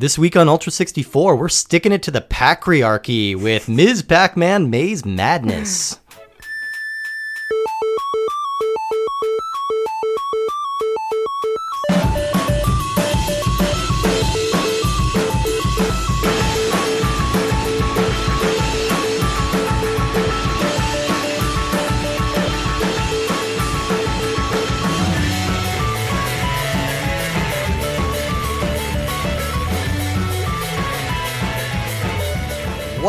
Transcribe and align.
This 0.00 0.16
week 0.16 0.36
on 0.36 0.48
Ultra 0.48 0.70
64, 0.70 1.34
we're 1.34 1.48
sticking 1.48 1.90
it 1.90 2.04
to 2.04 2.12
the 2.12 2.20
patriarchy 2.20 3.34
with 3.34 3.68
Ms. 3.68 4.02
Pac 4.02 4.36
Man 4.36 4.70
Maze 4.70 5.04
Madness. 5.04 5.98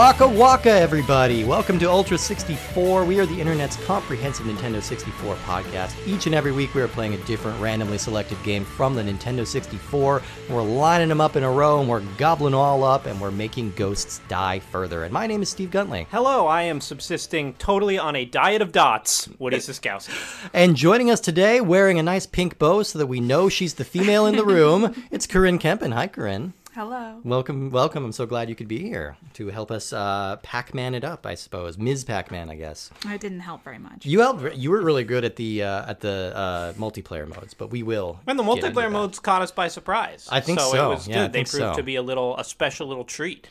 Waka 0.10 0.28
waka, 0.28 0.72
everybody! 0.72 1.44
Welcome 1.44 1.78
to 1.78 1.86
Ultra 1.86 2.18
64. 2.18 3.06
We 3.06 3.20
are 3.20 3.28
the 3.28 3.40
internet's 3.40 3.76
comprehensive 3.86 4.48
Nintendo 4.48 4.82
64 4.82 5.36
podcast. 5.36 5.96
Each 6.08 6.26
and 6.26 6.34
every 6.34 6.52
week, 6.52 6.74
we 6.74 6.82
are 6.82 6.88
playing 6.88 7.14
a 7.14 7.18
different 7.26 7.62
randomly 7.62 8.00
selected 8.00 8.42
game 8.42 8.66
from 8.66 8.96
the 8.96 9.04
Nintendo 9.04 9.46
64. 9.46 10.24
We're 10.50 10.64
lining 10.64 11.10
them 11.10 11.22
up 11.22 11.36
in 11.36 11.44
a 11.44 11.52
row, 11.52 11.80
and 11.80 11.88
we're 11.88 12.02
gobbling 12.18 12.56
all 12.56 12.84
up, 12.84 13.06
and 13.06 13.22
we're 13.22 13.30
making 13.30 13.74
ghosts 13.74 14.20
die 14.28 14.58
further. 14.58 15.04
And 15.04 15.14
my 15.14 15.28
name 15.28 15.44
is 15.44 15.50
Steve 15.50 15.70
Guntley. 15.70 16.08
Hello, 16.10 16.48
I 16.48 16.64
am 16.64 16.82
subsisting 16.82 17.54
totally 17.54 18.00
on 18.00 18.16
a 18.16 18.26
diet 18.26 18.64
of 18.64 18.72
dots. 18.72 19.30
Woody 19.38 19.58
Siskowski. 19.58 20.50
And 20.54 20.76
joining 20.76 21.12
us 21.12 21.20
today, 21.20 21.62
wearing 21.62 22.00
a 22.00 22.04
nice 22.04 22.26
pink 22.26 22.58
bow 22.58 22.82
so 22.82 22.98
that 22.98 23.06
we 23.06 23.20
know 23.20 23.48
she's 23.48 23.76
the 23.76 23.86
female 23.86 24.26
in 24.26 24.38
the 24.38 24.44
room, 24.44 24.96
it's 25.12 25.28
Corinne 25.28 25.60
Kempen. 25.60 25.94
Hi, 25.94 26.08
Corinne. 26.08 26.54
Hello. 26.80 27.20
Welcome, 27.26 27.72
welcome. 27.72 28.06
I'm 28.06 28.14
so 28.14 28.26
glad 28.26 28.48
you 28.48 28.56
could 28.56 28.70
be 28.70 28.80
here 28.80 29.18
to 29.34 29.50
help 29.50 29.70
us 29.70 29.92
uh, 29.92 30.38
Pac-Man 30.44 30.96
it 30.96 31.04
up, 31.04 31.26
I 31.26 31.36
suppose. 31.36 31.78
Ms. 31.78 32.06
Pac-Man, 32.06 32.50
I 32.50 32.56
guess. 32.56 32.90
I 33.04 33.18
didn't 33.18 33.42
help 33.42 33.66
very 33.66 33.80
much. 33.80 34.06
You 34.06 34.22
helped. 34.22 34.56
You 34.56 34.72
were 34.72 34.82
really 34.82 35.04
good 35.04 35.26
at 35.26 35.36
the 35.36 35.64
uh, 35.64 35.90
at 35.92 36.00
the 36.00 36.32
uh, 36.34 36.74
multiplayer 36.80 37.28
modes, 37.28 37.54
but 37.54 37.70
we 37.70 37.84
will. 37.84 38.22
And 38.28 38.40
the 38.40 38.44
multiplayer 38.44 38.90
modes 38.90 39.20
caught 39.20 39.42
us 39.42 39.52
by 39.52 39.68
surprise. 39.68 40.30
I 40.32 40.40
think 40.40 40.62
so. 40.62 40.72
so. 40.72 40.92
It 40.92 40.96
was 40.96 41.08
Yeah, 41.10 41.16
I 41.16 41.24
good. 41.24 41.34
They 41.34 41.40
think 41.40 41.50
proved 41.50 41.74
so. 41.74 41.76
to 41.76 41.84
be 41.84 41.98
a 41.98 42.02
little, 42.02 42.38
a 42.38 42.46
special 42.46 42.88
little 42.88 43.04
treat. 43.04 43.50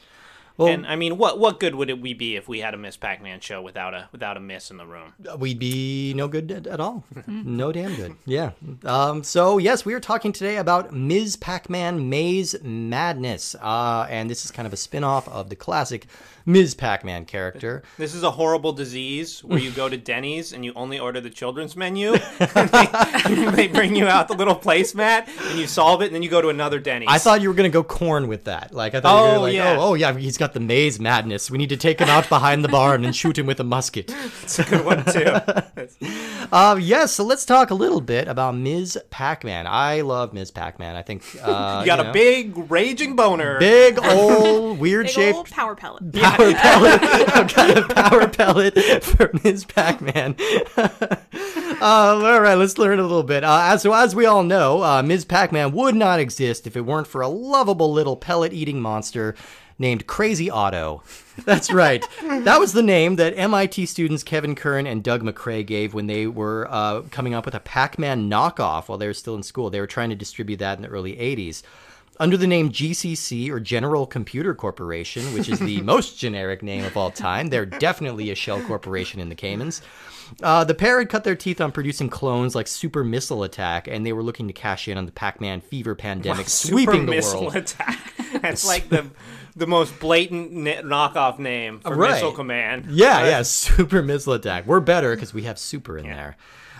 Well, 0.59 0.69
and 0.69 0.87
I 0.87 0.97
mean, 0.97 1.19
what 1.19 1.39
what 1.39 1.61
good 1.61 1.77
would 1.77 1.89
it 1.89 2.01
we 2.01 2.14
be 2.14 2.34
if 2.34 2.48
we 2.48 2.59
had 2.59 2.75
a 2.75 2.77
Miss 2.77 2.97
Pac-Man 2.97 3.39
show 3.39 3.62
without 3.62 3.95
a 3.95 4.09
without 4.11 4.37
a 4.37 4.41
miss 4.41 4.73
in 4.73 4.77
the 4.77 4.87
room? 4.87 5.14
we'd 5.39 5.59
be 5.61 6.12
no 6.17 6.27
good 6.27 6.51
at, 6.51 6.67
at 6.67 6.81
all. 6.81 7.05
no 7.28 7.70
damn 7.70 7.95
good. 7.95 8.17
Yeah. 8.27 8.51
Um, 8.84 9.23
so 9.23 9.59
yes, 9.59 9.84
we 9.84 9.95
are 9.95 10.01
talking 10.01 10.33
today 10.33 10.56
about 10.56 10.92
Ms. 10.92 11.36
Pac-Man 11.36 12.11
Maze 12.11 12.56
Madness, 12.62 13.55
uh, 13.62 14.06
and 14.11 14.29
this 14.29 14.45
is 14.45 14.51
kind 14.51 14.67
of 14.67 14.73
a 14.73 14.77
spin-off 14.77 15.29
of 15.29 15.48
the 15.48 15.56
classic 15.56 16.06
Ms. 16.47 16.75
Pac-Man 16.75 17.25
character. 17.25 17.83
This 17.98 18.14
is 18.14 18.22
a 18.22 18.31
horrible 18.31 18.72
disease 18.72 19.44
where 19.44 19.58
you 19.58 19.70
go 19.70 19.89
to 19.89 19.97
Denny's 19.97 20.53
and 20.53 20.64
you 20.64 20.72
only 20.77 20.98
order 20.98 21.20
the 21.20 21.30
children's 21.30 21.77
menu. 21.77 22.14
and 22.41 22.69
they, 22.70 23.48
they 23.53 23.69
bring 23.69 23.95
you 23.95 24.06
out 24.06 24.28
the 24.28 24.34
little 24.34 24.56
placemat 24.56 25.28
and 25.50 25.58
you 25.58 25.67
solve 25.67 26.03
it, 26.03 26.06
and 26.06 26.14
then 26.14 26.22
you 26.22 26.30
go 26.30 26.41
to 26.41 26.48
another 26.48 26.78
Denny's. 26.78 27.08
I 27.11 27.19
thought 27.19 27.41
you 27.42 27.48
were 27.48 27.55
gonna 27.55 27.69
go 27.69 27.83
corn 27.84 28.28
with 28.28 28.45
that. 28.45 28.72
Like 28.72 28.95
I 28.95 29.00
thought 29.00 29.19
you 29.27 29.30
were 29.33 29.39
Oh, 29.39 29.41
like, 29.42 29.55
yeah. 29.55 29.77
oh, 29.78 29.91
oh 29.91 29.95
yeah, 29.95 30.17
he's 30.17 30.39
got 30.39 30.53
the 30.55 30.61
maze 30.61 30.98
madness. 30.98 31.50
We 31.50 31.58
need 31.58 31.69
to 31.70 31.77
take 31.77 32.00
him 32.00 32.08
out 32.08 32.28
behind 32.28 32.64
the 32.64 32.69
barn 32.69 33.05
and 33.05 33.14
shoot 33.14 33.36
him 33.39 33.47
with 33.47 33.61
a 33.61 33.64
musket. 33.64 34.11
it's 34.42 34.58
a 34.58 34.64
good 34.64 34.84
one 34.84 35.05
too. 35.05 35.36
Uh, 36.50 36.78
yes, 36.80 37.12
so 37.12 37.25
let's 37.25 37.45
talk 37.45 37.70
a 37.70 37.75
little 37.75 38.00
bit 38.00 38.27
about 38.28 38.55
Ms. 38.56 38.98
Pac-Man. 39.11 39.67
I 39.67 40.00
love 40.00 40.33
Ms. 40.33 40.50
Pac-Man. 40.50 40.97
I 40.97 41.02
think 41.02 41.23
uh, 41.42 41.80
You 41.83 41.86
got 41.86 42.02
know, 42.02 42.11
a 42.11 42.12
big 42.12 42.70
raging 42.70 43.17
boner. 43.17 43.58
big 43.58 43.98
old 44.02 44.78
weird 44.78 45.06
Big 45.06 45.14
shaped 45.14 45.36
old 45.36 45.50
power 45.50 45.75
pellet. 45.75 46.11
power 46.55 46.55
pellet. 46.55 47.03
I've 47.34 47.55
got 47.55 47.78
a 47.78 47.94
power 47.94 48.28
pellet 48.28 49.03
for 49.03 49.31
Ms. 49.42 49.64
Pac-Man. 49.64 50.36
uh, 50.77 50.89
all 51.83 52.40
right, 52.40 52.55
let's 52.55 52.79
learn 52.79 53.01
a 53.01 53.02
little 53.02 53.24
bit. 53.24 53.42
Uh, 53.42 53.61
as, 53.73 53.83
so 53.83 53.92
as 53.92 54.14
we 54.14 54.24
all 54.24 54.45
know, 54.45 54.85
uh, 54.85 55.02
Ms. 55.02 55.24
Pac-Man 55.24 55.73
would 55.73 55.96
not 55.96 56.20
exist 56.20 56.67
if 56.68 56.77
it 56.77 56.83
weren't 56.83 57.08
for 57.08 57.23
a 57.23 57.29
lovable 57.29 57.92
little 57.92 58.17
pellet-eating 58.17 58.80
monster 58.80 59.35
named 59.80 60.07
Crazy 60.07 60.48
Otto. 60.48 61.02
That's 61.45 61.73
right. 61.73 62.05
that 62.23 62.61
was 62.61 62.73
the 62.73 62.83
name 62.83 63.17
that 63.17 63.36
MIT 63.36 63.86
students 63.86 64.23
Kevin 64.23 64.55
Curran 64.55 64.86
and 64.86 65.02
Doug 65.02 65.23
Macrae 65.24 65.64
gave 65.64 65.92
when 65.92 66.07
they 66.07 66.29
were 66.29 66.68
uh, 66.70 67.02
coming 67.11 67.35
up 67.35 67.45
with 67.45 67.55
a 67.55 67.61
Pac-Man 67.61 68.30
knockoff 68.30 68.89
while 68.89 68.98
they 68.98 69.07
were 69.08 69.14
still 69.14 69.35
in 69.35 69.42
school. 69.42 69.70
They 69.70 69.80
were 69.80 69.86
trying 69.89 70.11
to 70.11 70.17
distribute 70.17 70.58
that 70.58 70.79
in 70.79 70.83
the 70.83 70.89
early 70.89 71.14
80s. 71.14 71.62
Under 72.20 72.36
the 72.36 72.46
name 72.46 72.70
GCC 72.70 73.48
or 73.51 73.61
General 73.61 74.06
Computer 74.06 74.55
Corporation, 74.55 75.33
which 75.34 75.48
is 75.48 75.58
the 75.61 75.80
most 75.83 76.18
generic 76.18 76.62
name 76.62 76.84
of 76.84 76.96
all 76.96 77.11
time, 77.11 77.48
they're 77.48 77.67
definitely 77.67 78.30
a 78.30 78.34
shell 78.34 78.61
corporation 78.62 79.20
in 79.20 79.29
the 79.29 79.34
Caymans. 79.36 79.83
Uh, 80.42 80.62
the 80.64 80.74
pair 80.74 80.98
had 80.98 81.08
cut 81.08 81.24
their 81.24 81.36
teeth 81.36 81.61
on 81.61 81.73
producing 81.73 82.08
clones 82.11 82.55
like 82.55 82.67
Super 82.67 83.02
Missile 83.05 83.45
Attack, 83.45 83.89
and 83.89 84.05
they 84.05 84.12
were 84.12 84.23
looking 84.23 84.46
to 84.48 84.52
cash 84.52 84.86
in 84.89 84.98
on 84.98 85.06
the 85.06 85.12
Pac-Man 85.12 85.61
fever 85.61 85.95
pandemic 85.95 86.48
sweeping 86.51 86.95
Super 86.95 87.06
the 87.06 87.11
missile 87.11 87.40
world. 87.42 87.56
attack. 87.56 88.12
That's 88.42 88.67
like 88.67 88.89
the 88.89 89.06
the 89.56 89.67
most 89.67 89.98
blatant 89.98 90.52
knockoff 90.52 91.39
name 91.39 91.80
for 91.80 91.95
Right. 91.96 92.12
Missile 92.12 92.33
Command. 92.33 92.86
Yeah, 92.90 93.24
yeah, 93.27 93.42
Super 93.42 94.02
Missile 94.02 94.35
Attack. 94.35 94.67
We're 94.67 94.80
better 94.80 95.14
because 95.14 95.33
we 95.35 95.45
have 95.45 95.58
Super 95.58 95.98
in 95.98 96.06
there. 96.06 96.36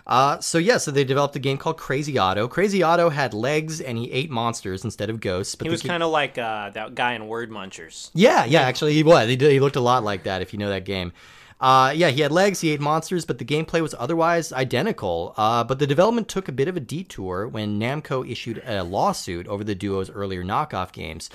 Uh, 0.09 0.41
so 0.41 0.57
yeah, 0.57 0.79
so 0.79 0.91
they 0.91 1.05
developed 1.05 1.37
a 1.37 1.39
game 1.39 1.59
called 1.59 1.77
Crazy 1.77 2.17
Otto. 2.17 2.49
Crazy 2.49 2.83
Otto 2.83 3.11
had 3.11 3.35
legs 3.35 3.81
and 3.81 3.99
he 3.99 4.11
ate 4.11 4.31
monsters 4.31 4.83
instead 4.83 5.11
of 5.11 5.21
ghosts. 5.21 5.55
But 5.55 5.67
He 5.67 5.71
was 5.71 5.83
kind 5.83 6.03
of 6.03 6.11
like 6.11 6.39
uh, 6.39 6.71
that 6.71 6.95
guy 6.95 7.13
in 7.13 7.29
Word 7.29 7.51
Munchers. 7.51 8.11
Yeah, 8.15 8.47
yeah, 8.47 8.63
actually 8.63 8.95
he 8.95 9.03
was. 9.03 9.29
He, 9.29 9.37
did, 9.37 9.53
he 9.53 9.61
looked 9.61 9.77
a 9.77 9.81
lot 9.81 10.05
like 10.05 10.23
that 10.23 10.41
if 10.41 10.55
you 10.55 10.59
know 10.59 10.71
that 10.71 10.85
game. 10.85 11.13
Uh, 11.61 11.93
yeah, 11.95 12.09
he 12.09 12.21
had 12.21 12.31
legs, 12.31 12.61
he 12.61 12.71
ate 12.71 12.81
monsters, 12.81 13.25
but 13.25 13.39
the 13.39 13.45
gameplay 13.45 13.83
was 13.83 13.95
otherwise 13.99 14.53
identical. 14.53 15.35
Uh, 15.37 15.65
but 15.65 15.79
the 15.79 15.87
development 15.87 16.29
took 16.29 16.49
a 16.49 16.53
bit 16.53 16.69
of 16.69 16.77
a 16.77 16.81
detour 16.81 17.49
when 17.49 17.81
Namco 17.81 18.29
issued 18.31 18.63
a 18.65 18.85
lawsuit 18.85 19.47
over 19.49 19.65
the 19.65 19.75
duo's 19.75 20.09
earlier 20.09 20.45
knockoff 20.45 20.93
games. 20.93 21.29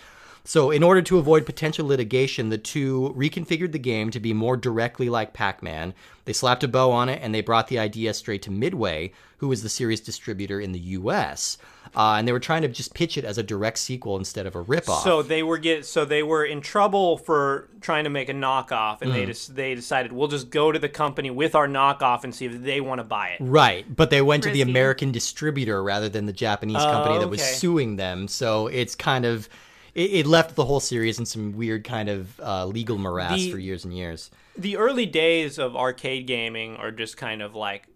So, 0.46 0.72
in 0.72 0.84
order 0.84 1.02
to 1.04 1.18
avoid 1.20 1.46
potential 1.46 1.88
litigation, 1.88 2.50
the 2.50 2.58
two 2.58 3.14
reconfigured 3.18 3.72
the 3.72 3.80
game 3.80 4.12
to 4.12 4.20
be 4.20 4.34
more 4.34 4.58
directly 4.58 5.08
like 5.10 5.32
Pac 5.34 5.64
Man. 5.64 5.94
They 6.26 6.34
slapped 6.34 6.66
a 6.66 6.68
bow 6.68 6.92
on 6.92 7.08
it 7.08 7.22
and 7.24 7.34
they 7.34 7.40
brought 7.42 7.68
the 7.70 7.80
idea 7.80 8.14
straight 8.14 8.42
to 8.44 8.52
Midway, 8.52 9.14
who 9.38 9.48
was 9.48 9.64
the 9.64 9.70
series 9.70 10.02
distributor 10.02 10.60
in 10.60 10.74
the 10.74 10.80
US. 10.80 11.58
Uh, 11.96 12.16
and 12.18 12.28
they 12.28 12.34
were 12.34 12.40
trying 12.42 12.62
to 12.64 12.68
just 12.68 12.94
pitch 12.94 13.18
it 13.18 13.24
as 13.24 13.38
a 13.38 13.44
direct 13.44 13.78
sequel 13.78 14.18
instead 14.18 14.46
of 14.46 14.56
a 14.56 14.64
ripoff. 14.64 15.04
So 15.04 15.22
they 15.22 15.44
were 15.44 15.58
get 15.58 15.86
so 15.86 16.04
they 16.04 16.24
were 16.24 16.44
in 16.44 16.60
trouble 16.60 17.18
for 17.18 17.70
trying 17.80 18.04
to 18.04 18.10
make 18.10 18.28
a 18.30 18.34
knockoff, 18.34 19.02
and 19.02 19.12
Mm. 19.12 19.14
they 19.14 19.26
just 19.26 19.56
they 19.56 19.76
decided 19.76 20.12
we'll 20.12 20.28
just 20.28 20.50
go 20.50 20.74
to 20.74 20.80
the 20.80 20.90
company 20.90 21.30
with 21.30 21.56
our 21.56 21.68
knockoff 21.68 22.26
and 22.26 22.36
see 22.36 22.46
if 22.48 22.62
they 22.64 22.82
want 22.82 23.00
to 23.00 23.04
buy 23.06 23.30
it. 23.30 23.38
Right, 23.40 23.86
but 23.96 24.10
they 24.10 24.22
went 24.22 24.44
to 24.44 24.50
the 24.50 24.62
American 24.62 25.14
distributor 25.14 25.82
rather 25.82 26.10
than 26.10 26.26
the 26.26 26.34
Japanese 26.34 26.84
company 26.84 27.20
that 27.20 27.30
was 27.30 27.42
suing 27.42 27.96
them. 27.96 28.28
So 28.28 28.68
it's 28.68 28.96
kind 28.96 29.24
of 29.26 29.48
it, 29.96 30.12
it 30.14 30.26
left 30.28 30.56
the 30.56 30.66
whole 30.66 30.80
series 30.80 31.20
in 31.20 31.26
some 31.26 31.54
weird 31.56 31.84
kind 31.84 32.10
of 32.10 32.40
uh, 32.40 32.66
legal 32.66 32.98
morass 32.98 33.36
The- 33.36 33.52
for 33.52 33.60
years 33.60 33.86
and 33.86 33.94
years. 33.96 34.32
The 34.58 34.78
early 34.78 35.06
days 35.08 35.58
of 35.58 35.76
arcade 35.76 36.28
gaming 36.28 36.76
are 36.78 36.92
just 36.92 37.18
kind 37.18 37.42
of 37.42 37.56
like 37.56 37.88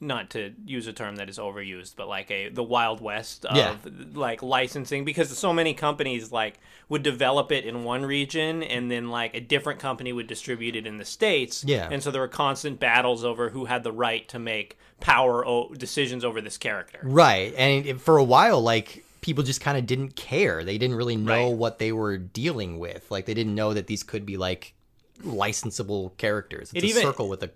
not 0.00 0.30
to 0.30 0.52
use 0.64 0.86
a 0.86 0.92
term 0.92 1.16
that 1.16 1.28
is 1.28 1.38
overused, 1.38 1.96
but 1.96 2.06
like 2.06 2.30
a 2.30 2.50
the 2.50 2.62
wild 2.62 3.00
west 3.00 3.44
of 3.44 3.56
Yeah. 3.56 3.74
like 4.14 4.44
licensing 4.44 5.04
because 5.04 5.36
so 5.36 5.52
many 5.52 5.74
companies 5.74 6.30
like 6.30 6.60
would 6.88 7.02
develop 7.02 7.50
it 7.50 7.64
in 7.64 7.82
one 7.82 8.06
region 8.06 8.62
and 8.62 8.88
then 8.88 9.10
like 9.10 9.34
a 9.34 9.40
different 9.40 9.80
company 9.80 10.12
would 10.12 10.28
distribute 10.28 10.76
it 10.76 10.86
in 10.86 10.98
the 10.98 11.04
states. 11.04 11.64
Yeah. 11.66 11.88
And 11.90 12.00
so 12.00 12.12
there 12.12 12.20
were 12.20 12.28
constant 12.28 12.78
battles 12.78 13.24
over 13.24 13.48
who 13.50 13.64
had 13.64 13.82
the 13.82 13.90
right 13.92 14.28
to 14.28 14.38
make 14.38 14.78
power 15.00 15.44
o- 15.44 15.74
decisions 15.74 16.24
over 16.24 16.40
this 16.40 16.56
character. 16.58 17.00
Right, 17.02 17.52
and 17.56 17.84
it, 17.84 18.00
for 18.00 18.18
a 18.18 18.24
while, 18.24 18.60
like 18.60 19.04
people 19.20 19.42
just 19.44 19.60
kind 19.60 19.76
of 19.78 19.86
didn't 19.86 20.16
care. 20.16 20.62
They 20.64 20.78
didn't 20.78 20.96
really 20.96 21.16
know 21.16 21.48
Right. 21.48 21.56
what 21.56 21.78
they 21.78 21.92
were 21.92 22.16
dealing 22.18 22.78
with. 22.78 23.10
Like 23.10 23.26
they 23.26 23.34
didn't 23.34 23.54
know 23.54 23.74
that 23.74 23.86
these 23.86 24.02
could 24.02 24.24
be 24.26 24.36
like 24.36 24.74
licensable 25.24 26.16
characters. 26.16 26.70
It's 26.74 26.84
It 26.84 26.84
a 26.84 26.86
even- 26.90 27.02
circle 27.02 27.28
with 27.28 27.42
a 27.42 27.50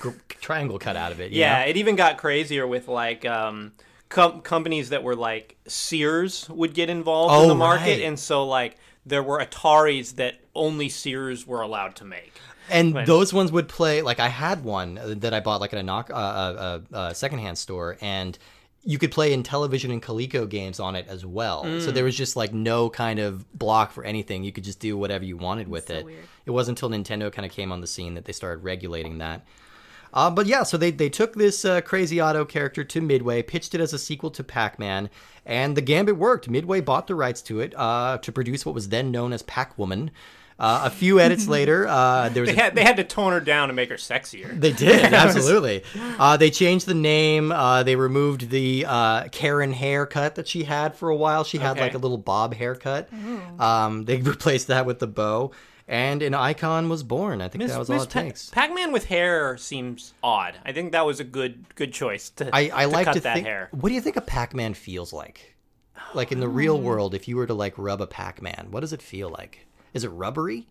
gr- 0.00 0.10
triangle 0.40 0.78
cut 0.78 0.96
out 0.96 1.12
of 1.12 1.20
it. 1.20 1.32
you 1.32 1.40
Yeah, 1.40 1.60
know? 1.62 1.68
it 1.70 1.76
even 1.76 1.96
got 1.96 2.18
crazier 2.18 2.66
with 2.66 2.88
like 2.88 3.24
um, 3.24 3.72
com- 4.08 4.40
companies 4.42 4.90
that 4.90 5.02
were 5.02 5.16
like 5.16 5.56
Sears 5.66 6.48
would 6.48 6.74
get 6.74 6.90
involved 6.90 7.34
Oh, 7.34 7.42
in 7.42 7.48
the 7.48 7.54
market, 7.54 7.84
right. 7.98 8.02
and 8.02 8.18
so 8.18 8.46
like 8.46 8.76
there 9.04 9.22
were 9.22 9.44
Ataris 9.44 10.16
that 10.16 10.36
only 10.54 10.88
Sears 10.88 11.46
were 11.46 11.60
allowed 11.60 11.96
to 11.96 12.04
make. 12.04 12.32
And 12.70 12.94
Right. 12.94 13.06
those 13.06 13.32
ones 13.32 13.50
would 13.50 13.68
play 13.68 14.02
like 14.02 14.20
I 14.20 14.28
had 14.28 14.62
one 14.64 15.00
that 15.04 15.34
I 15.34 15.40
bought 15.40 15.60
like 15.60 15.72
at 15.72 15.78
a 15.80 15.82
knock 15.82 16.10
uh, 16.10 16.14
uh, 16.14 16.78
uh, 16.92 16.96
uh, 16.96 17.12
secondhand 17.12 17.58
store, 17.58 17.98
and 18.00 18.38
you 18.84 18.98
could 18.98 19.12
play 19.12 19.36
Intellivision 19.36 19.92
and 19.92 20.02
Coleco 20.02 20.48
games 20.48 20.80
on 20.80 20.96
it 20.96 21.06
as 21.08 21.24
well. 21.24 21.62
So 21.62 21.90
Mm. 21.90 21.94
there 21.94 22.04
was 22.04 22.16
just 22.16 22.34
like 22.34 22.52
no 22.52 22.90
kind 22.90 23.20
of 23.20 23.50
block 23.56 23.92
for 23.92 24.02
anything. 24.04 24.42
You 24.42 24.50
could 24.52 24.64
just 24.64 24.80
do 24.80 24.96
whatever 24.96 25.24
you 25.24 25.36
wanted 25.36 25.68
with 25.68 25.86
so 25.88 25.94
it. 25.94 26.04
weird. 26.04 26.24
It 26.46 26.50
wasn't 26.50 26.82
until 26.82 26.98
Nintendo 26.98 27.32
kind 27.32 27.46
of 27.46 27.52
came 27.52 27.70
on 27.70 27.80
the 27.80 27.86
scene 27.86 28.14
that 28.14 28.24
they 28.24 28.32
started 28.32 28.64
regulating 28.64 29.18
that. 29.18 29.44
Uh, 30.14 30.30
but 30.30 30.46
yeah, 30.46 30.62
so 30.62 30.76
they, 30.76 30.90
they 30.90 31.08
took 31.08 31.34
this 31.34 31.64
uh, 31.64 31.80
Crazy 31.80 32.20
Otto 32.20 32.44
character 32.44 32.84
to 32.84 33.00
Midway, 33.00 33.42
pitched 33.42 33.74
it 33.74 33.80
as 33.80 33.92
a 33.94 33.98
sequel 33.98 34.30
to 34.32 34.44
Pac 34.44 34.78
Man, 34.78 35.08
and 35.46 35.74
the 35.76 35.80
gambit 35.80 36.18
worked. 36.18 36.50
Midway 36.50 36.80
bought 36.82 37.06
the 37.06 37.14
rights 37.14 37.40
to 37.42 37.60
it 37.60 37.72
uh, 37.78 38.18
to 38.18 38.30
produce 38.32 38.66
what 38.66 38.74
was 38.74 38.90
then 38.90 39.10
known 39.10 39.32
as 39.32 39.42
Pac 39.44 39.78
Woman. 39.78 40.10
Uh, 40.58 40.82
a 40.84 40.90
few 40.90 41.18
edits 41.18 41.48
later, 41.58 41.86
uh, 41.88 42.28
there 42.28 42.42
was 42.42 42.50
They 42.50 42.56
a 42.56 42.62
had, 42.62 42.74
they 42.74 42.84
had 42.84 42.96
to 42.96 43.04
tone 43.04 43.32
her 43.32 43.40
down 43.40 43.68
to 43.68 43.74
make 43.74 43.88
her 43.88 43.96
sexier. 43.96 44.58
they 44.60 44.72
did 44.72 45.04
absolutely. 45.12 45.82
Uh, 45.96 46.36
they 46.36 46.50
changed 46.50 46.86
the 46.86 46.94
name. 46.94 47.50
Uh, 47.50 47.82
they 47.82 47.96
removed 47.96 48.50
the 48.50 48.84
uh, 48.86 49.28
Karen 49.28 49.72
haircut 49.72 50.36
that 50.36 50.46
she 50.46 50.64
had 50.64 50.94
for 50.94 51.08
a 51.08 51.16
while. 51.16 51.42
She 51.44 51.58
had 51.58 51.72
Okay. 51.72 51.80
like 51.82 51.94
a 51.94 51.98
little 51.98 52.18
bob 52.18 52.54
haircut. 52.54 53.08
Um, 53.58 54.04
they 54.04 54.16
replaced 54.22 54.66
that 54.68 54.86
with 54.86 54.98
the 54.98 55.06
bow, 55.06 55.50
and 55.88 56.22
an 56.22 56.34
icon 56.34 56.88
was 56.88 57.02
born. 57.02 57.40
I 57.40 57.48
think 57.48 57.66
that 57.66 57.78
was 57.78 57.90
all 57.90 57.96
Miss 57.96 58.04
it 58.04 58.10
Pa- 58.10 58.20
takes. 58.20 58.50
Pac-Man 58.50 58.92
with 58.92 59.06
hair 59.06 59.56
seems 59.56 60.14
odd. 60.22 60.54
I 60.64 60.72
think 60.72 60.92
that 60.92 61.04
was 61.06 61.18
a 61.18 61.24
good 61.24 61.64
good 61.74 61.92
choice 61.92 62.30
to, 62.30 62.54
I, 62.54 62.70
I 62.72 62.82
to 62.84 62.88
like 62.90 63.04
cut 63.06 63.14
to 63.14 63.20
that 63.20 63.34
think. 63.34 63.46
hair. 63.46 63.68
What 63.72 63.88
do 63.88 63.94
you 63.94 64.00
think 64.00 64.16
a 64.16 64.20
Pac-Man 64.20 64.74
feels 64.74 65.12
like? 65.12 65.56
Like 66.14 66.30
in 66.30 66.40
the 66.40 66.48
real 66.48 66.80
world, 66.80 67.14
if 67.14 67.26
you 67.26 67.36
were 67.36 67.46
to 67.46 67.54
like 67.54 67.74
rub 67.78 68.00
a 68.00 68.06
Pac-Man, 68.06 68.68
what 68.70 68.80
does 68.80 68.92
it 68.92 69.00
feel 69.02 69.30
like? 69.30 69.66
Is 69.94 70.04
it 70.04 70.08
rubbery? 70.08 70.66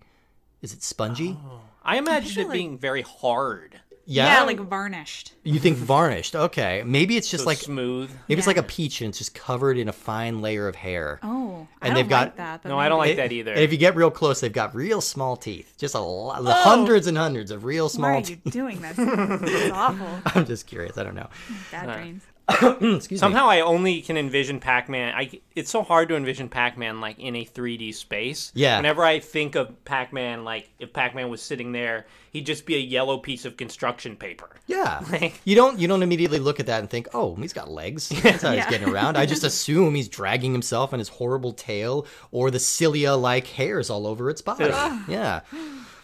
Is 0.62 0.74
it 0.74 0.84
spongy? 0.84 1.38
Oh. 1.44 1.62
I 1.84 1.98
imagine 1.98 2.28
picture, 2.28 2.42
it 2.42 2.48
like- 2.48 2.54
being 2.54 2.78
very 2.78 3.02
hard, 3.02 3.80
Yeah, 4.06 4.44
like 4.44 4.60
varnished. 4.60 5.34
you 5.44 5.60
think 5.60 5.78
varnished? 5.78 6.36
Okay, 6.36 6.84
maybe 6.86 7.18
it's 7.18 7.30
just 7.32 7.44
so 7.44 7.48
like 7.50 7.58
smooth. 7.58 8.12
maybe 8.30 8.38
it's 8.38 8.46
like 8.48 8.58
a 8.58 8.64
peach 8.64 9.02
and 9.02 9.10
it's 9.10 9.18
just 9.18 9.34
covered 9.34 9.78
in 9.80 9.88
a 9.90 9.92
fine 9.94 10.42
layer 10.42 10.68
of 10.68 10.76
hair. 10.76 11.20
Oh, 11.24 11.68
I 11.82 11.88
And 11.88 11.96
don't 11.96 12.04
they've 12.04 12.10
got- 12.10 12.28
like 12.28 12.36
that. 12.38 12.62
but 12.64 12.70
No, 12.70 12.78
I 12.78 12.90
don't 12.90 13.00
maybe- 13.00 13.10
like 13.18 13.18
that 13.30 13.32
either. 13.34 13.54
And 13.54 13.62
if 13.62 13.72
you 13.72 13.78
get 13.80 13.96
real 13.96 14.12
close, 14.12 14.42
they've 14.42 14.54
got 14.54 14.76
real 14.76 15.02
small 15.02 15.36
teeth. 15.38 15.74
Just 15.80 15.96
a 15.96 16.00
lot, 16.00 16.42
oh. 16.46 16.52
hundreds 16.52 17.08
and 17.08 17.18
hundreds 17.18 17.50
of 17.50 17.64
real 17.64 17.90
small. 17.90 18.12
Why 18.12 18.16
are 18.18 18.20
you 18.20 18.26
teeth. 18.26 18.42
doing 18.54 18.82
this? 18.82 18.98
It's 19.00 19.72
awful. 19.74 20.08
I'm 20.26 20.46
just 20.46 20.68
curious. 20.68 20.98
I 21.00 21.04
don't 21.04 21.16
know. 21.16 21.30
Bad 21.72 21.98
dreams. 22.00 22.24
Excuse 22.98 23.12
me. 23.12 23.18
Somehow 23.18 23.48
I 23.50 23.62
only 23.62 24.02
can 24.02 24.18
envision 24.18 24.60
Pac-Man. 24.60 25.14
I 25.16 25.40
it's 25.56 25.70
so 25.70 25.82
hard 25.84 26.10
to 26.10 26.16
envision 26.16 26.50
Pac-Man 26.50 27.02
like 27.02 27.20
in 27.20 27.36
a 27.36 27.46
3D 27.46 27.94
space. 27.94 28.52
Yeah. 28.56 28.78
Whenever 28.78 29.04
I 29.04 29.20
think 29.20 29.56
of 29.56 29.84
Pac-Man, 29.86 30.44
like 30.44 30.70
if 30.80 30.94
Pac-Man 30.94 31.30
was 31.30 31.42
sitting 31.42 31.72
there, 31.72 32.06
he'd 32.32 32.46
just 32.46 32.66
be 32.66 32.76
a 32.76 32.80
yellow 32.80 33.18
piece 33.18 33.46
of 33.46 33.58
construction 33.58 34.16
paper. 34.16 34.50
Yeah. 34.68 35.02
Like- 35.12 35.40
You 35.44 35.56
don't 35.56 35.80
you 35.80 35.88
don't 35.88 36.04
immediately 36.04 36.40
look 36.40 36.60
at 36.60 36.66
that 36.68 36.80
and 36.80 36.90
think, 36.90 37.08
oh, 37.14 37.36
he's 37.36 37.54
got 37.54 37.70
legs. 37.70 38.10
That's 38.24 38.44
how 38.44 38.54
he's 38.54 38.66
getting 38.68 38.88
around. 38.90 39.18
I 39.18 39.26
just 39.26 39.44
assume 39.52 39.96
he's 39.96 40.08
dragging 40.08 40.52
himself 40.54 40.94
on 40.94 41.00
his 41.00 41.10
horrible 41.10 41.52
tail 41.54 42.06
or 42.32 42.52
the 42.52 42.60
cilia 42.60 43.14
like 43.16 43.48
hairs 43.48 43.90
all 43.90 44.08
over 44.08 44.30
its 44.30 44.42
body. 44.42 44.66
yeah. 45.08 45.42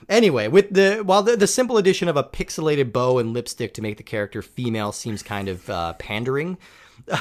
Anyway, 0.10 0.48
with 0.48 0.74
the 0.74 1.02
while 1.04 1.22
the, 1.22 1.36
the 1.36 1.48
simple 1.48 1.78
addition 1.78 2.08
of 2.08 2.16
a 2.16 2.24
pixelated 2.24 2.94
bow 2.94 3.20
and 3.20 3.34
lipstick 3.34 3.74
to 3.74 3.82
make 3.82 3.98
the 3.98 4.04
character 4.04 4.42
female 4.42 4.92
seems 4.92 5.22
kind 5.22 5.50
of 5.50 5.70
uh, 5.70 5.94
pandering. 5.94 6.58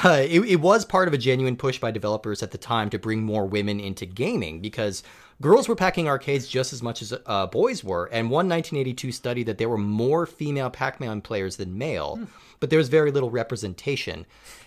Uh, 0.03 0.25
it, 0.27 0.41
it 0.41 0.55
was 0.55 0.83
part 0.83 1.07
of 1.07 1.13
a 1.13 1.17
genuine 1.17 1.55
push 1.55 1.79
by 1.79 1.91
developers 1.91 2.41
at 2.41 2.51
the 2.51 2.57
time 2.57 2.89
to 2.89 2.97
bring 2.97 3.23
more 3.23 3.45
women 3.45 3.79
into 3.79 4.05
gaming 4.05 4.59
because 4.59 5.03
girls 5.39 5.67
were 5.69 5.75
packing 5.75 6.07
arcades 6.07 6.47
just 6.47 6.73
as 6.73 6.81
much 6.81 7.01
as 7.01 7.13
uh, 7.25 7.45
boys 7.47 7.83
were. 7.83 8.05
And 8.05 8.29
one 8.29 8.49
1982 8.49 9.11
study 9.11 9.43
that 9.43 9.57
there 9.59 9.69
were 9.69 9.77
more 9.77 10.25
female 10.25 10.69
Pac-Man 10.69 11.21
players 11.21 11.57
than 11.57 11.77
male, 11.77 12.19
but 12.59 12.69
there 12.69 12.79
was 12.79 12.89
very 12.89 13.11
little 13.11 13.29
representation. 13.29 14.25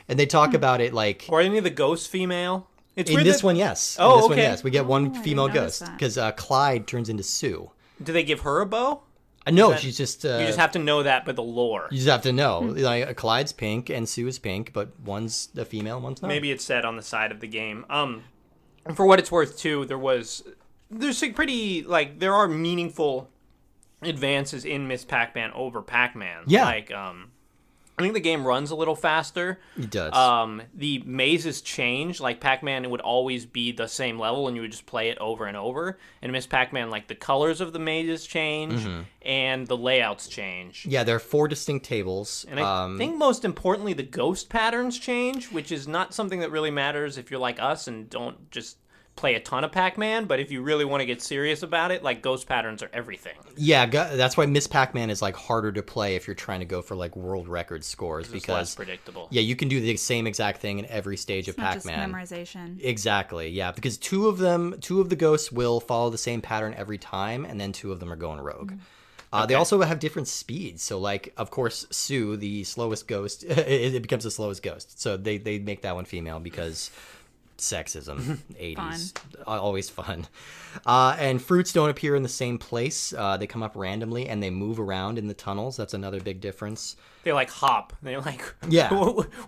And 0.09 0.19
they 0.19 0.27
talk 0.27 0.55
about 0.55 0.81
it 0.81 0.95
like 0.95 1.27
Or 1.29 1.41
any 1.41 1.59
of 1.59 1.65
the 1.65 1.71
ghosts 1.71 2.07
female. 2.07 2.69
It's 2.97 3.11
in 3.11 3.23
this 3.25 3.39
that- 3.39 3.47
one, 3.47 3.57
yes. 3.57 3.97
Oh, 3.99 4.13
in 4.13 4.17
this 4.17 4.23
one, 4.29 4.33
okay. 4.33 4.43
yes. 4.43 4.63
We 4.65 4.71
get 4.71 4.87
one 4.87 5.07
I 5.07 5.09
didn't 5.09 5.25
female 5.25 5.49
ghost 5.49 5.85
because 5.93 6.17
uh, 6.19 6.33
Clyde 6.33 6.87
turns 6.87 7.09
into 7.09 7.25
Sue. 7.25 7.71
Do 8.03 8.13
they 8.13 8.23
give 8.23 8.41
her 8.41 8.61
a 8.61 8.67
bow? 8.67 9.03
Uh, 9.47 9.51
no, 9.53 9.71
that- 9.71 9.81
she's 9.81 9.97
just. 9.97 10.25
Uh, 10.25 10.39
You 10.41 10.47
just 10.47 10.59
have 10.59 10.73
to 10.73 10.79
know 10.79 11.03
that 11.03 11.25
by 11.25 11.33
the 11.33 11.43
lore. 11.43 11.89
You 11.91 11.97
just 11.97 12.09
have 12.09 12.23
to 12.23 12.33
know. 12.33 12.61
Hmm. 12.61 12.77
Like 12.77 13.17
Clyde's 13.17 13.53
pink 13.53 13.89
and 13.91 14.09
Sue 14.09 14.27
is 14.27 14.39
pink, 14.39 14.73
but 14.73 14.99
one's 15.01 15.49
a 15.57 15.65
female, 15.65 16.01
one's 16.01 16.21
not. 16.23 16.29
Maybe 16.29 16.51
it's 16.51 16.65
said 16.65 16.85
on 16.85 16.97
the 16.97 17.03
side 17.03 17.31
of 17.33 17.41
the 17.41 17.47
game. 17.47 17.85
Um, 17.89 18.25
and 18.85 18.97
for 18.97 19.07
what 19.07 19.19
it's 19.19 19.31
worth, 19.33 19.59
too, 19.59 19.85
there 19.87 19.99
was 19.99 20.43
there's 20.91 21.23
like 21.23 21.35
pretty 21.37 21.83
like 21.83 22.19
there 22.19 22.35
are 22.35 22.49
meaningful 22.49 23.31
advances 24.03 24.65
in 24.65 24.89
Miss 24.89 25.05
Pac-Man 25.05 25.53
over 25.55 25.83
Pac-Man. 25.83 26.45
Yeah. 26.47 26.65
like 26.65 26.91
um, 26.91 27.30
I 28.01 28.03
think 28.03 28.15
the 28.15 28.21
game 28.21 28.47
runs 28.47 28.71
a 28.71 28.75
little 28.77 28.95
faster. 28.97 29.59
It 29.77 29.91
does. 29.91 30.15
Um, 30.15 30.63
the 30.75 31.03
mazes 31.07 31.61
change. 31.61 32.21
Like 32.21 32.41
Pac-Man, 32.41 32.85
it 32.85 32.91
would 32.91 33.01
always 33.01 33.47
be 33.47 33.73
the 33.73 33.87
same 33.87 34.19
level, 34.19 34.47
and 34.49 34.57
you 34.57 34.63
would 34.63 34.73
just 34.73 34.87
play 34.87 35.11
it 35.11 35.19
over 35.19 35.47
and 35.47 35.57
over. 35.57 35.99
And 36.23 36.33
Miss 36.33 36.47
Pac-Man, 36.47 36.91
like 36.91 37.09
the 37.09 37.15
colors 37.15 37.61
of 37.61 37.73
the 37.73 37.79
mazes 37.79 38.27
change, 38.27 38.81
Mm-hmm. 38.81 39.03
and 39.23 39.67
the 39.67 39.77
layouts 39.77 40.27
change. 40.29 40.87
yeah, 40.89 41.05
there 41.05 41.17
are 41.17 41.21
four 41.21 41.47
distinct 41.49 41.85
tables. 41.87 42.47
And 42.49 42.59
I 42.59 42.85
um, 42.85 42.99
think 42.99 43.17
most 43.17 43.45
importantly, 43.45 43.93
the 43.93 44.03
ghost 44.03 44.49
patterns 44.49 44.99
change, 44.99 45.51
which 45.53 45.71
is 45.71 45.87
not 45.87 46.15
something 46.15 46.41
that 46.41 46.51
really 46.51 46.71
matters 46.71 47.19
if 47.19 47.31
you're 47.31 47.41
like 47.41 47.61
us 47.61 47.87
and 47.87 48.09
don't 48.11 48.51
just 48.51 48.77
play 49.17 49.35
a 49.35 49.41
ton 49.41 49.65
of 49.65 49.73
Pac-Man. 49.73 50.25
But 50.25 50.41
if 50.41 50.51
you 50.51 50.63
really 50.63 50.85
want 50.85 51.03
to 51.03 51.05
get 51.07 51.21
serious 51.21 51.63
about 51.63 51.91
it, 51.91 52.03
like 52.03 52.23
ghost 52.23 52.47
patterns 52.49 52.83
are 52.83 52.89
everything. 52.93 53.35
yeah, 53.57 53.85
go- 53.87 54.17
that's 54.17 54.37
why 54.37 54.47
Miss 54.47 54.67
Pac-Man 54.67 55.11
is 55.11 55.21
like 55.21 55.35
harder 55.37 55.73
to 55.73 55.83
play 55.83 56.17
if 56.17 56.27
you're 56.27 56.35
trying 56.35 56.61
to 56.61 56.67
go 56.67 56.81
for 56.81 56.95
like 56.95 57.15
world 57.17 57.47
record 57.49 57.85
scores 57.85 58.27
It's 58.27 58.35
less 58.35 58.41
because 58.43 58.75
predictable. 58.77 59.29
yeah, 59.31 59.43
you 59.43 59.57
can 59.57 59.69
do 59.69 59.79
the 59.81 59.97
same 59.97 60.27
exact 60.27 60.61
thing 60.61 60.79
in 60.79 60.87
every 60.87 61.17
stage 61.19 61.49
of 61.49 61.59
Not 61.59 61.75
Pac-Man. 61.75 62.13
memorization. 62.13 62.83
Exactly. 62.83 63.49
Yeah, 63.51 63.73
because 63.73 63.99
two 63.99 64.29
of 64.29 64.39
them, 64.39 64.77
two 64.81 65.01
of 65.01 65.11
the 65.11 65.17
ghosts 65.17 65.53
will 65.53 65.81
follow 65.81 66.09
the 66.11 66.19
same 66.19 66.41
pattern 66.41 66.73
every 66.77 66.99
time, 66.99 67.45
and 67.45 67.61
then 67.61 67.73
two 67.73 67.93
of 67.93 68.01
them 68.01 68.11
are 68.13 68.17
going 68.17 68.41
rogue. 68.41 68.73
Uh, 69.33 69.47
They 69.47 69.55
also 69.55 69.81
have 69.83 70.01
different 70.01 70.27
speeds. 70.27 70.83
So, 70.83 70.99
like, 70.99 71.33
of 71.37 71.51
course, 71.53 71.87
Sue, 71.93 72.37
the 72.37 72.65
slowest 72.65 73.07
ghost, 73.07 73.45
it, 73.45 73.95
it 73.95 74.03
becomes 74.03 74.25
the 74.25 74.31
slowest 74.31 74.61
ghost. 74.63 75.01
So 75.01 75.17
they 75.17 75.39
they 75.39 75.59
make 75.61 75.83
that 75.83 75.95
one 75.95 76.05
female 76.05 76.41
because 76.41 76.91
sexism, 77.61 78.39
eighties, 78.59 79.15
always 79.47 79.89
fun. 79.91 80.27
Uh, 80.87 81.17
and 81.19 81.43
fruits 81.43 81.73
don't 81.73 81.91
appear 81.91 82.15
in 82.17 82.23
the 82.23 82.29
same 82.29 82.59
place. 82.59 83.13
Uh, 83.13 83.37
they 83.37 83.47
come 83.47 83.63
up 83.63 83.75
randomly 83.75 84.29
and 84.29 84.43
they 84.43 84.51
move 84.51 84.79
around 84.81 85.19
in 85.19 85.27
the 85.27 85.35
tunnels. 85.35 85.77
That's 85.77 85.95
another 85.95 86.21
big 86.21 86.41
difference. 86.41 86.97
They 87.25 87.33
like 87.33 87.51
hop. 87.51 87.93
They're 88.03 88.21
like, 88.21 88.43
Yeah. 88.69 88.91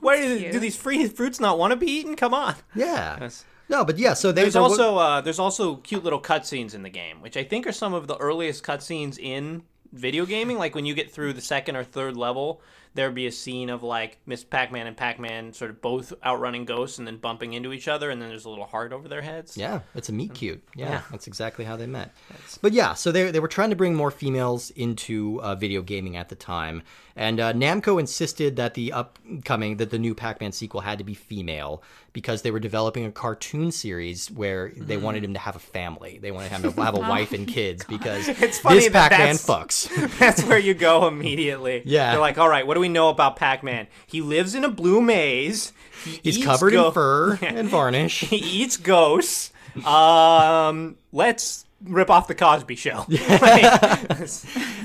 What 0.01 0.19
is, 0.19 0.41
do 0.41 0.51
Cute. 0.51 0.61
these 0.63 0.77
free 0.77 1.07
fruits 1.09 1.41
not 1.41 1.59
want 1.59 1.71
to 1.73 1.77
be 1.77 1.87
eaten? 1.87 2.17
Come 2.17 2.35
on. 2.35 2.55
Yeah. 2.75 3.19
Yes. 3.21 3.45
No, 3.69 3.85
but 3.85 3.99
yeah. 3.99 4.15
So 4.15 4.33
There's 4.33 4.57
also 4.57 4.97
uh, 4.99 5.21
there's 5.21 5.39
also 5.39 5.77
cute 5.77 6.05
little 6.05 6.21
cutscenes 6.21 6.75
in 6.75 6.83
the 6.83 6.91
game, 6.91 7.23
which 7.23 7.37
I 7.37 7.45
think 7.45 7.67
are 7.67 7.73
some 7.73 7.95
of 7.95 8.07
the 8.07 8.17
earliest 8.17 8.65
cutscenes 8.65 9.19
in 9.19 9.63
video 9.93 10.27
gaming. 10.27 10.59
Like 10.59 10.75
when 10.75 10.85
you 10.85 10.95
get 10.95 11.11
through 11.11 11.33
the 11.35 11.41
second 11.41 11.77
or 11.77 11.85
third 11.85 12.17
level, 12.17 12.61
there'd 12.95 13.15
be 13.15 13.27
a 13.27 13.33
scene 13.33 13.71
of 13.71 13.83
like 13.83 14.19
Miss 14.27 14.45
Pac-Man 14.45 14.87
and 14.87 14.97
Pac-Man 14.97 15.53
sort 15.53 15.71
of 15.71 15.81
both 15.81 16.13
outrunning 16.25 16.65
ghosts 16.65 16.99
and 16.99 17.07
then 17.07 17.17
bumping 17.17 17.53
into 17.55 17.73
each 17.73 17.89
other, 17.89 18.11
and 18.11 18.21
then 18.21 18.29
there's 18.29 18.45
a 18.45 18.51
little 18.51 18.67
heart 18.67 18.93
over 18.93 19.09
their 19.09 19.23
heads. 19.23 19.57
Yeah, 19.57 19.81
it's 19.95 20.09
a 20.09 20.13
meet 20.13 20.35
cute. 20.35 20.63
Yeah, 20.77 20.89
Yeah. 20.91 21.01
that's 21.11 21.27
exactly 21.27 21.65
how 21.65 21.77
they 21.77 21.87
met. 21.87 22.13
But 22.61 22.73
yeah, 22.73 22.95
so 22.95 23.11
they, 23.13 23.31
they 23.31 23.41
were 23.41 23.49
trying 23.49 23.71
to 23.71 23.77
bring 23.77 23.95
more 23.95 24.11
females 24.11 24.71
into 24.71 25.41
uh, 25.43 25.55
video 25.55 25.83
gaming 25.83 26.17
at 26.17 26.29
the 26.29 26.35
time, 26.37 26.83
and 27.17 27.41
uh, 27.41 27.53
Namco 27.53 27.99
insisted 28.01 28.57
that 28.57 28.75
the 28.75 28.93
upcoming 28.93 29.77
that 29.79 29.91
the 29.91 29.99
new 29.99 30.15
Pac-Man 30.15 30.53
sequel 30.53 30.81
had 30.81 30.99
to 30.99 31.05
be 31.05 31.15
female 31.15 31.83
because 32.15 32.43
they 32.43 32.51
were 32.51 32.61
developing 32.61 33.05
a 33.07 33.11
cartoon 33.13 33.71
series 33.73 34.31
where 34.31 34.71
they 34.77 34.97
Mm-hmm. 34.97 35.05
wanted 35.05 35.25
him 35.25 35.33
to 35.33 35.39
have 35.41 35.57
a 35.57 35.61
family. 35.61 36.19
They 36.21 36.31
wanted 36.31 36.53
him 36.53 36.63
to 36.63 36.71
have 36.83 36.95
a 36.95 37.01
wife 37.01 37.33
and 37.33 37.49
kids 37.49 37.85
because 37.85 38.29
It's 38.29 38.59
funny 38.59 38.81
this 38.81 38.91
Pac-Man 38.91 39.37
that's- 39.37 39.47
fucks. 39.47 40.19
That's 40.19 40.43
where 40.45 40.59
you 40.59 40.75
go 40.75 41.07
immediately. 41.33 41.83
Yeah. 41.87 42.11
They're 42.13 42.21
like, 42.21 42.37
all 42.39 42.49
right, 42.49 42.67
what 42.67 42.75
do 42.75 42.81
we 42.83 42.89
know 42.91 43.09
about 43.09 43.37
Pac-Man? 43.37 43.87
He 44.07 44.21
lives 44.21 44.55
in 44.55 44.65
a 44.65 44.69
blue 44.69 45.01
maze. 45.01 45.73
He 46.05 46.21
He's 46.23 46.45
covered 46.45 46.73
go- 46.73 46.89
in 46.89 46.93
fur 46.93 47.39
and 47.43 47.69
varnish. 47.69 48.21
He 48.21 48.37
eats 48.37 48.77
ghosts. 48.77 49.53
Um, 49.87 50.97
let's 51.13 51.65
rip 51.85 52.11
off 52.11 52.29
the 52.29 52.35
Cosby 52.35 52.77
Show. 52.77 53.07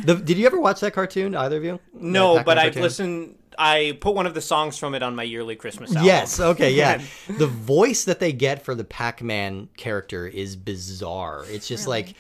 The, 0.06 0.16
did 0.16 0.38
you 0.38 0.46
ever 0.46 0.60
watch 0.60 0.80
that 0.80 0.94
cartoon? 0.94 1.36
Either 1.36 1.58
of 1.58 1.64
you? 1.66 1.80
no, 1.94 2.36
That 2.36 2.46
but 2.46 2.58
I've 2.58 2.76
listened. 2.78 3.36
I 3.58 3.98
put 4.00 4.14
one 4.16 4.26
of 4.28 4.34
the 4.36 4.42
songs 4.42 4.78
from 4.78 4.96
it 4.96 5.04
on 5.04 5.16
my 5.16 5.24
yearly 5.24 5.56
Christmas 5.58 5.90
album. 5.90 6.06
Yes. 6.06 6.40
Okay. 6.40 6.72
Yeah. 6.72 7.02
the 7.38 7.48
voice 7.48 8.06
that 8.06 8.20
they 8.20 8.32
get 8.32 8.64
for 8.64 8.74
the 8.76 8.84
Pac-Man 8.86 9.68
character 9.76 10.26
is 10.28 10.56
bizarre. 10.56 11.44
It's 11.50 11.68
just 11.68 11.88
like. 11.88 12.14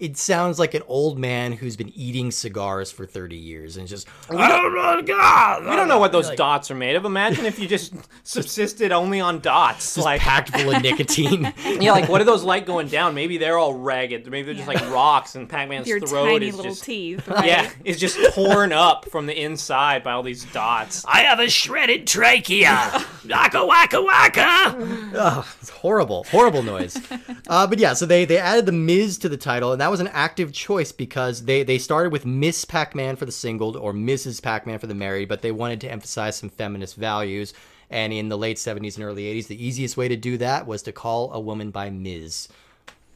It 0.00 0.16
sounds 0.16 0.58
like 0.58 0.74
an 0.74 0.82
old 0.88 1.20
man 1.20 1.52
who's 1.52 1.76
been 1.76 1.92
eating 1.94 2.32
cigars 2.32 2.90
for 2.90 3.06
30 3.06 3.36
years 3.36 3.76
and 3.76 3.86
just 3.86 4.08
We 4.28 5.76
don't 5.76 5.86
know 5.86 6.00
what 6.00 6.10
those 6.10 6.30
dots 6.30 6.68
are 6.72 6.74
made 6.74 6.96
of. 6.96 7.04
Imagine 7.04 7.46
if 7.46 7.60
you 7.60 7.68
just 7.68 7.94
subsisted 8.24 8.90
only 8.90 9.20
on 9.20 9.38
dots. 9.38 9.94
just 9.94 10.04
like, 10.04 10.20
packed 10.20 10.50
full 10.50 10.74
of 10.74 10.82
nicotine. 10.82 11.54
yeah, 11.80 11.92
like 11.92 12.08
what 12.08 12.20
are 12.20 12.24
those 12.24 12.42
like 12.42 12.66
going 12.66 12.88
down? 12.88 13.14
Maybe 13.14 13.38
they're 13.38 13.56
all 13.56 13.72
ragged. 13.72 14.28
Maybe 14.28 14.46
they're 14.46 14.54
just 14.54 14.66
like 14.66 14.80
rocks, 14.90 15.36
and 15.36 15.48
Pac-Man's 15.48 15.86
Your 15.86 16.00
throat 16.00 16.26
tiny 16.26 16.48
is 16.48 16.56
little 16.56 16.72
just 16.72 16.84
teeth. 16.84 17.28
Right? 17.34 17.46
yeah, 17.46 17.70
is 17.84 17.98
just 17.98 18.34
torn 18.34 18.72
up 18.72 19.08
from 19.08 19.26
the 19.26 19.40
inside 19.40 20.02
by 20.02 20.12
all 20.12 20.22
these 20.22 20.44
dots. 20.46 21.04
I 21.06 21.20
have 21.20 21.38
a 21.38 21.48
shredded 21.48 22.06
trachea. 22.06 23.04
waka 23.28 23.64
waka 23.64 24.02
waka. 24.02 24.74
oh, 25.14 25.56
it's 25.60 25.70
horrible, 25.70 26.24
horrible 26.24 26.62
noise. 26.62 27.00
Uh, 27.48 27.66
but 27.66 27.78
yeah, 27.78 27.92
so 27.92 28.06
they 28.06 28.24
they 28.24 28.38
added 28.38 28.66
the 28.66 28.72
Miz 28.72 29.18
to 29.18 29.28
the 29.28 29.36
title, 29.36 29.72
and 29.72 29.80
that 29.84 29.90
was 29.90 30.00
an 30.00 30.08
active 30.08 30.50
choice 30.50 30.92
because 30.92 31.44
they 31.44 31.62
they 31.62 31.76
started 31.76 32.10
with 32.10 32.24
Miss 32.24 32.64
Pac-Man 32.64 33.16
for 33.16 33.26
the 33.26 33.32
singled 33.32 33.76
or 33.76 33.92
Mrs. 33.92 34.40
Pac-Man 34.40 34.78
for 34.78 34.86
the 34.86 34.94
married, 34.94 35.28
but 35.28 35.42
they 35.42 35.52
wanted 35.52 35.82
to 35.82 35.92
emphasize 35.92 36.36
some 36.36 36.48
feminist 36.48 36.96
values. 36.96 37.52
And 37.90 38.10
in 38.10 38.30
the 38.30 38.38
late 38.38 38.56
70s 38.56 38.96
and 38.96 39.04
early 39.04 39.24
80s, 39.24 39.46
the 39.46 39.62
easiest 39.62 39.98
way 39.98 40.08
to 40.08 40.16
do 40.16 40.38
that 40.38 40.66
was 40.66 40.84
to 40.84 40.92
call 40.92 41.34
a 41.34 41.38
woman 41.38 41.70
by 41.70 41.90
Ms. 41.90 42.48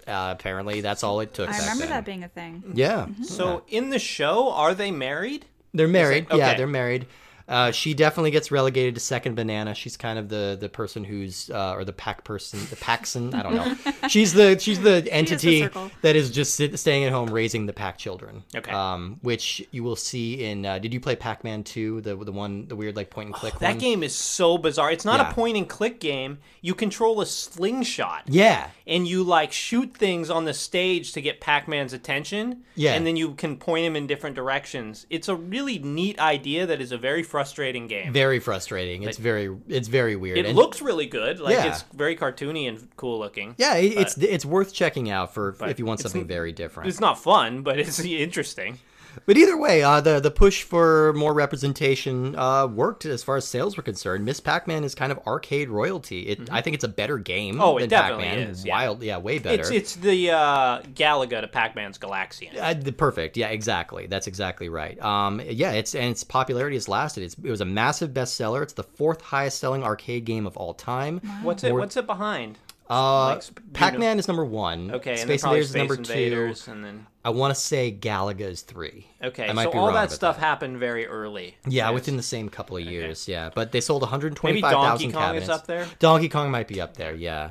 Uh, 0.06 0.34
apparently, 0.38 0.82
that's 0.82 1.02
all 1.02 1.20
it 1.20 1.32
took. 1.32 1.48
I 1.48 1.52
back 1.52 1.60
remember 1.62 1.84
then. 1.84 1.88
that 1.88 2.04
being 2.04 2.22
a 2.22 2.28
thing. 2.28 2.62
Yeah. 2.74 3.06
So 3.22 3.62
in 3.68 3.88
the 3.88 3.98
show, 3.98 4.52
are 4.52 4.74
they 4.74 4.90
married? 4.90 5.46
They're 5.72 5.88
married. 5.88 6.26
Yeah, 6.28 6.48
okay. 6.48 6.56
they're 6.58 6.66
married. 6.66 7.06
Uh, 7.48 7.70
she 7.70 7.94
definitely 7.94 8.30
gets 8.30 8.50
relegated 8.50 8.94
to 8.94 9.00
second 9.00 9.34
banana. 9.34 9.74
She's 9.74 9.96
kind 9.96 10.18
of 10.18 10.28
the 10.28 10.56
the 10.60 10.68
person 10.68 11.02
who's 11.02 11.48
uh, 11.50 11.72
or 11.74 11.84
the 11.84 11.92
pack 11.94 12.24
person, 12.24 12.60
the 12.68 12.76
paxon. 12.76 13.32
I 13.34 13.42
don't 13.42 13.54
know. 13.54 14.08
she's 14.08 14.34
the 14.34 14.58
she's 14.58 14.80
the 14.80 15.06
entity 15.10 15.62
circle. 15.62 15.90
that 16.02 16.14
is 16.14 16.30
just 16.30 16.54
sit, 16.56 16.78
staying 16.78 17.04
at 17.04 17.12
home 17.12 17.30
raising 17.30 17.64
the 17.66 17.72
pack 17.72 17.96
children. 17.96 18.44
Okay. 18.54 18.70
Um, 18.70 19.18
which 19.22 19.66
you 19.70 19.82
will 19.82 19.96
see 19.96 20.44
in. 20.44 20.66
Uh, 20.66 20.78
did 20.78 20.92
you 20.92 21.00
play 21.00 21.16
Pac 21.16 21.42
Man 21.42 21.64
Two? 21.64 22.00
The 22.02 22.14
the 22.16 22.32
one 22.32 22.68
the 22.68 22.76
weird 22.76 22.96
like 22.96 23.08
point 23.10 23.28
and 23.28 23.34
click 23.34 23.58
That 23.60 23.70
one. 23.70 23.78
game 23.78 24.02
is 24.02 24.14
so 24.14 24.58
bizarre. 24.58 24.90
It's 24.90 25.04
not 25.06 25.18
Yeah. 25.20 25.30
a 25.30 25.34
point 25.34 25.56
and 25.56 25.68
click 25.68 26.00
game. 26.00 26.38
You 26.60 26.74
control 26.74 27.20
a 27.20 27.26
slingshot. 27.26 28.22
Yeah. 28.26 28.68
And 28.86 29.06
you 29.06 29.22
like 29.22 29.52
shoot 29.52 29.94
things 29.96 30.30
on 30.30 30.44
the 30.44 30.54
stage 30.54 31.12
to 31.12 31.20
get 31.20 31.40
Pac-Man's 31.40 31.92
attention. 31.92 32.62
Yeah. 32.74 32.94
And 32.94 33.06
then 33.06 33.16
you 33.16 33.32
can 33.34 33.56
point 33.56 33.84
him 33.84 33.96
in 33.96 34.06
different 34.06 34.36
directions. 34.36 35.06
It's 35.10 35.28
a 35.28 35.34
really 35.36 35.78
neat 35.78 36.18
idea 36.18 36.66
that 36.66 36.80
is 36.80 36.92
a 36.92 36.98
very 36.98 37.22
frustrating 37.38 37.86
game. 37.86 38.12
Very 38.12 38.40
frustrating. 38.40 39.02
It's 39.04 39.16
very 39.18 39.54
it's 39.68 39.88
very 39.88 40.16
weird. 40.16 40.38
it 40.38 40.46
And- 40.46 40.56
looks 40.56 40.82
really 40.82 41.06
good. 41.06 41.38
Like 41.40 41.54
Yeah. 41.54 41.66
it's 41.70 41.82
very 41.94 42.16
cartoony 42.16 42.68
and 42.68 42.88
cool 42.96 43.18
looking. 43.18 43.54
Yeah, 43.58 43.76
it, 43.76 43.92
it's 43.96 44.18
it's 44.18 44.44
worth 44.44 44.72
checking 44.74 45.08
out 45.10 45.32
for 45.34 45.54
if 45.62 45.78
you 45.78 45.86
want 45.86 46.00
something 46.00 46.26
very 46.26 46.52
different. 46.52 46.88
It's 46.88 47.00
not 47.00 47.22
fun, 47.22 47.62
but 47.62 47.78
it's 47.78 48.00
interesting. 48.04 48.78
But 49.26 49.36
either 49.36 49.56
way, 49.56 49.82
uh, 49.82 50.00
the 50.00 50.20
the 50.20 50.30
push 50.30 50.62
for 50.62 51.12
more 51.14 51.34
representation 51.34 52.36
uh, 52.36 52.66
worked 52.66 53.04
as 53.04 53.22
far 53.22 53.36
as 53.36 53.46
sales 53.46 53.76
were 53.76 53.82
concerned. 53.82 54.24
Miss 54.24 54.40
Pac-Man 54.40 54.84
is 54.84 54.94
kind 54.94 55.12
of 55.12 55.18
arcade 55.26 55.68
royalty. 55.68 56.22
It, 56.28 56.50
I 56.50 56.60
think 56.62 56.74
it's 56.74 56.84
a 56.84 56.88
better 56.88 57.18
game. 57.18 57.54
Mm-hmm. 57.54 57.62
Oh, 57.62 57.76
it 57.78 57.88
definitely 57.88 58.24
Pac-Man. 58.24 58.48
is, 58.48 58.64
yeah. 58.64 58.74
Wild, 58.76 59.02
yeah, 59.02 59.18
way 59.18 59.38
better. 59.38 59.60
It's 59.60 59.70
it's 59.70 59.94
the 59.96 60.30
uh, 60.30 60.82
Galaga 60.94 61.40
to 61.40 61.48
Pac-Man's 61.48 61.98
Galaxian. 61.98 62.56
Uh, 62.58 62.74
the 62.74 62.92
perfect. 62.92 63.36
Yeah, 63.36 63.48
exactly. 63.48 64.06
That's 64.06 64.26
exactly 64.26 64.68
right. 64.68 65.00
Um, 65.02 65.40
yeah, 65.44 65.72
it's 65.72 65.94
and 65.94 66.10
its 66.10 66.24
popularity 66.24 66.76
has 66.76 66.88
lasted. 66.88 67.24
It's, 67.24 67.34
it 67.42 67.50
was 67.50 67.60
a 67.60 67.64
massive 67.66 68.10
bestseller. 68.10 68.62
It's 68.62 68.72
the 68.74 68.84
fourth 68.84 69.20
highest 69.20 69.58
selling 69.58 69.82
arcade 69.84 70.24
game 70.24 70.46
of 70.46 70.56
all 70.56 70.74
time. 70.74 71.18
What's 71.42 71.64
it? 71.64 71.72
What's 71.74 71.96
it 71.96 72.06
behind? 72.06 72.58
Uh, 72.90 73.26
Like, 73.34 73.42
sp- 73.44 73.60
you 73.60 73.64
know- 73.66 73.70
Pac-Man 73.74 74.18
is 74.18 74.28
number 74.28 74.44
one. 74.46 74.90
Okay, 74.92 75.16
Space 75.16 75.42
probably 75.42 75.60
Invaders 75.60 75.68
is 75.70 75.76
number 75.76 75.94
Invaders, 75.94 76.64
two. 76.64 76.70
and 76.70 76.84
then 76.84 77.06
I 77.28 77.30
want 77.30 77.54
to 77.54 77.60
say 77.60 77.92
Galaga 77.92 78.40
is 78.40 78.62
three. 78.62 79.06
okay. 79.22 79.52
So 79.52 79.70
all 79.72 79.92
that 79.92 80.10
stuff 80.10 80.38
happened 80.38 80.78
very 80.78 81.06
early. 81.06 81.56
Yeah, 81.66 81.90
within 81.90 82.16
the 82.16 82.22
same 82.22 82.48
couple 82.48 82.78
of 82.78 82.84
years. 82.84 83.28
Yeah, 83.28 83.50
but 83.54 83.70
they 83.70 83.82
sold 83.82 84.00
Maybe 84.00 84.62
125,000 84.62 84.72
Donkey 84.72 85.12
Kong 85.12 85.22
cabinets. 85.22 85.44
is 85.44 85.50
up 85.50 85.66
there. 85.66 85.86
Donkey 85.98 86.30
Kong 86.30 86.50
might 86.50 86.68
be 86.68 86.80
up 86.80 86.96
there. 86.96 87.14
Yeah, 87.14 87.50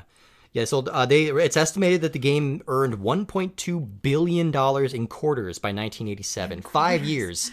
yeah. 0.52 0.64
So 0.64 0.80
uh, 0.80 1.06
they 1.06 1.26
it's 1.26 1.56
estimated 1.56 2.00
that 2.00 2.12
the 2.12 2.18
game 2.18 2.60
earned 2.66 2.94
1.2 2.94 4.02
billion 4.02 4.50
dollars 4.50 4.92
in 4.92 5.06
quarters 5.06 5.60
by 5.60 5.68
1987. 5.68 6.62
Five 6.62 7.04
years, 7.04 7.52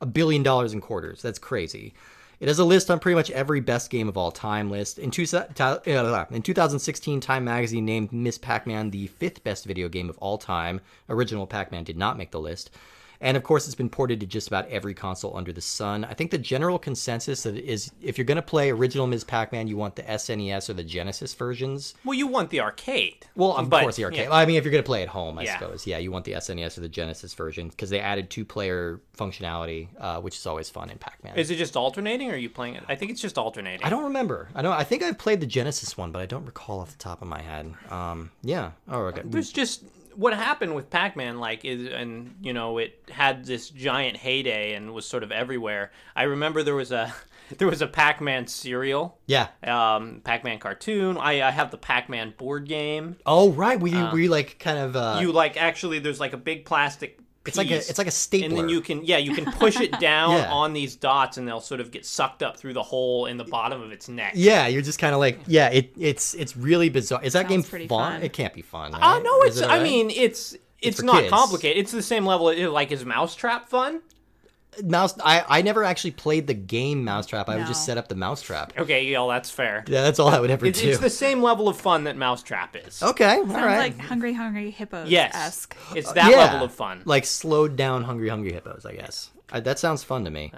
a 0.00 0.06
billion 0.06 0.42
dollars 0.42 0.72
in 0.72 0.80
quarters. 0.80 1.20
That's 1.20 1.38
crazy. 1.38 1.92
It 2.38 2.48
has 2.48 2.58
a 2.58 2.64
list 2.64 2.90
on 2.90 2.98
pretty 2.98 3.14
much 3.14 3.30
every 3.30 3.60
best 3.60 3.88
game 3.88 4.08
of 4.08 4.18
all 4.18 4.30
time 4.30 4.70
list. 4.70 4.98
In, 4.98 5.10
two, 5.10 5.24
uh, 5.32 6.26
in 6.30 6.42
2016, 6.42 7.20
Time 7.20 7.44
Magazine 7.44 7.86
named 7.86 8.12
Miss 8.12 8.36
Pac-Man 8.36 8.90
the 8.90 9.06
fifth 9.06 9.42
best 9.42 9.64
video 9.64 9.88
game 9.88 10.10
of 10.10 10.18
all 10.18 10.36
time. 10.36 10.82
Original 11.08 11.46
Pac-Man 11.46 11.84
did 11.84 11.96
not 11.96 12.18
make 12.18 12.32
the 12.32 12.40
list. 12.40 12.70
And 13.20 13.36
of 13.36 13.42
course, 13.42 13.66
it's 13.66 13.74
been 13.74 13.88
ported 13.88 14.20
to 14.20 14.26
just 14.26 14.48
about 14.48 14.68
every 14.68 14.94
console 14.94 15.36
under 15.36 15.52
the 15.52 15.60
sun. 15.60 16.04
I 16.04 16.14
think 16.14 16.30
the 16.30 16.38
general 16.38 16.78
consensus 16.78 17.46
is 17.46 17.90
if 18.02 18.18
you're 18.18 18.24
going 18.24 18.36
to 18.36 18.42
play 18.42 18.70
original 18.70 19.06
Ms. 19.06 19.24
Pac-Man, 19.24 19.68
you 19.68 19.76
want 19.76 19.96
the 19.96 20.02
SNES 20.02 20.68
or 20.68 20.74
the 20.74 20.82
Genesis 20.84 21.34
versions. 21.34 21.94
Well, 22.04 22.14
you 22.14 22.26
want 22.26 22.50
the 22.50 22.60
arcade. 22.60 23.26
Well, 23.34 23.56
of 23.56 23.70
But, 23.70 23.82
course, 23.82 23.96
the 23.96 24.04
arcade. 24.04 24.28
yeah. 24.28 24.34
I 24.34 24.44
mean, 24.46 24.56
if 24.56 24.64
you're 24.64 24.72
going 24.72 24.82
to 24.84 24.86
play 24.86 25.02
at 25.02 25.08
home, 25.08 25.38
I 25.38 25.42
Yeah. 25.44 25.58
suppose. 25.58 25.86
Yeah, 25.86 25.98
you 25.98 26.10
want 26.10 26.24
the 26.24 26.34
SNES 26.34 26.78
or 26.78 26.80
the 26.82 26.88
Genesis 26.88 27.34
version 27.34 27.68
because 27.68 27.90
they 27.90 28.00
added 28.00 28.30
two-player 28.30 29.00
functionality, 29.16 29.88
uh, 29.98 30.20
which 30.20 30.36
is 30.36 30.46
always 30.46 30.68
fun 30.70 30.90
in 30.90 30.98
Pac-Man. 30.98 31.36
Is 31.36 31.50
it 31.50 31.56
just 31.56 31.76
alternating, 31.76 32.30
or 32.30 32.34
are 32.34 32.36
you 32.36 32.50
playing 32.50 32.74
it? 32.74 32.84
I 32.88 32.94
think 32.94 33.10
it's 33.10 33.20
just 33.20 33.38
alternating. 33.38 33.84
I 33.84 33.90
don't 33.90 34.04
remember. 34.04 34.48
I 34.54 34.62
don't. 34.62 34.72
I 34.72 34.84
think 34.84 35.02
I've 35.02 35.18
played 35.18 35.40
the 35.40 35.46
Genesis 35.46 35.96
one, 35.96 36.12
but 36.12 36.20
I 36.22 36.26
don't 36.26 36.44
recall 36.44 36.80
off 36.80 36.92
the 36.92 36.98
top 36.98 37.22
of 37.22 37.28
my 37.28 37.40
head. 37.42 37.72
Um, 37.90 38.30
yeah. 38.42 38.72
Oh, 38.88 39.00
okay. 39.06 39.22
There's 39.24 39.50
just 39.52 39.82
what 40.16 40.32
happened 40.34 40.74
with 40.74 40.90
Pac-Man, 40.90 41.38
like, 41.38 41.64
is 41.64 41.92
and 41.92 42.34
you 42.40 42.52
know, 42.52 42.78
it 42.78 43.00
had 43.10 43.44
this 43.44 43.68
giant 43.70 44.16
heyday 44.16 44.74
and 44.74 44.92
was 44.94 45.06
sort 45.06 45.22
of 45.22 45.30
everywhere. 45.30 45.92
I 46.14 46.24
remember 46.24 46.62
there 46.62 46.74
was 46.74 46.92
a 46.92 47.14
there 47.58 47.68
was 47.68 47.82
a 47.82 47.86
Pac-Man 47.86 48.46
cereal, 48.46 49.18
Yeah. 49.26 49.48
um, 49.62 50.20
Pac-Man 50.24 50.58
cartoon. 50.58 51.16
I, 51.16 51.46
I 51.46 51.50
have 51.50 51.70
the 51.70 51.78
Pac-Man 51.78 52.34
board 52.36 52.66
game. 52.68 53.16
Oh, 53.24 53.52
right. 53.52 53.78
We 53.78 53.92
we 54.12 54.28
like 54.28 54.58
kind 54.58 54.78
of. 54.78 54.96
Uh, 54.96 55.18
You 55.20 55.32
like 55.32 55.56
actually, 55.56 55.98
there's 56.00 56.20
like 56.20 56.32
a 56.32 56.38
big 56.38 56.64
plastic. 56.64 57.20
It's 57.48 57.56
like 57.56 57.66
a 57.70 57.76
piece, 57.76 57.88
it's 57.90 57.98
like 57.98 58.06
a 58.08 58.10
stapler. 58.10 58.48
and 58.48 58.56
then 58.58 58.68
you 58.68 58.80
can 58.80 59.04
yeah 59.04 59.18
you 59.18 59.34
can 59.34 59.44
push 59.52 59.80
it 59.80 59.92
down 60.00 60.32
Yeah. 60.32 60.52
on 60.52 60.72
these 60.72 60.96
dots 60.96 61.36
and 61.36 61.46
they'll 61.46 61.60
sort 61.60 61.80
of 61.80 61.90
get 61.90 62.04
sucked 62.06 62.42
up 62.42 62.56
through 62.56 62.72
the 62.74 62.82
hole 62.82 63.26
in 63.26 63.36
the 63.36 63.44
bottom 63.44 63.80
of 63.82 63.92
its 63.92 64.08
neck. 64.08 64.32
Yeah, 64.34 64.66
you're 64.66 64.82
just 64.82 64.98
kind 64.98 65.14
of 65.14 65.20
like, 65.20 65.40
yeah, 65.46 65.68
it 65.68 65.92
it's 65.98 66.34
it's 66.34 66.56
really 66.56 66.88
bizarre. 66.88 67.22
Is 67.22 67.32
that 67.34 67.42
Sounds 67.42 67.50
game 67.50 67.62
pretty 67.62 67.88
fun? 67.88 68.12
fun. 68.14 68.22
It 68.22 68.32
can't 68.32 68.54
be 68.54 68.62
fun. 68.62 68.92
Oh 68.94 68.98
Right? 68.98 69.22
no, 69.22 69.42
it's. 69.42 69.60
it 69.60 69.68
I 69.68 69.82
mean, 69.82 70.10
it's 70.10 70.56
it's, 70.82 70.98
for 71.00 71.06
not 71.06 71.20
kids. 71.20 71.30
complicated. 71.30 71.78
It's 71.82 71.92
the 71.92 72.02
same 72.02 72.26
level. 72.26 72.46
Like 72.70 72.92
is 72.92 73.04
Mousetrap 73.04 73.68
fun? 73.68 74.02
Mouse. 74.84 75.14
I 75.24 75.44
I 75.48 75.62
never 75.62 75.84
actually 75.84 76.12
played 76.12 76.46
the 76.46 76.54
game 76.54 77.04
Mousetrap. 77.04 77.48
I 77.48 77.56
would 77.56 77.66
just 77.66 77.84
set 77.86 77.98
up 77.98 78.08
the 78.08 78.14
Mousetrap. 78.14 78.72
Okay, 78.78 79.04
y'all, 79.06 79.28
that's 79.28 79.50
fair. 79.50 79.84
Yeah, 79.86 80.02
that's 80.02 80.18
all 80.18 80.28
I 80.28 80.40
would 80.40 80.50
ever 80.50 80.66
It's, 80.66 80.80
do. 80.80 80.88
it's 80.88 80.98
the 80.98 81.10
same 81.10 81.42
level 81.42 81.68
of 81.68 81.76
fun 81.76 82.04
that 82.04 82.16
Mousetrap 82.16 82.76
is. 82.76 83.02
Okay, 83.02 83.36
all 83.38 83.46
Sounds 83.46 83.54
right. 83.54 83.78
like 83.78 83.98
Hungry 83.98 84.32
Hungry 84.34 84.70
Hippos 84.70 85.08
Yes, 85.08 85.34
esque. 85.34 85.76
it's 85.94 86.12
that 86.12 86.30
Yeah, 86.30 86.36
level 86.38 86.64
of 86.64 86.72
fun. 86.72 87.02
Like 87.04 87.24
slowed 87.24 87.76
down 87.76 88.04
Hungry 88.04 88.28
Hungry 88.28 88.52
Hippos, 88.52 88.84
I 88.86 88.94
guess. 88.94 89.30
I, 89.50 89.60
that 89.60 89.78
sounds 89.78 90.02
fun 90.04 90.24
to 90.24 90.30
me. 90.30 90.52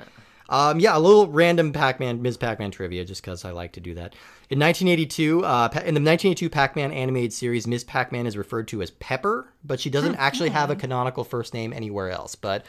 Um, 0.51 0.81
yeah, 0.81 0.97
a 0.97 0.99
little 0.99 1.27
random 1.27 1.75
Pac-Man, 1.75 2.23
Ms. 2.23 2.39
Pac-Man 2.39 2.71
trivia, 2.71 3.05
just 3.05 3.21
because 3.21 3.45
I 3.45 3.51
like 3.51 3.73
to 3.73 3.81
do 3.81 3.93
that. 3.97 4.15
In 4.49 4.59
1982, 4.59 5.45
uh, 5.45 5.69
in 5.75 5.93
the 5.93 6.01
1982 6.01 6.49
Pac-Man 6.49 6.91
animated 6.91 7.35
series, 7.35 7.67
Ms. 7.67 7.85
Pac-Man 7.85 8.27
is 8.27 8.35
referred 8.35 8.67
to 8.69 8.81
as 8.81 8.91
Pepper, 8.93 9.53
but 9.63 9.79
she 9.79 9.91
doesn't 9.91 10.15
actually 10.15 10.49
have 10.49 10.71
a 10.71 10.75
canonical 10.77 11.23
first 11.23 11.53
name 11.53 11.75
anywhere 11.75 12.09
else. 12.11 12.35
But 12.35 12.65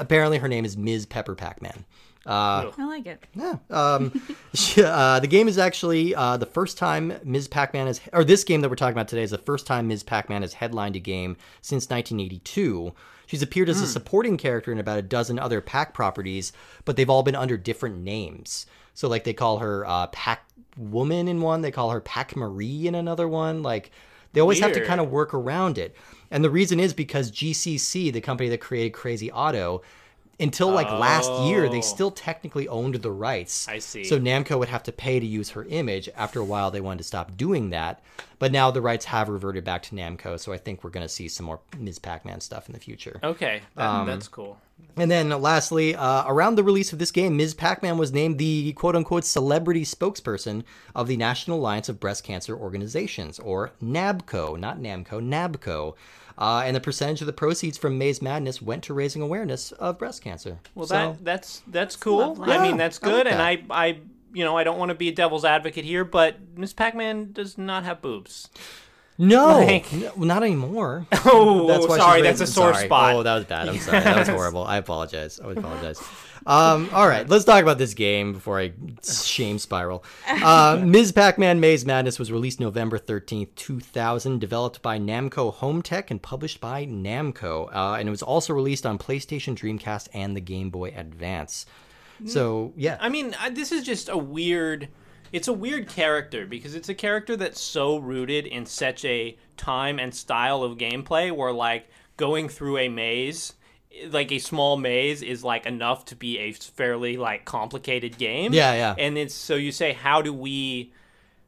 apparently, 0.00 0.38
her 0.38 0.48
name 0.48 0.64
is 0.64 0.76
Ms. 0.76 1.06
Pepper 1.06 1.34
Pac-Man. 1.36 1.84
Uh, 2.26 2.70
I 2.76 2.84
like 2.86 3.06
it. 3.06 3.22
yeah. 3.34 3.56
Um, 3.70 4.20
she- 4.54 4.82
uh, 4.82 5.20
the 5.20 5.26
game 5.26 5.48
is 5.48 5.56
actually 5.56 6.14
uh, 6.14 6.36
the 6.36 6.44
first 6.46 6.76
time 6.76 7.14
Ms. 7.24 7.48
Pac-Man 7.48 7.88
is, 7.88 8.00
or 8.12 8.24
this 8.24 8.44
game 8.44 8.60
that 8.60 8.68
we're 8.68 8.76
talking 8.76 8.92
about 8.92 9.08
today 9.08 9.22
is 9.22 9.30
the 9.30 9.38
first 9.38 9.66
time 9.66 9.88
Ms. 9.88 10.02
Pac-Man 10.02 10.42
has 10.42 10.52
headlined 10.54 10.96
a 10.96 11.00
game 11.00 11.36
since 11.62 11.88
1982. 11.88 12.92
She's 13.26 13.42
appeared 13.42 13.68
as 13.68 13.80
a 13.80 13.86
supporting 13.86 14.36
character 14.36 14.72
in 14.72 14.78
about 14.80 14.98
a 14.98 15.02
dozen 15.02 15.38
other 15.38 15.60
Pac 15.60 15.94
properties, 15.94 16.52
but 16.84 16.96
they've 16.96 17.08
all 17.08 17.22
been 17.22 17.36
under 17.36 17.56
different 17.56 17.98
names. 17.98 18.66
So, 18.92 19.08
like, 19.08 19.22
they 19.24 19.32
call 19.32 19.58
her 19.58 19.86
uh, 19.86 20.08
Pac 20.08 20.44
Woman 20.76 21.28
in 21.28 21.40
one, 21.40 21.60
they 21.62 21.70
call 21.70 21.90
her 21.90 22.00
Pac 22.00 22.34
Marie 22.36 22.86
in 22.88 22.94
another 22.96 23.28
one. 23.28 23.62
Like, 23.62 23.92
they 24.32 24.40
always 24.40 24.58
have 24.60 24.72
to 24.72 24.80
kind 24.86 25.00
of 25.00 25.10
work 25.10 25.32
around 25.32 25.78
it. 25.78 25.94
And 26.30 26.44
the 26.44 26.50
reason 26.50 26.78
is 26.80 26.92
because 26.94 27.30
GCC, 27.30 28.12
the 28.12 28.20
company 28.20 28.48
that 28.50 28.60
created 28.60 28.90
Crazy 28.92 29.30
Otto, 29.30 29.82
until 30.38 30.70
like 30.70 30.90
last 30.90 31.30
year, 31.42 31.68
they 31.68 31.78
Oh. 31.78 31.82
still 31.82 32.10
technically 32.10 32.66
owned 32.66 32.94
the 32.94 33.10
rights. 33.10 33.68
I 33.68 33.78
see. 33.78 34.04
So 34.04 34.18
Namco 34.18 34.58
would 34.58 34.68
have 34.70 34.82
to 34.84 34.92
pay 34.92 35.20
to 35.20 35.26
use 35.26 35.50
her 35.50 35.64
image. 35.66 36.08
After 36.16 36.40
a 36.40 36.44
while, 36.44 36.70
they 36.70 36.80
wanted 36.80 36.98
to 36.98 37.04
stop 37.04 37.36
doing 37.36 37.68
that. 37.70 38.02
But 38.38 38.50
now 38.50 38.70
the 38.70 38.80
rights 38.80 39.04
have 39.06 39.28
reverted 39.28 39.64
back 39.64 39.82
to 39.84 39.94
Namco. 39.94 40.40
So 40.40 40.50
I 40.52 40.56
think 40.56 40.82
we're 40.82 40.90
going 40.90 41.04
to 41.04 41.12
see 41.12 41.28
some 41.28 41.44
more 41.44 41.60
Ms. 41.78 41.98
Pac-Man 41.98 42.40
stuff 42.40 42.68
in 42.68 42.72
the 42.72 42.80
future. 42.80 43.20
Okay, 43.22 43.60
that, 43.76 43.86
Um, 43.86 44.06
that's 44.06 44.28
cool. 44.28 44.56
And 44.96 45.10
then 45.10 45.28
lastly, 45.28 45.94
uh, 45.94 46.24
around 46.26 46.54
the 46.54 46.64
release 46.64 46.90
of 46.94 46.98
this 46.98 47.10
game, 47.10 47.36
Ms. 47.36 47.52
Pac-Man 47.52 47.98
was 47.98 48.10
named 48.12 48.38
the 48.38 48.72
quote-unquote 48.72 49.26
celebrity 49.26 49.84
spokesperson 49.84 50.64
of 50.94 51.06
the 51.06 51.18
National 51.18 51.58
Alliance 51.58 51.90
of 51.90 52.00
Breast 52.00 52.24
Cancer 52.24 52.56
Organizations, 52.56 53.38
or 53.38 53.72
NABCO, 53.84 54.58
not 54.58 54.78
NAMCO, 54.80 55.20
NABCO. 55.20 55.94
Uh, 56.40 56.62
and 56.64 56.74
the 56.74 56.80
percentage 56.80 57.20
of 57.20 57.26
the 57.26 57.32
proceeds 57.34 57.76
from 57.76 57.98
Maze 57.98 58.22
Madness 58.22 58.62
went 58.62 58.82
to 58.84 58.94
raising 58.94 59.20
awareness 59.20 59.72
of 59.72 59.98
breast 59.98 60.22
cancer. 60.24 60.58
Well, 60.74 60.86
So- 60.86 60.94
that 60.94 61.24
that's 61.24 61.62
that's 61.66 61.96
cool. 61.96 62.18
lovely. 62.34 62.52
I 62.54 62.58
mean, 62.62 62.70
Yeah, 62.72 62.76
that's 62.78 62.98
I 63.02 63.06
like 63.06 63.14
good, 63.14 63.26
and 63.26 63.38
that. 63.40 63.46
I 63.70 63.88
I 63.88 63.98
you 64.32 64.44
know 64.44 64.56
I 64.56 64.64
don't 64.64 64.78
want 64.78 64.88
to 64.88 64.94
be 64.94 65.08
a 65.08 65.12
devil's 65.12 65.44
advocate 65.44 65.84
here, 65.84 66.04
but 66.04 66.36
Miss 66.56 66.72
Pac-Man 66.72 67.32
does 67.32 67.58
not 67.58 67.84
have 67.84 68.00
boobs. 68.00 68.48
No, 69.18 69.58
Like- 69.58 69.92
no, 69.92 70.12
not 70.16 70.42
anymore. 70.42 71.06
Oh, 71.26 71.66
That's 71.66 71.86
why 71.86 71.98
sorry, 71.98 72.22
that's 72.22 72.40
a 72.40 72.46
sore 72.46 72.72
sorry. 72.72 72.86
spot. 72.86 73.14
Oh, 73.16 73.22
that 73.22 73.34
was 73.34 73.44
bad. 73.44 73.68
I'm 73.68 73.78
sorry. 73.78 74.00
That 74.00 74.18
was 74.20 74.28
horrible. 74.36 74.64
I 74.64 74.78
apologize. 74.78 75.38
I 75.44 75.50
apologize. 75.52 76.00
Um, 76.46 76.88
all 76.92 77.06
right, 77.06 77.28
let's 77.28 77.44
talk 77.44 77.62
about 77.62 77.78
this 77.78 77.94
game 77.94 78.32
before 78.32 78.58
I 78.58 78.72
shame 79.02 79.58
spiral. 79.58 80.04
Uh, 80.26 80.80
Ms. 80.84 81.12
Pac-Man 81.12 81.60
Maze 81.60 81.84
Madness 81.84 82.18
was 82.18 82.32
released 82.32 82.60
November 82.60 82.98
13th, 82.98 83.54
2000, 83.56 84.38
developed 84.40 84.80
by 84.82 84.98
Namco 84.98 85.54
Hometek 85.54 86.10
and 86.10 86.22
published 86.22 86.60
by 86.60 86.86
Namco. 86.86 87.68
Uh, 87.74 87.94
and 87.98 88.08
it 88.08 88.10
was 88.10 88.22
also 88.22 88.54
released 88.54 88.86
on 88.86 88.98
PlayStation, 88.98 89.54
Dreamcast, 89.54 90.08
and 90.14 90.34
the 90.34 90.40
Game 90.40 90.70
Boy 90.70 90.92
Advance. 90.96 91.66
So, 92.26 92.72
yeah. 92.76 92.98
I 93.00 93.08
mean, 93.08 93.34
I, 93.40 93.50
this 93.50 93.72
is 93.72 93.84
just 93.84 94.08
a 94.08 94.16
weird. 94.18 94.88
It's 95.32 95.48
a 95.48 95.52
weird 95.52 95.88
character 95.88 96.44
because 96.44 96.74
it's 96.74 96.88
a 96.88 96.94
character 96.94 97.36
that's 97.36 97.60
so 97.60 97.98
rooted 97.98 98.46
in 98.46 98.66
such 98.66 99.04
a 99.04 99.38
time 99.56 99.98
and 100.00 100.12
style 100.12 100.62
of 100.62 100.76
gameplay 100.76 101.30
where, 101.34 101.52
like, 101.52 101.88
going 102.16 102.48
through 102.48 102.78
a 102.78 102.88
maze, 102.88 103.54
like 104.10 104.30
a 104.32 104.38
small 104.38 104.76
maze, 104.76 105.22
is 105.22 105.42
like 105.44 105.66
enough 105.66 106.04
to 106.06 106.16
be 106.16 106.38
a 106.38 106.52
fairly 106.52 107.16
like 107.16 107.44
complicated 107.44 108.18
game. 108.18 108.52
Yeah, 108.52 108.72
yeah. 108.74 108.94
And 108.98 109.18
it's 109.18 109.34
so 109.34 109.54
you 109.56 109.72
say, 109.72 109.92
how 109.92 110.22
do 110.22 110.32
we 110.32 110.92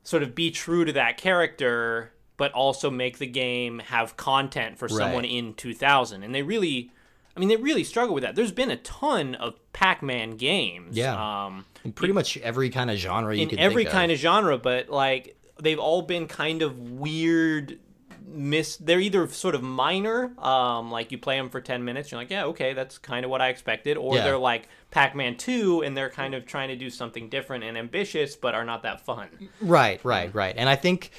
sort 0.02 0.22
of 0.22 0.34
be 0.34 0.50
true 0.50 0.84
to 0.84 0.92
that 0.94 1.16
character, 1.16 2.12
but 2.36 2.52
also 2.52 2.90
make 2.90 3.18
the 3.18 3.26
game 3.26 3.78
have 3.80 4.16
content 4.16 4.78
for 4.78 4.88
someone 4.88 5.22
Right. 5.22 5.30
in 5.32 5.54
2000? 5.54 6.22
And 6.22 6.34
they 6.34 6.42
really. 6.42 6.90
I 7.34 7.40
mean, 7.40 7.48
they 7.48 7.56
really 7.56 7.82
struggle 7.84 8.14
with 8.14 8.24
that. 8.24 8.34
There's 8.34 8.52
been 8.52 8.70
a 8.70 8.76
ton 8.76 9.36
of 9.36 9.54
Pac-Man 9.72 10.32
games. 10.36 10.94
Yeah. 10.94 11.46
Um, 11.46 11.64
in 11.82 11.92
pretty 11.92 12.12
much 12.12 12.36
every 12.36 12.68
kind 12.68 12.90
of 12.90 12.98
genre 12.98 13.34
you 13.34 13.48
in 13.48 13.58
every 13.58 13.86
kind 13.86 14.12
of 14.12 14.18
genre, 14.18 14.58
but 14.58 14.90
like 14.90 15.34
they've 15.62 15.78
all 15.78 16.02
been 16.02 16.26
kind 16.28 16.60
of 16.60 16.78
weird. 16.78 17.78
Miss. 18.32 18.76
They're 18.76 19.00
either 19.00 19.26
sort 19.28 19.54
of 19.54 19.62
minor, 19.62 20.32
um, 20.38 20.90
like 20.90 21.12
you 21.12 21.18
play 21.18 21.36
them 21.36 21.50
for 21.50 21.60
ten 21.60 21.84
minutes, 21.84 22.10
you're 22.10 22.20
like, 22.20 22.30
yeah, 22.30 22.44
okay, 22.46 22.72
that's 22.72 22.98
kind 22.98 23.24
of 23.24 23.30
what 23.30 23.40
I 23.40 23.48
expected, 23.48 23.96
or 23.96 24.16
Yeah. 24.16 24.24
they're 24.24 24.38
like 24.38 24.68
Pac-Man 24.90 25.36
Two, 25.36 25.82
and 25.82 25.96
they're 25.96 26.10
kind 26.10 26.34
of 26.34 26.46
trying 26.46 26.68
to 26.68 26.76
do 26.76 26.90
something 26.90 27.28
different 27.28 27.64
and 27.64 27.78
ambitious, 27.78 28.36
but 28.36 28.54
are 28.54 28.64
not 28.64 28.82
that 28.82 29.04
fun. 29.04 29.28
Right, 29.60 30.04
right, 30.04 30.34
right. 30.34 30.54
And 30.56 30.68
I 30.68 30.76
think 30.76 31.10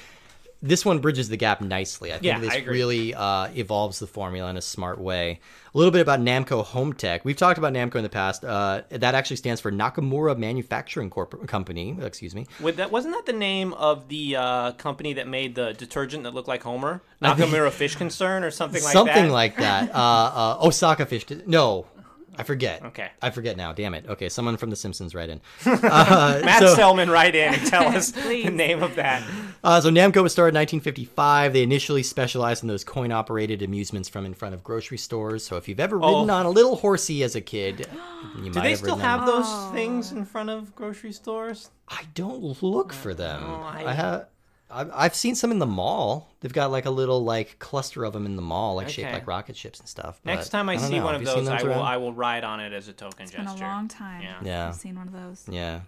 this 0.64 0.82
one 0.82 0.98
bridges 0.98 1.28
the 1.28 1.36
gap 1.36 1.60
nicely. 1.60 2.10
I 2.10 2.14
think 2.14 2.24
Yeah, 2.24 2.38
this 2.38 2.66
really 2.66 3.14
uh, 3.14 3.48
evolves 3.54 3.98
the 3.98 4.06
formula 4.06 4.48
in 4.48 4.56
a 4.56 4.62
smart 4.62 4.98
way. 4.98 5.40
A 5.74 5.78
little 5.78 5.90
bit 5.90 6.00
about 6.00 6.20
Namco 6.20 6.64
Hometek. 6.64 7.20
We've 7.22 7.36
talked 7.36 7.58
about 7.58 7.74
Namco 7.74 7.96
in 7.96 8.02
the 8.02 8.08
past. 8.08 8.44
Uh, 8.44 8.80
that 8.88 9.14
actually 9.14 9.36
stands 9.36 9.60
for 9.60 9.70
Nakamura 9.70 10.38
Manufacturing 10.38 11.10
Corp- 11.10 11.46
Company. 11.46 11.98
Excuse 12.00 12.34
me. 12.34 12.46
With 12.60 12.76
that, 12.76 12.90
wasn't 12.90 13.14
that 13.14 13.26
the 13.26 13.38
name 13.38 13.74
of 13.74 14.08
the 14.08 14.36
uh, 14.36 14.72
company 14.72 15.12
that 15.14 15.28
made 15.28 15.54
the 15.54 15.74
detergent 15.74 16.22
that 16.22 16.32
looked 16.32 16.48
like 16.48 16.62
Homer, 16.62 17.02
Nakamura 17.20 17.70
Fish 17.70 17.96
Concern, 17.96 18.42
or 18.42 18.50
something 18.50 18.82
like 18.82 18.92
Something 18.92 19.06
that? 19.12 19.14
Something 19.18 19.32
like 19.32 19.56
that. 19.56 19.94
Uh, 19.94 19.98
uh, 20.60 20.66
Osaka 20.66 21.04
Fish. 21.04 21.26
No, 21.46 21.86
I 22.38 22.42
forget. 22.42 22.82
Okay. 22.84 23.08
I 23.22 23.30
forget 23.30 23.56
now. 23.56 23.72
Damn 23.72 23.94
it. 23.94 24.06
Okay, 24.08 24.28
someone 24.28 24.56
from 24.56 24.70
The 24.70 24.76
Simpsons, 24.76 25.14
right 25.14 25.28
in. 25.28 25.40
Uh, 25.66 26.40
Matt 26.44 26.60
so- 26.60 26.74
Selman, 26.74 27.10
write 27.10 27.34
in 27.34 27.54
and 27.54 27.66
tell 27.66 27.86
us 27.96 28.10
the 28.10 28.44
name 28.50 28.82
of 28.82 28.94
that. 28.96 29.22
Uh, 29.62 29.80
so 29.80 29.90
Namco 29.90 30.22
was 30.22 30.32
started 30.32 30.54
in 30.56 30.60
1955. 30.60 31.52
They 31.52 31.62
initially 31.62 32.02
specialized 32.02 32.62
in 32.62 32.68
those 32.68 32.84
coin-operated 32.84 33.62
amusements 33.62 34.08
from 34.08 34.24
in 34.26 34.34
front 34.34 34.54
of 34.54 34.62
grocery 34.64 34.98
stores. 34.98 35.44
So 35.44 35.56
if 35.56 35.68
you've 35.68 35.80
ever 35.80 35.96
ridden 35.98 36.30
Oh. 36.30 36.34
on 36.34 36.46
a 36.46 36.50
little 36.50 36.76
horsey 36.76 37.22
as 37.22 37.34
a 37.36 37.40
kid, 37.40 37.86
you 38.38 38.50
Do 38.50 38.58
might 38.58 38.62
they 38.62 38.70
have 38.70 38.78
still 38.78 38.96
ridden 38.96 39.10
on 39.10 39.18
have 39.20 39.26
those 39.26 39.72
things 39.72 40.12
in 40.12 40.24
front 40.24 40.50
of 40.50 40.74
grocery 40.74 41.12
stores? 41.12 41.70
I 41.88 42.02
don't 42.14 42.62
look 42.62 42.92
for 42.92 43.14
them. 43.14 43.42
Oh, 43.44 43.62
I- 43.62 43.84
I, 43.86 43.92
have. 43.92 44.26
I've, 44.70 44.90
I've 44.92 45.14
seen 45.14 45.34
some 45.34 45.50
in 45.50 45.58
the 45.58 45.66
mall. 45.66 46.30
They've 46.40 46.52
got 46.52 46.70
like 46.70 46.86
a 46.86 46.90
little 46.90 47.22
like 47.22 47.58
cluster 47.58 48.04
of 48.04 48.12
them 48.12 48.26
in 48.26 48.36
the 48.36 48.42
mall, 48.42 48.76
like 48.76 48.88
shaped 48.88 49.12
like 49.12 49.26
rocket 49.26 49.56
ships 49.56 49.80
and 49.80 49.88
stuff. 49.88 50.20
Next 50.24 50.48
time 50.48 50.68
I, 50.68 50.76
don't 50.76 50.84
see 50.84 50.98
know. 50.98 51.04
one 51.04 51.14
Have 51.14 51.22
of 51.22 51.26
those, 51.26 51.48
I 51.48 51.62
will 51.62 51.70
around? 51.70 51.82
I 51.82 51.96
will 51.96 52.12
ride 52.12 52.44
on 52.44 52.60
it 52.60 52.72
as 52.72 52.88
a 52.88 52.92
token 52.92 53.22
It's 53.24 53.32
been 53.32 53.46
a 53.46 53.56
long 53.56 53.88
time. 53.88 54.22
Yeah. 54.22 54.38
Yeah. 54.42 54.68
I've 54.68 54.74
seen 54.74 54.96
one 54.96 55.06
of 55.06 55.12
those. 55.12 55.44
Yeah. 55.48 55.80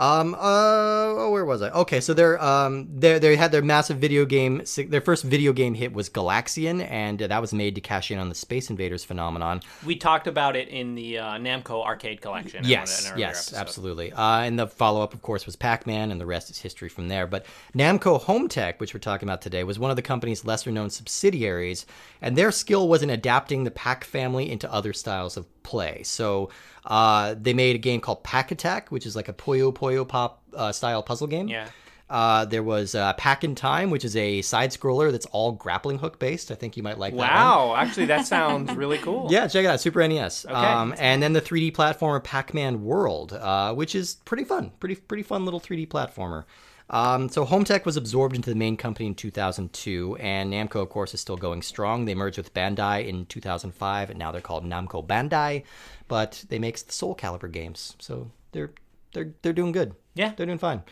Um. 0.00 0.34
Uh. 0.34 0.38
oh, 0.40 1.30
Where 1.30 1.44
was 1.44 1.60
I? 1.60 1.70
Okay. 1.70 2.00
So 2.00 2.14
they're 2.14 2.42
um. 2.42 2.88
They 2.98 3.18
they 3.18 3.36
had 3.36 3.52
their 3.52 3.62
massive 3.62 3.98
video 3.98 4.24
game. 4.24 4.62
Their 4.88 5.02
first 5.02 5.24
video 5.24 5.52
game 5.52 5.74
hit 5.74 5.92
was 5.92 6.08
Galaxian, 6.08 6.80
and 6.90 7.18
that 7.18 7.40
was 7.40 7.52
made 7.52 7.74
to 7.74 7.80
cash 7.82 8.10
in 8.10 8.18
on 8.18 8.30
the 8.30 8.34
Space 8.34 8.70
Invaders 8.70 9.04
phenomenon. 9.04 9.60
We 9.84 9.96
talked 9.96 10.26
about 10.26 10.56
it 10.56 10.68
in 10.68 10.94
the 10.94 11.18
uh, 11.18 11.32
Namco 11.34 11.84
arcade 11.84 12.22
collection. 12.22 12.64
Yes, 12.64 13.10
in 13.10 13.18
yes, 13.18 13.48
episode. 13.48 13.60
absolutely. 13.60 14.12
Uh, 14.12 14.40
and 14.40 14.58
the 14.58 14.66
follow 14.66 15.02
up, 15.02 15.12
of 15.12 15.20
course, 15.20 15.44
was 15.44 15.54
Pac 15.54 15.86
Man, 15.86 16.10
and 16.10 16.20
the 16.20 16.26
rest 16.26 16.50
is 16.50 16.58
history 16.58 16.88
from 16.88 17.08
there. 17.08 17.26
But 17.26 17.44
Namco 17.76 18.22
Hometek, 18.22 18.80
which 18.80 18.94
we're 18.94 19.00
talking 19.00 19.28
about 19.28 19.42
today, 19.42 19.64
was 19.64 19.78
one 19.78 19.90
of 19.90 19.96
the 19.96 20.02
company's 20.02 20.46
lesser 20.46 20.70
known 20.70 20.88
subsidiaries, 20.88 21.84
and 22.22 22.36
their 22.36 22.50
skill 22.50 22.88
was 22.88 23.02
in 23.02 23.10
adapting 23.10 23.64
the 23.64 23.70
Pac 23.70 24.04
family 24.04 24.50
into 24.50 24.72
other 24.72 24.94
styles 24.94 25.36
of 25.36 25.46
play. 25.62 26.02
So 26.04 26.50
uh, 26.84 27.34
they 27.40 27.54
made 27.54 27.76
a 27.76 27.78
game 27.78 28.00
called 28.00 28.22
Pac-Attack, 28.22 28.90
which 28.90 29.06
is 29.06 29.16
like 29.16 29.28
a 29.28 29.32
Puyo 29.32 29.72
Puyo 29.72 30.06
Pop 30.06 30.42
uh, 30.54 30.72
style 30.72 31.02
puzzle 31.02 31.26
game. 31.26 31.48
Yeah. 31.48 31.68
Uh, 32.08 32.44
there 32.44 32.64
was 32.64 32.96
uh, 32.96 33.12
Pac-in-Time, 33.12 33.88
which 33.90 34.04
is 34.04 34.16
a 34.16 34.42
side 34.42 34.70
scroller 34.72 35.12
that's 35.12 35.26
all 35.26 35.52
grappling 35.52 35.98
hook 35.98 36.18
based. 36.18 36.50
I 36.50 36.56
think 36.56 36.76
you 36.76 36.82
might 36.82 36.98
like 36.98 37.12
that. 37.12 37.20
Wow. 37.20 37.76
Actually, 37.76 38.06
that 38.06 38.26
sounds 38.26 38.74
really 38.74 38.98
cool. 38.98 39.28
Yeah, 39.30 39.46
check 39.46 39.64
it 39.64 39.68
out, 39.68 39.80
Super 39.80 40.06
NES. 40.08 40.44
Um, 40.46 40.92
and 40.98 41.22
then 41.22 41.34
the 41.34 41.40
3D 41.40 41.70
platformer 41.72 42.22
Pac-Man 42.22 42.82
World, 42.82 43.32
uh, 43.32 43.74
which 43.74 43.94
is 43.94 44.16
pretty 44.24 44.42
fun, 44.42 44.72
pretty 44.80 44.96
pretty 44.96 45.22
fun 45.22 45.44
little 45.44 45.60
3D 45.60 45.86
platformer. 45.86 46.44
Um, 46.90 47.28
so 47.28 47.46
Hometek 47.46 47.84
was 47.84 47.96
absorbed 47.96 48.34
into 48.34 48.50
the 48.50 48.56
main 48.56 48.76
company 48.76 49.06
in 49.06 49.14
2002, 49.14 50.16
and 50.18 50.52
Namco, 50.52 50.82
of 50.82 50.88
course, 50.88 51.14
is 51.14 51.20
still 51.20 51.36
going 51.36 51.62
strong. 51.62 52.04
They 52.04 52.16
merged 52.16 52.36
with 52.36 52.52
Bandai 52.52 53.06
in 53.06 53.26
2005, 53.26 54.10
and 54.10 54.18
now 54.18 54.32
they're 54.32 54.40
called 54.40 54.64
Namco 54.64 55.06
Bandai, 55.06 55.62
but 56.08 56.44
they 56.48 56.58
make 56.58 56.84
the 56.84 56.92
Soul 56.92 57.14
Calibur 57.14 57.50
games, 57.50 57.94
so 58.00 58.32
they're 58.50 58.72
they're 59.12 59.32
they're 59.42 59.52
doing 59.52 59.70
good. 59.70 59.94
Yeah. 60.14 60.32
they're 60.36 60.46
doing 60.46 60.58
fine. 60.58 60.82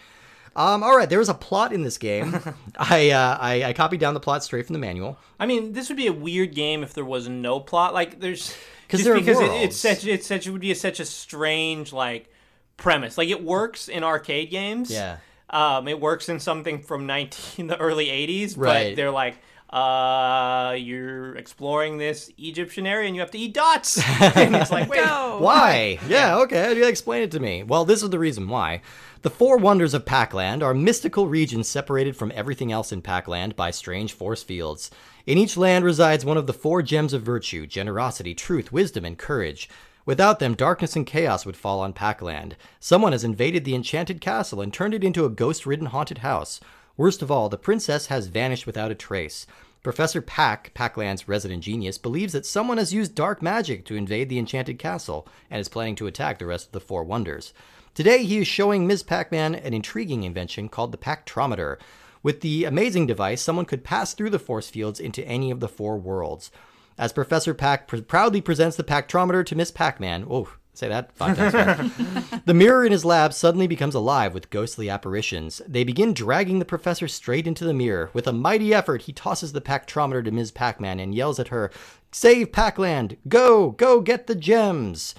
Um, 0.55 0.83
all 0.83 0.97
right, 0.97 1.11
there 1.11 1.21
is 1.21 1.29
a 1.29 1.35
plot 1.35 1.73
in 1.73 1.83
this 1.83 1.99
game. 1.99 2.37
I, 2.79 3.11
uh, 3.11 3.39
I 3.41 3.65
I 3.65 3.73
copied 3.73 4.01
down 4.01 4.15
the 4.15 4.21
plot 4.21 4.45
straight 4.45 4.67
from 4.67 4.75
the 4.75 4.79
manual. 4.81 5.19
I 5.39 5.47
mean, 5.47 5.73
this 5.73 5.89
would 5.89 5.97
be 5.97 6.07
a 6.07 6.13
weird 6.13 6.55
game 6.55 6.83
if 6.83 6.95
there 6.95 7.05
was 7.05 7.29
no 7.29 7.61
plot. 7.61 7.93
Like, 7.93 8.21
there's 8.21 8.57
just 8.89 9.05
there 9.05 9.15
because 9.15 9.41
it, 9.41 9.51
it's 9.51 9.77
such 9.77 10.07
it's 10.07 10.27
such 10.27 10.47
it 10.47 10.51
would 10.51 10.61
be 10.61 10.71
a, 10.71 10.77
such 10.77 11.01
a 11.01 11.05
strange 11.05 11.93
like 11.93 12.33
premise. 12.77 13.19
Like, 13.19 13.29
it 13.29 13.43
works 13.43 13.89
in 13.89 14.05
arcade 14.05 14.51
games. 14.51 14.91
Yeah. 14.91 15.19
Um, 15.51 15.89
it 15.89 16.01
works 16.01 16.29
in 16.29 16.41
something 16.41 16.81
from 16.83 17.07
19 17.07 17.67
the 17.69 17.79
early 17.79 18.07
80s, 18.07 18.55
Right. 18.57 18.91
but 18.91 18.97
they're 18.97 19.11
like, 19.11 19.39
uh, 19.71 20.75
you're 20.79 21.37
exploring 21.37 21.99
this 21.99 22.31
Egyptian 22.39 22.87
area 22.87 23.07
and 23.07 23.15
you 23.15 23.21
have 23.21 23.31
to 23.33 23.39
eat 23.39 23.53
dots. 23.55 23.99
and 24.37 24.57
it's 24.57 24.71
like, 24.71 24.89
wait, 24.89 25.05
Go. 25.05 25.39
Why? 25.41 25.99
Yeah, 26.09 26.39
okay. 26.39 26.75
You 26.77 26.87
explain 26.87 27.23
it 27.23 27.31
to 27.33 27.41
me. 27.41 27.63
Well, 27.63 27.85
this 27.85 28.03
is 28.03 28.11
the 28.11 28.19
reason 28.19 28.49
why. 28.49 28.81
The 29.23 29.31
four 29.31 29.57
wonders 29.59 29.95
of 29.95 30.07
Pac-Land 30.07 30.63
are 30.63 30.73
mystical 30.75 31.27
regions 31.29 31.69
separated 31.69 32.17
from 32.17 32.33
everything 32.35 32.71
else 32.73 32.93
in 32.93 33.03
Pac-Land 33.03 33.57
by 33.57 33.71
strange 33.71 34.13
force 34.13 34.43
fields. 34.43 34.91
In 35.27 35.37
each 35.37 35.57
land 35.57 35.85
resides 35.85 36.25
one 36.25 36.37
of 36.39 36.47
the 36.47 36.53
four 36.55 36.81
gems 36.83 37.13
of 37.13 37.23
virtue 37.23 37.67
generosity, 37.67 38.35
truth, 38.35 38.73
wisdom, 38.73 39.05
and 39.05 39.19
courage. 39.19 39.69
Without 40.09 40.39
them, 40.39 40.55
darkness 40.55 40.97
and 40.97 41.07
chaos 41.07 41.45
would 41.45 41.55
fall 41.55 41.81
on 41.81 41.93
Pac-Land. 41.93 42.57
Someone 42.81 43.13
has 43.13 43.25
invaded 43.25 43.67
the 43.67 43.75
enchanted 43.75 44.23
castle 44.23 44.63
and 44.63 44.73
turned 44.73 44.95
it 44.95 45.05
into 45.05 45.27
a 45.27 45.29
ghost 45.29 45.67
ridden 45.67 45.89
haunted 45.89 46.19
house. 46.19 46.61
Worst 46.97 47.21
of 47.21 47.31
all, 47.31 47.51
the 47.51 47.59
princess 47.59 48.07
has 48.07 48.29
vanished 48.29 48.65
without 48.65 48.91
a 48.91 48.95
trace. 48.95 49.47
Professor 49.83 50.23
Pack, 50.23 50.73
Pac-Land's 50.73 51.29
resident 51.29 51.63
genius, 51.63 51.99
believes 51.99 52.33
that 52.33 52.47
someone 52.47 52.79
has 52.79 52.95
used 52.95 53.15
dark 53.15 53.43
magic 53.43 53.85
to 53.85 53.97
invade 53.97 54.31
the 54.31 54.39
enchanted 54.39 54.79
castle 54.79 55.29
and 55.51 55.61
is 55.61 55.69
planning 55.69 55.95
to 55.97 56.07
attack 56.07 56.39
the 56.39 56.47
rest 56.47 56.69
of 56.69 56.73
the 56.73 56.81
Four 56.81 57.05
Wonders. 57.05 57.53
Today, 57.93 58.25
he 58.25 58.39
is 58.39 58.49
showing 58.49 58.87
Ms. 58.87 59.03
Pac-Man 59.03 59.55
an 59.57 59.75
intriguing 59.75 60.23
invention 60.23 60.71
called 60.71 60.91
the 60.91 60.97
Pactrometer. 60.97 61.77
With 62.23 62.41
the 62.41 62.65
amazing 62.65 63.07
device, 63.07 63.43
someone 63.43 63.67
could 63.67 63.85
pass 63.85 64.15
through 64.15 64.31
the 64.31 64.39
force 64.39 64.71
fields 64.71 65.01
into 65.01 65.23
any 65.29 65.51
of 65.51 65.61
the 65.61 65.69
four 65.69 65.99
worlds. 65.99 66.51
As 66.99 67.13
Professor 67.13 67.55
Pack 67.55 67.87
pr- 67.87 67.99
proudly 67.99 68.41
presents 68.41 68.77
the 68.77 68.85
Pactrometer 68.85 69.47
to 69.47 69.55
Miss 69.55 69.71
Pac-Man, 69.71 70.27
oh, 70.29 70.49
say 70.75 70.89
that 70.89 71.13
five 71.13 71.37
times. 71.37 71.93
The 72.45 72.55
mirror 72.55 72.85
in 72.85 72.93
his 72.93 73.05
lab 73.05 73.35
suddenly 73.35 73.67
becomes 73.67 73.95
alive 73.95 74.33
with 74.35 74.51
ghostly 74.51 74.89
apparitions. 74.91 75.61
They 75.69 75.85
begin 75.85 76.15
dragging 76.15 76.59
the 76.59 76.65
professor 76.65 77.07
straight 77.07 77.47
into 77.47 77.65
the 77.65 77.75
mirror. 77.75 78.11
With 78.15 78.27
a 78.27 78.33
mighty 78.33 78.73
effort, 78.75 79.03
he 79.03 79.13
tosses 79.13 79.53
the 79.53 79.61
Pactrometer 79.61 80.25
to 80.25 80.31
Ms. 80.31 80.51
Pac-Man 80.51 80.99
and 80.99 81.15
yells 81.15 81.39
at 81.39 81.49
her, 81.49 81.71
Save 82.11 82.53
Pacland! 82.53 83.17
Go! 83.29 83.73
Go 83.73 84.01
get 84.01 84.27
the 84.27 84.35
gems! 84.35 85.15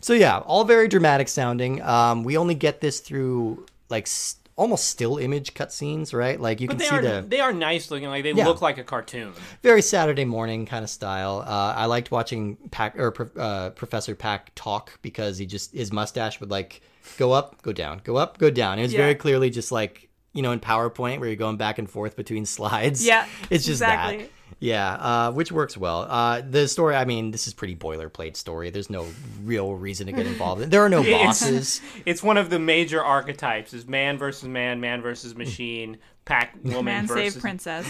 So 0.00 0.14
yeah, 0.14 0.38
all 0.38 0.64
very 0.64 0.88
dramatic 0.88 1.28
sounding. 1.28 1.82
Um, 1.82 2.24
we 2.24 2.36
only 2.38 2.54
get 2.54 2.80
this 2.80 3.00
through 3.00 3.66
like 3.90 4.04
s- 4.04 4.36
almost 4.56 4.88
still 4.88 5.16
image 5.18 5.54
cutscenes, 5.54 6.12
right? 6.12 6.38
Like 6.40 6.60
you 6.60 6.66
But 6.68 6.74
can 6.74 6.78
they 6.78 6.84
see 6.86 6.96
are 6.96 7.02
the 7.20 7.24
they 7.26 7.40
are 7.40 7.52
nice 7.52 7.90
looking. 7.90 8.08
Like 8.08 8.22
they 8.24 8.32
Yeah. 8.32 8.46
look 8.46 8.60
like 8.62 8.78
a 8.78 8.84
cartoon. 8.84 9.32
very 9.62 9.82
Saturday 9.82 10.24
morning 10.24 10.66
kind 10.66 10.84
of 10.84 10.90
style. 10.90 11.44
Uh, 11.46 11.74
I 11.76 11.86
liked 11.86 12.10
watching 12.10 12.56
Pac 12.70 12.98
or 12.98 13.14
uh, 13.38 13.70
Professor 13.70 14.14
Pack 14.14 14.52
talk 14.54 14.98
because 15.02 15.38
he 15.38 15.46
just 15.46 15.72
his 15.72 15.92
mustache 15.92 16.40
would 16.40 16.50
like 16.50 16.82
go 17.16 17.32
up, 17.32 17.62
go 17.62 17.72
down, 17.72 18.00
go 18.04 18.16
up, 18.16 18.38
go 18.38 18.50
down. 18.50 18.78
It 18.78 18.82
was 18.82 18.92
Yeah. 18.92 19.00
very 19.00 19.14
clearly 19.14 19.50
just 19.50 19.72
like 19.72 20.08
you 20.32 20.42
know, 20.42 20.52
in 20.52 20.60
PowerPoint 20.60 21.18
where 21.18 21.26
you're 21.28 21.34
going 21.34 21.56
back 21.56 21.78
and 21.78 21.90
forth 21.90 22.14
between 22.14 22.46
slides. 22.56 23.04
Yeah, 23.04 23.26
it's 23.50 23.64
just 23.66 23.82
exactly. 23.82 24.18
that. 24.18 24.30
Yeah, 24.62 24.92
uh, 24.92 25.32
which 25.32 25.50
works 25.50 25.74
well. 25.78 26.02
Uh, 26.08 26.42
the 26.42 26.68
story, 26.68 26.94
I 26.94 27.06
mean, 27.06 27.30
this 27.30 27.46
is 27.46 27.54
pretty 27.54 27.74
boilerplate 27.74 28.36
story. 28.36 28.68
There's 28.68 28.90
no 28.90 29.06
real 29.42 29.74
reason 29.74 30.06
to 30.06 30.12
get 30.12 30.26
involved. 30.26 30.60
in 30.60 30.68
There 30.68 30.84
are 30.84 30.90
no 30.90 31.00
It's- 31.04 31.24
bosses. 31.40 31.80
It's 32.04 32.22
one 32.22 32.36
of 32.36 32.50
the 32.50 32.58
major 32.58 33.02
archetypes: 33.02 33.72
is 33.72 33.86
man 33.88 34.18
versus 34.18 34.46
man, 34.48 34.78
man 34.80 35.00
versus 35.00 35.34
machine, 35.34 35.96
pack 36.26 36.54
woman 36.62 36.84
Man 36.84 37.06
versus 37.06 37.32
save 37.34 37.40
princess. 37.42 37.86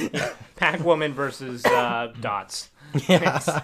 pack 0.56 0.78
woman 0.84 1.12
versus 1.12 1.64
uh, 1.66 2.12
dots. 2.20 2.70
yeah. 3.08 3.62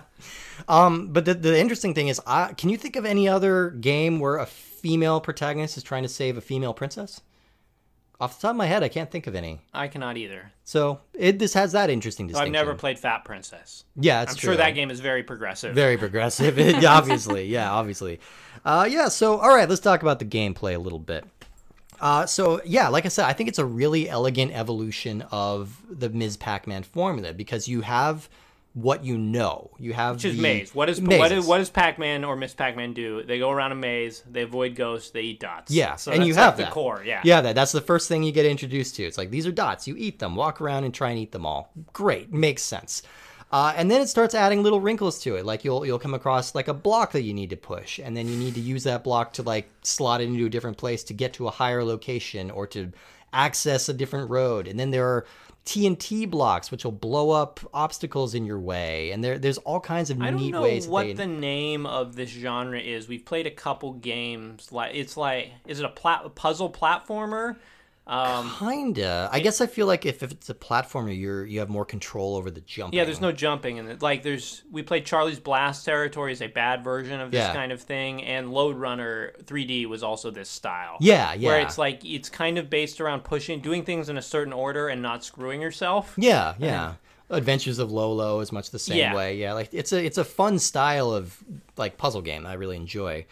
um, 0.69 1.09
but 1.13 1.25
the, 1.25 1.35
the 1.35 1.59
interesting 1.59 1.95
thing 1.95 2.09
is, 2.09 2.21
uh, 2.27 2.49
can 2.55 2.71
you 2.71 2.77
think 2.77 2.97
of 2.97 3.05
any 3.05 3.29
other 3.29 3.71
game 3.71 4.19
where 4.19 4.37
a 4.37 4.47
female 4.47 5.21
protagonist 5.21 5.77
is 5.77 5.83
trying 5.85 6.03
to 6.03 6.09
save 6.09 6.37
a 6.37 6.41
female 6.41 6.75
princess? 6.75 7.21
Off 8.19 8.37
the 8.39 8.43
top 8.43 8.53
of 8.53 8.57
my 8.57 8.67
head, 8.67 8.83
I 8.83 8.89
can't 8.89 9.11
think 9.11 9.27
of 9.27 9.35
any. 9.35 9.61
I 9.75 9.89
cannot 9.89 10.17
either. 10.17 10.53
So 10.65 11.01
it 11.13 11.39
this 11.39 11.53
has 11.55 11.73
that 11.73 11.91
interesting 11.91 12.27
So 12.27 12.33
distinction. 12.33 12.57
I've 12.57 12.67
never 12.67 12.75
played 12.77 12.99
Fat 12.99 13.25
Princess. 13.25 13.85
Yeah, 13.95 14.23
it's 14.23 14.33
I'm 14.33 14.39
true. 14.39 14.49
sure 14.49 14.57
that 14.57 14.71
game 14.71 14.91
is 14.91 15.01
very 15.01 15.23
progressive. 15.23 15.75
very 15.75 15.99
progressive. 15.99 16.59
obviously, 16.85 17.47
yeah, 17.47 17.71
obviously. 17.71 18.21
Uh, 18.65 18.89
yeah. 18.91 19.09
So 19.09 19.39
all 19.39 19.55
right, 19.55 19.69
let's 19.69 19.83
talk 19.83 20.01
about 20.03 20.19
the 20.19 20.25
gameplay 20.25 20.75
a 20.75 20.79
little 20.79 20.99
bit. 20.99 21.25
Uh, 22.01 22.27
so 22.27 22.61
yeah, 22.65 22.89
like 22.89 23.05
I 23.05 23.09
said, 23.09 23.27
I 23.27 23.33
think 23.35 23.49
it's 23.49 23.59
a 23.59 23.65
really 23.67 24.09
elegant 24.09 24.53
evolution 24.53 25.23
of 25.31 25.79
the 25.89 26.09
Ms. 26.09 26.37
Pac-Man 26.37 26.83
formula 26.83 27.33
because 27.33 27.69
you 27.69 27.83
have 27.83 28.29
what 28.77 29.03
you 29.05 29.17
know. 29.17 29.71
You 29.79 29.95
have 29.95 30.17
Which 30.17 30.27
is 30.27 30.37
the 30.37 30.43
maze. 30.43 30.75
What 30.75 30.91
is 30.91 31.01
what 31.01 31.33
is 31.33 31.47
what 31.47 31.59
does 31.59 31.71
Pac-Man 31.71 32.25
or 32.25 32.37
Miss 32.37 32.53
Pac-Man 32.53 32.93
do? 32.93 33.23
They 33.23 33.39
go 33.39 33.51
around 33.51 33.73
a 33.73 33.75
maze. 33.75 34.23
They 34.31 34.43
avoid 34.43 34.77
ghosts. 34.77 35.11
They 35.11 35.23
eat 35.23 35.41
dots. 35.41 35.73
Yeah, 35.73 35.97
so 35.97 36.13
and 36.13 36.27
you 36.27 36.35
like 36.35 36.43
have 36.43 36.57
the 36.59 36.67
core. 36.67 37.03
Yeah, 37.05 37.23
Yeah, 37.25 37.41
that 37.41 37.55
that's 37.55 37.73
the 37.73 37.81
first 37.81 38.07
thing 38.07 38.23
you 38.23 38.33
get 38.33 38.45
introduced 38.45 38.95
to. 38.97 39.03
It's 39.03 39.17
like 39.17 39.31
these 39.31 39.47
are 39.47 39.53
dots. 39.53 39.89
You 39.89 39.97
eat 39.97 40.19
them. 40.19 40.37
Walk 40.37 40.61
around 40.61 40.85
and 40.85 40.93
try 40.93 41.09
and 41.09 41.19
eat 41.19 41.33
them 41.33 41.47
all. 41.47 41.73
Great, 41.95 42.31
makes 42.33 42.63
sense. 42.63 43.03
Uh, 43.51 43.73
and 43.77 43.91
then 43.91 44.03
it 44.03 44.09
starts 44.09 44.35
adding 44.35 44.63
little 44.63 44.81
wrinkles 44.81 45.21
to 45.21 45.37
it. 45.37 45.47
Like 45.47 45.65
you'll 45.65 45.87
you'll 45.87 45.99
come 45.99 46.13
across 46.13 46.55
like 46.55 46.69
a 46.69 46.75
block 46.75 47.13
that 47.13 47.23
you 47.23 47.33
need 47.33 47.49
to 47.51 47.57
push, 47.57 47.99
and 47.99 48.15
then 48.15 48.29
you 48.29 48.37
need 48.37 48.55
to 48.57 48.61
use 48.61 48.85
that 48.85 49.03
block 49.03 49.33
to 49.35 49.43
like 49.43 49.71
slot 49.81 50.21
it 50.21 50.25
into 50.25 50.45
a 50.45 50.51
different 50.51 50.77
place 50.77 51.03
to 51.05 51.15
get 51.15 51.33
to 51.35 51.49
a 51.49 51.51
higher 51.51 51.83
location 51.83 52.51
or 52.51 52.67
to 52.67 52.93
access 53.33 53.89
a 53.89 53.95
different 53.95 54.29
road. 54.29 54.69
And 54.69 54.79
then 54.79 54.91
there 54.91 55.07
are 55.07 55.27
TNT 55.67 56.31
blocks 56.31 56.71
which 56.71 56.85
will 56.85 56.93
blow 56.93 57.31
up 57.33 57.61
obstacles 57.75 58.35
in 58.35 58.47
your 58.47 58.59
way, 58.61 59.11
and 59.11 59.23
there 59.23 59.37
there's 59.39 59.59
all 59.59 59.81
kinds 59.81 60.09
of 60.11 60.23
I 60.23 60.31
neat 60.31 60.55
ways. 60.55 60.85
I 60.85 60.87
don't 60.87 60.87
know 60.87 60.93
what 60.93 61.07
they- 61.09 61.13
the 61.15 61.27
name 61.27 61.85
of 61.87 62.17
this 62.17 62.31
genre 62.31 62.79
is. 62.79 63.09
We've 63.09 63.25
played 63.25 63.47
a 63.47 63.51
couple 63.51 63.93
games. 63.93 64.71
Like 64.73 64.95
it's 64.95 65.17
like 65.17 65.51
is 65.67 65.81
it 65.81 65.85
a 65.85 65.89
plat- 65.91 66.35
puzzle 66.37 66.71
platformer? 66.71 67.57
Um, 68.09 68.53
Kinda. 68.59 69.29
I 69.33 69.41
guess 69.41 69.61
I 69.61 69.67
feel 69.67 69.89
like 69.89 70.07
if, 70.07 70.23
if 70.23 70.31
it's 70.31 70.49
a 70.49 70.55
platformer, 70.55 71.17
you're 71.19 71.45
you 71.45 71.59
have 71.59 71.69
more 71.69 71.85
control 71.85 72.37
over 72.37 72.53
the 72.53 72.61
jumping. 72.61 72.97
yeah, 72.97 73.05
there's 73.05 73.21
no 73.21 73.33
jumping 73.33 73.79
in 73.79 73.89
it. 73.89 74.01
Like 74.01 74.23
there's 74.23 74.63
we 74.71 74.83
played 74.83 75.05
Charlie's 75.05 75.41
Blast 75.41 75.85
Territory 75.85 76.31
is 76.33 76.41
a 76.41 76.47
bad 76.47 76.85
version 76.85 77.21
of 77.21 77.33
this 77.33 77.39
Yeah. 77.41 77.53
kind 77.53 77.73
of 77.73 77.83
thing, 77.83 78.23
and 78.23 78.53
Lode 78.53 78.77
Runner 78.77 79.33
3D 79.45 79.87
was 79.87 80.05
also 80.05 80.31
this 80.31 80.49
style. 80.49 80.99
Yeah, 81.01 81.35
yeah. 81.35 81.49
Where 81.49 81.61
it's 81.61 81.79
like 81.79 82.05
it's 82.05 82.29
kind 82.29 82.59
of 82.59 82.71
based 82.71 83.01
around 83.01 83.25
pushing, 83.25 83.61
doing 83.61 83.85
things 83.85 84.09
in 84.09 84.17
a 84.19 84.23
certain 84.23 84.53
order, 84.53 84.87
and 84.89 85.03
not 85.03 85.25
screwing 85.25 85.61
yourself. 85.61 86.15
Yeah, 86.17 86.55
yeah. 86.61 86.95
Adventures 87.29 87.81
of 87.81 87.91
Lolo 87.91 88.39
is 88.39 88.53
much 88.53 88.71
the 88.71 88.79
same 88.79 88.99
Yeah. 88.99 89.15
way. 89.17 89.37
Yeah, 89.37 89.53
like 89.55 89.71
it's 89.73 89.93
a 89.93 90.05
it's 90.05 90.19
a 90.19 90.25
fun 90.25 90.61
style 90.61 91.13
of 91.13 91.37
like 91.77 91.99
puzzle 91.99 92.23
game 92.23 92.45
that 92.45 92.51
I 92.51 92.55
really 92.55 92.77
enjoy. 92.77 93.27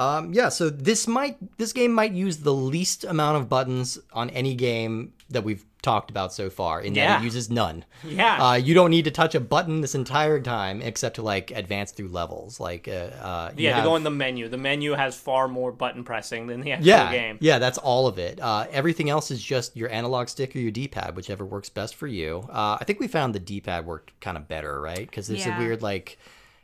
Um, 0.00 0.32
yeah, 0.32 0.48
so 0.48 0.70
this 0.70 1.06
might 1.06 1.36
this 1.58 1.72
game 1.72 1.92
might 1.92 2.12
use 2.12 2.38
the 2.38 2.54
least 2.54 3.04
amount 3.04 3.36
of 3.36 3.48
buttons 3.48 3.98
on 4.12 4.30
any 4.30 4.54
game 4.54 5.12
that 5.28 5.44
we've 5.44 5.64
talked 5.82 6.10
about 6.10 6.32
so 6.32 6.50
far. 6.50 6.80
In 6.80 6.92
that 6.94 7.20
it 7.20 7.24
uses 7.24 7.48
none. 7.50 7.84
Yeah. 8.04 8.42
Uh, 8.48 8.54
you 8.54 8.74
don't 8.74 8.90
need 8.90 9.04
to 9.04 9.10
touch 9.10 9.34
a 9.34 9.40
button 9.40 9.80
this 9.80 9.94
entire 9.94 10.40
time 10.40 10.82
except 10.82 11.16
to 11.16 11.22
like 11.22 11.50
advance 11.52 11.92
through 11.92 12.08
levels. 12.08 12.58
Like 12.60 12.88
uh, 12.88 12.92
uh, 12.92 13.52
you 13.56 13.64
yeah, 13.64 13.74
have- 13.76 13.84
to 13.84 13.88
go 13.90 13.96
in 13.96 14.02
the 14.02 14.10
menu. 14.10 14.48
The 14.48 14.56
menu 14.58 14.92
has 14.92 15.16
far 15.16 15.48
more 15.48 15.70
button 15.72 16.02
pressing 16.04 16.46
than 16.46 16.60
the 16.62 16.72
actual 16.72 16.88
yeah, 16.88 17.12
game. 17.12 17.38
Yeah, 17.40 17.58
that's 17.58 17.78
all 17.78 18.06
of 18.06 18.18
it. 18.18 18.40
Uh, 18.40 18.66
everything 18.72 19.10
else 19.10 19.30
is 19.30 19.42
just 19.42 19.76
your 19.76 19.90
analog 19.90 20.28
stick 20.28 20.56
or 20.56 20.58
your 20.60 20.70
D-pad, 20.70 21.14
whichever 21.14 21.44
works 21.44 21.68
best 21.68 21.94
for 21.94 22.06
you. 22.06 22.46
Uh, 22.50 22.78
I 22.80 22.84
think 22.84 23.00
we 23.00 23.06
found 23.08 23.34
the 23.34 23.40
D-pad 23.40 23.86
worked 23.86 24.18
kind 24.20 24.36
of 24.36 24.48
better, 24.48 24.80
right? 24.80 25.08
Because 25.08 25.28
there's 25.28 25.46
Yeah. 25.46 25.56
a 25.56 25.58
weird 25.58 25.82
like, 25.82 26.18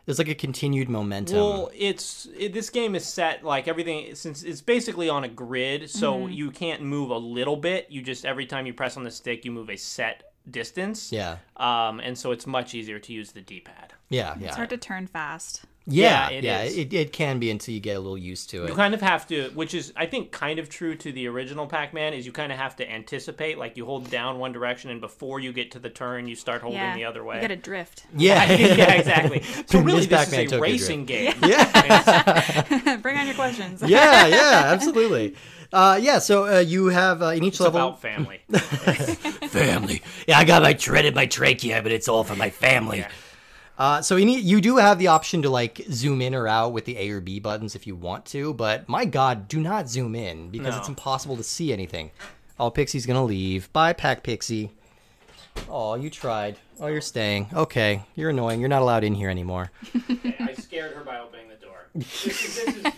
there's 0.07 0.19
like 0.19 0.29
a 0.29 0.35
continued 0.35 0.89
momentum. 0.89 1.37
Well, 1.37 1.71
it's 1.75 2.27
it, 2.39 2.53
this 2.55 2.71
game 2.71 2.95
is 2.95 3.05
set 3.05 3.45
like 3.45 3.69
everything 3.69 4.15
since 4.15 4.43
it's 4.43 4.61
basically 4.63 5.09
on 5.09 5.25
a 5.25 5.29
grid, 5.29 5.91
so 5.91 6.15
Mm-hmm. 6.15 6.33
you 6.33 6.51
can't 6.51 6.83
move 6.83 7.11
a 7.11 7.19
little 7.19 7.57
bit. 7.57 7.87
You 7.91 8.01
just 8.03 8.25
every 8.25 8.47
time 8.47 8.67
you 8.67 8.73
press 8.73 8.97
on 8.97 9.03
the 9.05 9.11
stick, 9.11 9.45
you 9.45 9.51
move 9.53 9.69
a 9.69 9.77
set 9.77 10.33
distance. 10.51 11.11
yeah, 11.13 11.39
Um, 11.57 11.99
and 12.01 12.17
so 12.17 12.31
it's 12.31 12.47
much 12.47 12.73
easier 12.75 12.99
to 13.01 13.13
use 13.13 13.33
the 13.33 13.41
D-pad. 13.41 13.93
yeah, 14.09 14.37
yeah, 14.39 14.47
It's 14.47 14.57
hard 14.57 14.71
to 14.71 14.77
turn 14.77 15.09
fast. 15.09 15.65
Yeah, 15.87 16.29
Yeah, 16.31 16.37
it 16.39 16.45
yeah. 16.45 16.63
is. 16.63 16.77
It, 16.77 16.93
it 16.93 17.13
can 17.13 17.39
be 17.39 17.51
until 17.51 17.75
you 17.75 17.81
get 17.81 17.97
a 17.97 18.01
little 18.01 18.19
used 18.19 18.51
to 18.51 18.65
it. 18.65 18.69
You 18.69 18.75
kind 18.75 18.93
of 18.95 19.01
have 19.01 19.27
to, 19.29 19.51
which 19.55 19.73
is 19.75 19.93
I 19.97 20.07
think 20.07 20.33
kind 20.33 20.59
of 20.59 20.69
true 20.69 20.95
to 20.97 21.13
the 21.13 21.27
original 21.29 21.67
Pac-Man, 21.67 22.13
is 22.15 22.27
you 22.27 22.33
kind 22.33 22.51
of 22.53 22.59
have 22.59 22.77
to 22.77 22.91
anticipate. 22.91 23.57
Like 23.59 23.77
you 23.77 23.85
hold 23.87 24.11
down 24.11 24.39
one 24.39 24.53
direction, 24.53 24.91
and 24.91 25.01
before 25.01 25.39
you 25.41 25.53
get 25.53 25.71
to 25.73 25.79
the 25.79 25.91
turn, 25.91 26.27
you 26.29 26.35
start 26.35 26.63
holding 26.63 26.79
yeah, 26.81 26.95
the 26.95 27.05
other 27.05 27.23
way. 27.25 27.37
You 27.37 27.43
gotta 27.43 27.57
drift. 27.57 28.05
Yeah, 28.17 28.51
yeah, 28.53 28.93
exactly. 28.95 29.43
So 29.67 29.79
really, 29.81 29.99
Miss 30.01 30.07
this 30.07 30.29
is 30.29 30.33
a 30.35 30.45
Tokyo 30.45 30.61
racing 30.61 31.05
game. 31.07 31.35
yeah, 31.45 32.97
Bring 33.03 33.17
on 33.19 33.27
your 33.27 33.35
questions. 33.35 33.83
yeah, 33.83 34.27
yeah, 34.27 34.63
absolutely. 34.67 35.35
Uh, 35.73 35.99
yeah, 36.01 36.19
so 36.19 36.47
uh, 36.47 36.59
you 36.61 36.87
have 36.87 37.23
uh, 37.23 37.27
in 37.27 37.43
each 37.45 37.55
It's 37.55 37.61
level 37.61 37.81
about 37.89 38.01
family. 38.01 38.41
family. 39.49 40.03
Yeah, 40.27 40.39
I 40.39 40.45
got 40.45 40.63
my 40.63 40.77
shredded 40.77 41.15
my 41.15 41.27
trachea, 41.27 41.83
but 41.83 41.93
it's 41.93 42.09
all 42.09 42.25
for 42.25 42.37
my 42.37 42.51
family. 42.51 42.99
Yeah. 42.99 43.09
Uh, 43.79 44.01
so 44.01 44.17
you 44.17 44.25
need, 44.25 44.43
you 44.45 44.61
do 44.61 44.77
have 44.79 44.99
the 44.99 45.09
option 45.09 45.43
to 45.43 45.51
like 45.51 45.83
zoom 45.91 46.23
in 46.23 46.35
or 46.35 46.49
out 46.49 46.73
with 46.73 46.85
the 46.87 46.97
A 46.99 47.11
or 47.11 47.21
B 47.21 47.39
buttons 47.41 47.75
if 47.75 47.87
you 47.87 47.95
want 47.95 48.25
to, 48.27 48.55
but 48.55 48.89
my 48.89 49.05
God, 49.05 49.49
do 49.49 49.61
not 49.61 49.89
zoom 49.89 50.15
in 50.15 50.49
because 50.51 50.75
No. 50.75 50.79
it's 50.79 50.89
impossible 50.89 51.37
to 51.37 51.43
see 51.43 51.73
anything. 51.73 52.11
Oh, 52.59 52.71
Pixie's 52.71 53.05
gonna 53.05 53.25
leave. 53.25 53.71
Bye, 53.75 53.93
Pack 53.93 54.23
Pixie. 54.23 54.71
Oh, 55.69 55.95
you 55.95 56.09
tried. 56.11 56.57
Oh, 56.81 56.87
you're 56.87 57.01
staying. 57.03 57.49
Okay, 57.53 58.03
you're 58.15 58.31
annoying. 58.31 58.61
You're 58.61 58.69
not 58.71 58.83
allowed 58.83 59.05
in 59.05 59.15
here 59.15 59.29
anymore. 59.31 59.71
Okay, 60.11 60.37
I 60.41 60.55
scared 60.55 60.93
her 60.95 61.05
by 61.05 61.19
opening 61.19 61.49
the 61.49 61.55
door. 61.57 61.87
This 61.95 62.27
is, 62.27 62.65
this 62.65 62.77
is, 62.77 62.93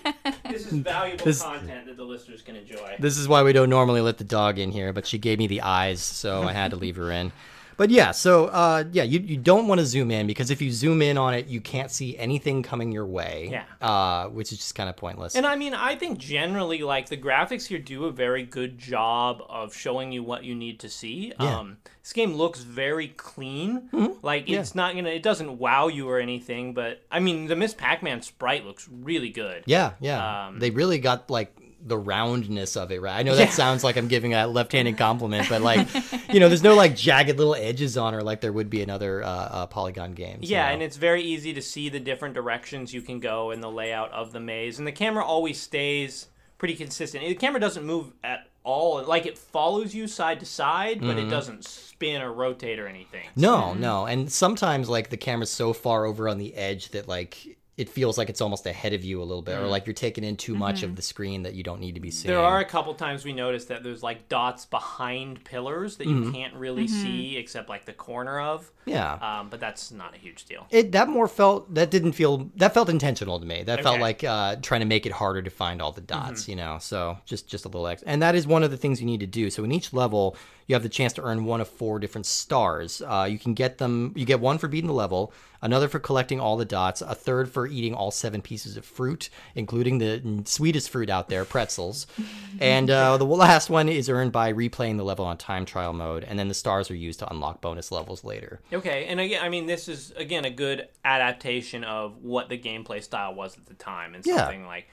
this 0.50 0.66
is 0.66 0.72
valuable 0.72 1.24
This- 1.24 1.42
content 1.42 1.86
that 1.86 1.96
the 1.96 2.04
listeners 2.04 2.42
can 2.42 2.54
enjoy. 2.56 2.96
This 3.00 3.16
is 3.18 3.26
why 3.28 3.42
we 3.42 3.52
don't 3.52 3.70
normally 3.70 4.00
let 4.00 4.18
the 4.18 4.24
dog 4.24 4.58
in 4.58 4.70
here, 4.72 4.92
but 4.92 5.06
she 5.06 5.18
gave 5.18 5.38
me 5.38 5.46
the 5.48 5.62
eyes, 5.62 6.00
so 6.00 6.42
I 6.42 6.52
had 6.52 6.70
to 6.72 6.76
leave 6.76 6.96
her 6.96 7.10
in. 7.12 7.32
But 7.78 7.90
yeah, 7.90 8.10
so 8.10 8.46
uh, 8.46 8.84
yeah, 8.90 9.04
you, 9.04 9.20
you 9.20 9.36
don't 9.36 9.68
want 9.68 9.78
to 9.78 9.86
zoom 9.86 10.10
in 10.10 10.26
because 10.26 10.50
if 10.50 10.60
you 10.60 10.70
zoom 10.72 11.00
in 11.00 11.16
on 11.16 11.32
it, 11.32 11.46
you 11.46 11.60
can't 11.60 11.90
see 11.92 12.18
anything 12.18 12.62
coming 12.62 12.90
your 12.90 13.06
way. 13.06 13.48
Yeah. 13.52 13.64
Uh, 13.80 14.28
which 14.28 14.52
is 14.52 14.58
just 14.58 14.74
kind 14.74 14.90
of 14.90 14.96
pointless. 14.96 15.36
And 15.36 15.46
I 15.46 15.54
mean, 15.54 15.74
I 15.74 15.94
think 15.94 16.18
generally, 16.18 16.80
like 16.80 17.08
the 17.08 17.16
graphics 17.16 17.66
here 17.66 17.78
do 17.78 18.06
a 18.06 18.10
very 18.12 18.42
good 18.42 18.78
job 18.78 19.42
of 19.48 19.74
showing 19.74 20.10
you 20.10 20.24
what 20.24 20.42
you 20.42 20.54
need 20.56 20.80
to 20.80 20.88
see. 20.88 21.28
Yeah. 21.28 21.46
Mm-hmm. 21.46 21.54
Um, 21.58 21.76
this 22.02 22.12
game 22.12 22.34
looks 22.34 22.60
very 22.60 23.08
clean. 23.08 23.88
Like 24.22 24.48
Yeah. 24.48 24.60
it's 24.60 24.74
not 24.74 24.94
gonna, 24.96 25.10
it 25.10 25.22
doesn't 25.22 25.58
wow 25.58 25.86
you 25.88 26.08
or 26.08 26.18
anything. 26.18 26.74
But 26.74 27.02
I 27.12 27.20
mean, 27.20 27.46
the 27.46 27.54
Miss 27.56 27.74
Pac-Man 27.74 28.22
sprite 28.22 28.66
looks 28.66 28.88
really 28.90 29.28
good. 29.30 29.62
Yeah, 29.66 29.92
yeah. 30.00 30.48
Um, 30.48 30.58
they 30.58 30.70
really 30.70 30.98
got 30.98 31.30
like 31.30 31.54
the 31.80 31.96
roundness 31.96 32.76
of 32.76 32.90
it, 32.90 33.00
right? 33.00 33.16
I 33.18 33.22
know 33.22 33.36
that 33.36 33.48
Yeah. 33.48 33.50
sounds 33.50 33.84
like 33.84 33.96
I'm 33.96 34.08
giving 34.08 34.34
a 34.34 34.46
left-handed 34.46 34.98
compliment, 34.98 35.48
but 35.48 35.62
like, 35.62 35.86
you 36.32 36.40
know, 36.40 36.48
there's 36.48 36.62
no 36.62 36.74
like 36.74 36.96
jagged 36.96 37.38
little 37.38 37.54
edges 37.54 37.96
on 37.96 38.14
her 38.14 38.22
like 38.22 38.40
there 38.40 38.52
would 38.52 38.68
be 38.68 38.82
in 38.82 38.90
other 38.90 39.22
uh, 39.22 39.28
uh, 39.28 39.66
polygon 39.66 40.12
games. 40.12 40.50
you 40.50 40.56
Yeah, 40.56 40.66
know? 40.68 40.74
and 40.74 40.82
it's 40.82 40.96
very 40.96 41.22
easy 41.22 41.52
to 41.54 41.62
see 41.62 41.88
the 41.88 42.00
different 42.00 42.34
directions 42.34 42.92
you 42.92 43.00
can 43.02 43.20
go 43.20 43.50
in 43.52 43.60
the 43.60 43.70
layout 43.70 44.10
of 44.12 44.32
the 44.32 44.40
maze, 44.40 44.78
and 44.78 44.86
the 44.88 44.92
camera 44.92 45.24
always 45.24 45.60
stays 45.60 46.26
pretty 46.58 46.74
consistent. 46.74 47.22
The 47.24 47.34
camera 47.36 47.60
doesn't 47.60 47.84
move 47.86 48.12
at 48.24 48.48
all; 48.64 49.02
like 49.04 49.24
it 49.24 49.38
follows 49.38 49.94
you 49.94 50.08
side 50.08 50.40
to 50.40 50.46
side, 50.46 51.00
but 51.00 51.16
it 51.16 51.30
doesn't 51.30 51.64
spin 51.64 52.20
or 52.20 52.32
rotate 52.32 52.78
or 52.80 52.88
anything. 52.88 53.22
Mm-hmm. 53.28 53.40
no, 53.40 53.72
no, 53.74 54.06
and 54.06 54.30
sometimes 54.30 54.88
like 54.88 55.10
the 55.10 55.16
camera's 55.16 55.50
so 55.50 55.72
far 55.72 56.04
over 56.04 56.28
on 56.28 56.38
the 56.38 56.54
edge 56.56 56.88
that 56.90 57.06
like 57.08 57.56
it 57.78 57.88
feels 57.88 58.18
like 58.18 58.28
it's 58.28 58.40
almost 58.40 58.66
ahead 58.66 58.92
of 58.92 59.02
you 59.04 59.22
a 59.22 59.24
little 59.24 59.40
bit, 59.40 59.56
or 59.56 59.66
like 59.66 59.86
you're 59.86 59.94
taking 59.94 60.24
in 60.24 60.36
too 60.36 60.54
much 60.54 60.82
of 60.82 60.96
the 60.96 61.02
screen 61.02 61.44
that 61.44 61.54
you 61.54 61.62
don't 61.62 61.80
need 61.80 61.94
to 61.94 62.00
be 62.00 62.10
seeing. 62.10 62.34
There 62.34 62.42
are 62.44 62.58
a 62.60 62.64
couple 62.64 62.92
times 62.94 63.24
we 63.24 63.32
noticed 63.32 63.68
that 63.68 63.82
there's 63.82 64.02
like 64.02 64.28
dots 64.28 64.66
behind 64.66 65.44
pillars 65.44 65.96
that 65.96 66.06
Mm-hmm. 66.08 66.22
you 66.24 66.32
can't 66.32 66.54
really 66.54 66.88
see 66.88 67.36
except 67.36 67.68
like 67.68 67.84
the 67.84 67.92
corner 67.92 68.40
of. 68.40 68.70
yeah. 68.84 69.12
Um, 69.40 69.48
but 69.48 69.60
that's 69.60 69.90
not 69.92 70.14
a 70.14 70.18
huge 70.18 70.44
deal. 70.44 70.66
it 70.70 70.92
that 70.92 71.08
more 71.08 71.28
felt 71.28 71.72
that 71.74 71.90
didn't 71.90 72.12
feel 72.12 72.50
that 72.56 72.74
felt 72.74 72.88
intentional 72.88 73.38
to 73.40 73.46
me. 73.46 73.62
That 73.62 73.82
felt 73.82 74.00
like 74.00 74.24
uh, 74.24 74.56
trying 74.60 74.80
to 74.80 74.86
make 74.86 75.06
it 75.06 75.12
harder 75.12 75.42
to 75.42 75.50
find 75.50 75.80
all 75.80 75.92
the 75.92 76.00
dots, 76.00 76.48
you 76.48 76.56
know. 76.56 76.78
So 76.80 77.18
just 77.24 77.46
just 77.48 77.64
a 77.64 77.68
little 77.68 77.86
extra, 77.86 78.08
and 78.10 78.20
that 78.22 78.34
is 78.34 78.46
one 78.46 78.62
of 78.64 78.70
the 78.70 78.76
things 78.76 79.00
you 79.00 79.06
need 79.06 79.20
to 79.20 79.26
do. 79.26 79.50
So 79.50 79.62
in 79.64 79.72
each 79.72 79.92
level, 79.92 80.36
you 80.68 80.74
have 80.74 80.82
the 80.82 80.88
chance 80.88 81.14
to 81.14 81.22
earn 81.22 81.46
one 81.46 81.62
of 81.62 81.66
four 81.66 81.98
different 81.98 82.26
stars. 82.26 83.00
Uh, 83.02 83.26
you 83.28 83.38
can 83.38 83.54
get 83.54 83.78
them. 83.78 84.12
You 84.14 84.26
get 84.26 84.38
one 84.38 84.58
for 84.58 84.68
beating 84.68 84.86
the 84.86 84.92
level, 84.94 85.32
another 85.62 85.88
for 85.88 85.98
collecting 85.98 86.38
all 86.40 86.58
the 86.58 86.66
dots, 86.66 87.00
a 87.00 87.14
third 87.14 87.50
for 87.50 87.66
eating 87.66 87.94
all 87.94 88.10
seven 88.10 88.42
pieces 88.42 88.76
of 88.76 88.84
fruit, 88.84 89.30
including 89.54 89.96
the 89.96 90.42
sweetest 90.44 90.90
fruit 90.90 91.08
out 91.08 91.30
there, 91.30 91.46
pretzels. 91.46 92.06
and 92.60 92.90
uh, 92.90 93.16
the 93.16 93.24
last 93.24 93.70
one 93.70 93.88
is 93.88 94.10
earned 94.10 94.30
by 94.30 94.52
replaying 94.52 94.98
the 94.98 95.04
level 95.04 95.24
on 95.24 95.38
time 95.38 95.64
trial 95.64 95.94
mode, 95.94 96.22
and 96.22 96.38
then 96.38 96.48
the 96.48 96.54
stars 96.54 96.90
are 96.90 96.94
used 96.96 97.18
to 97.20 97.30
unlock 97.30 97.62
bonus 97.62 97.90
levels 97.90 98.22
later. 98.22 98.60
Okay, 98.70 99.06
and 99.06 99.18
again, 99.20 99.42
I 99.42 99.48
mean, 99.48 99.64
this 99.64 99.88
is 99.88 100.12
again 100.16 100.44
a 100.44 100.50
good 100.50 100.86
adaptation 101.02 101.82
of 101.82 102.22
what 102.22 102.50
the 102.50 102.58
gameplay 102.58 103.02
style 103.02 103.34
was 103.34 103.56
at 103.56 103.64
the 103.64 103.74
time, 103.74 104.14
and 104.14 104.24
Yeah. 104.26 104.36
something 104.36 104.66
like 104.66 104.86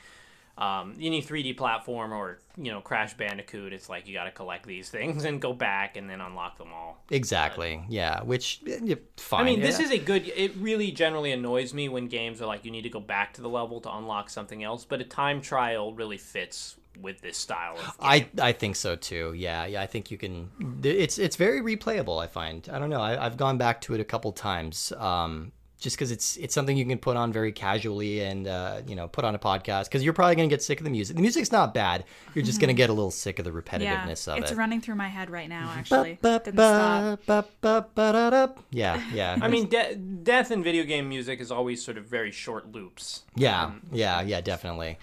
um, 0.58 0.96
any 1.02 1.22
3D 1.22 1.58
platform 1.58 2.14
or 2.14 2.40
you 2.58 2.72
know 2.72 2.80
Crash 2.82 3.14
Bandicoot. 3.16 3.74
It's 3.74 3.90
like 3.90 4.08
you 4.08 4.14
got 4.14 4.24
to 4.26 4.32
collect 4.32 4.66
these 4.66 4.90
things 4.98 5.26
and 5.26 5.42
go 5.42 5.54
back 5.54 5.98
and 5.98 6.10
then 6.10 6.22
unlock 6.22 6.58
them 6.58 6.72
all. 6.74 7.04
Exactly. 7.12 7.84
Yeah. 7.90 8.24
Which 8.24 8.62
eh, 8.68 8.96
fine. 9.18 9.42
I 9.42 9.44
mean, 9.44 9.60
this 9.60 9.80
Yeah. 9.80 9.86
is 9.86 9.92
a 9.92 9.98
good. 9.98 10.32
It 10.36 10.56
really 10.58 10.92
generally 10.92 11.32
annoys 11.32 11.74
me 11.74 11.90
when 11.90 12.08
games 12.08 12.42
are 12.42 12.46
like 12.46 12.64
you 12.66 12.72
need 12.72 12.84
to 12.84 12.90
go 12.90 13.00
back 13.02 13.34
to 13.34 13.42
the 13.42 13.50
level 13.50 13.82
to 13.82 13.94
unlock 13.96 14.30
something 14.30 14.64
else, 14.64 14.86
but 14.86 15.02
a 15.02 15.06
time 15.06 15.42
trial 15.42 15.94
really 15.94 16.18
fits 16.18 16.78
with 17.02 17.20
this 17.20 17.38
style 17.38 17.74
of 17.74 17.82
game. 17.82 17.92
I, 18.00 18.28
I 18.42 18.52
think 18.54 18.78
so 18.78 18.96
too. 18.96 19.34
Yeah, 19.36 19.66
yeah. 19.66 19.82
I 19.82 19.86
think 19.88 20.10
you 20.12 20.18
can. 20.18 20.50
It's 20.84 21.18
it's 21.20 21.36
very 21.36 21.60
replayable. 21.60 22.24
I 22.24 22.28
find. 22.28 22.70
I 22.72 22.80
don't 22.80 22.90
know. 22.90 23.02
I, 23.02 23.26
I've 23.26 23.36
gone 23.36 23.58
back 23.58 23.82
to 23.82 23.94
it 23.94 24.00
a 24.00 24.06
couple 24.06 24.32
times. 24.32 24.94
Um, 24.94 25.52
just 25.80 25.96
because 25.98 26.12
it's 26.12 26.38
it's 26.38 26.54
something 26.54 26.78
you 26.78 26.86
can 26.86 26.98
put 26.98 27.18
on 27.18 27.34
very 27.34 27.52
casually 27.52 28.22
and 28.22 28.48
uh, 28.48 28.82
you 28.88 28.96
know 28.96 29.08
put 29.08 29.26
on 29.26 29.36
a 29.36 29.40
podcast 29.40 29.86
because 29.86 30.04
you're 30.04 30.14
probably 30.14 30.36
gonna 30.36 30.48
get 30.48 30.64
sick 30.64 30.80
of 30.80 30.84
the 30.86 30.90
music. 30.90 31.16
The 31.16 31.22
music's 31.22 31.52
not 31.52 31.74
bad. 31.74 32.06
You're 32.34 32.46
just 32.46 32.62
gonna 32.62 32.74
get 32.74 32.90
a 32.90 32.94
little 32.94 33.12
sick 33.12 33.40
of 33.40 33.46
the 33.46 33.52
Mm-hmm. 33.52 33.82
Yeah, 33.82 34.06
repetitiveness 34.06 34.28
of 34.28 34.38
it's 34.38 34.50
it. 34.50 34.52
It's 34.52 34.54
running 34.54 34.82
through 34.82 34.96
my 34.96 35.08
head 35.10 35.30
right 35.30 35.50
now. 35.50 35.72
Actually, 35.76 36.18
Ba, 36.22 36.42
ba, 36.46 37.18
ba. 37.62 38.54
Yeah, 38.72 39.02
yeah. 39.14 39.38
I 39.42 39.48
mean, 39.48 39.68
de- 39.70 39.96
death 39.96 40.52
in 40.52 40.64
video 40.64 40.84
game 40.84 41.08
music 41.10 41.40
is 41.40 41.52
always 41.52 41.84
sort 41.84 41.98
of 41.98 42.06
very 42.06 42.32
short 42.32 42.72
loops. 42.72 43.24
Yeah, 43.36 43.72
yeah, 43.92 44.22
yeah, 44.22 44.42
definitely. 44.42 44.98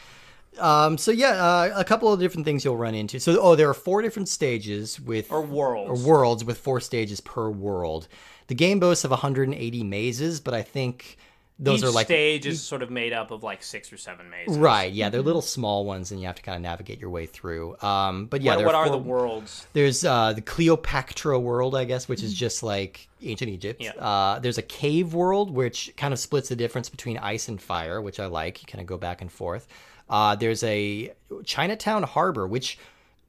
Um, 0.59 0.99
so 0.99 1.11
yeah, 1.11 1.31
uh, 1.31 1.71
a 1.75 1.85
couple 1.85 2.13
of 2.13 2.21
different 2.21 2.45
things 2.45 2.65
you'll 2.65 2.77
run 2.77 2.95
into. 2.95 3.19
So 3.21 3.41
oh, 3.41 3.57
there 3.57 3.71
are 3.71 3.75
four 3.75 4.03
different 4.03 4.29
stages 4.29 5.01
with 5.01 5.33
Or 5.33 5.41
worlds. 5.43 6.03
or 6.03 6.07
worlds 6.07 6.45
with 6.45 6.59
four 6.59 6.79
stages 6.81 7.21
per 7.21 7.49
world. 7.49 8.07
The 8.53 8.57
game 8.57 8.81
boasts 8.81 9.03
of 9.03 9.11
180 9.11 9.83
mazes, 9.83 10.39
but 10.39 10.53
I 10.53 10.61
think 10.61 11.17
those 11.59 11.79
Each 11.79 11.87
are 11.87 11.91
like 11.91 12.07
stage 12.07 12.45
is 12.45 12.61
sort 12.63 12.83
of 12.83 12.91
made 12.91 13.15
up 13.15 13.31
of 13.31 13.43
like 13.43 13.63
six 13.63 13.91
or 13.91 13.97
seven 13.97 14.29
mazes. 14.29 14.59
right. 14.59 14.93
Yeah, 14.93 15.09
they're 15.09 15.23
little 15.23 15.41
small 15.41 15.87
ones, 15.87 16.11
and 16.11 16.21
you 16.21 16.27
have 16.27 16.37
to 16.37 16.43
kind 16.43 16.57
of 16.57 16.61
navigate 16.61 17.01
your 17.01 17.09
way 17.09 17.25
through. 17.25 17.79
Um, 17.81 18.27
but 18.27 18.43
yeah, 18.43 18.57
what 18.57 18.67
what 18.67 18.75
are 18.75 18.89
four- 18.89 18.93
the 18.93 19.03
worlds? 19.03 19.67
There's 19.73 20.05
uh, 20.05 20.35
the 20.35 20.43
Cleopatra 20.43 21.41
world, 21.41 21.75
I 21.75 21.87
guess, 21.87 22.11
which 22.11 22.23
is 22.23 22.35
just 22.35 22.63
like 22.63 23.09
ancient 23.23 23.51
Egypt. 23.51 23.81
Yeah. 23.83 23.93
Uh, 23.93 24.39
there's 24.39 24.59
a 24.59 24.63
cave 24.63 25.15
world, 25.15 25.51
which 25.51 25.95
kind 25.97 26.13
of 26.13 26.21
splits 26.21 26.51
the 26.51 26.57
difference 26.57 26.91
between 26.91 27.17
ice 27.17 27.49
and 27.49 27.59
fire, 27.59 28.03
which 28.03 28.21
I 28.21 28.27
like. 28.27 28.61
You 28.61 28.67
kind 28.67 28.83
of 28.83 28.87
go 28.87 28.99
back 28.99 29.23
and 29.23 29.33
forth. 29.33 29.67
Uh, 30.11 30.37
there's 30.37 30.63
a 30.63 31.11
Chinatown 31.47 32.03
Harbor, 32.03 32.47
which 32.47 32.79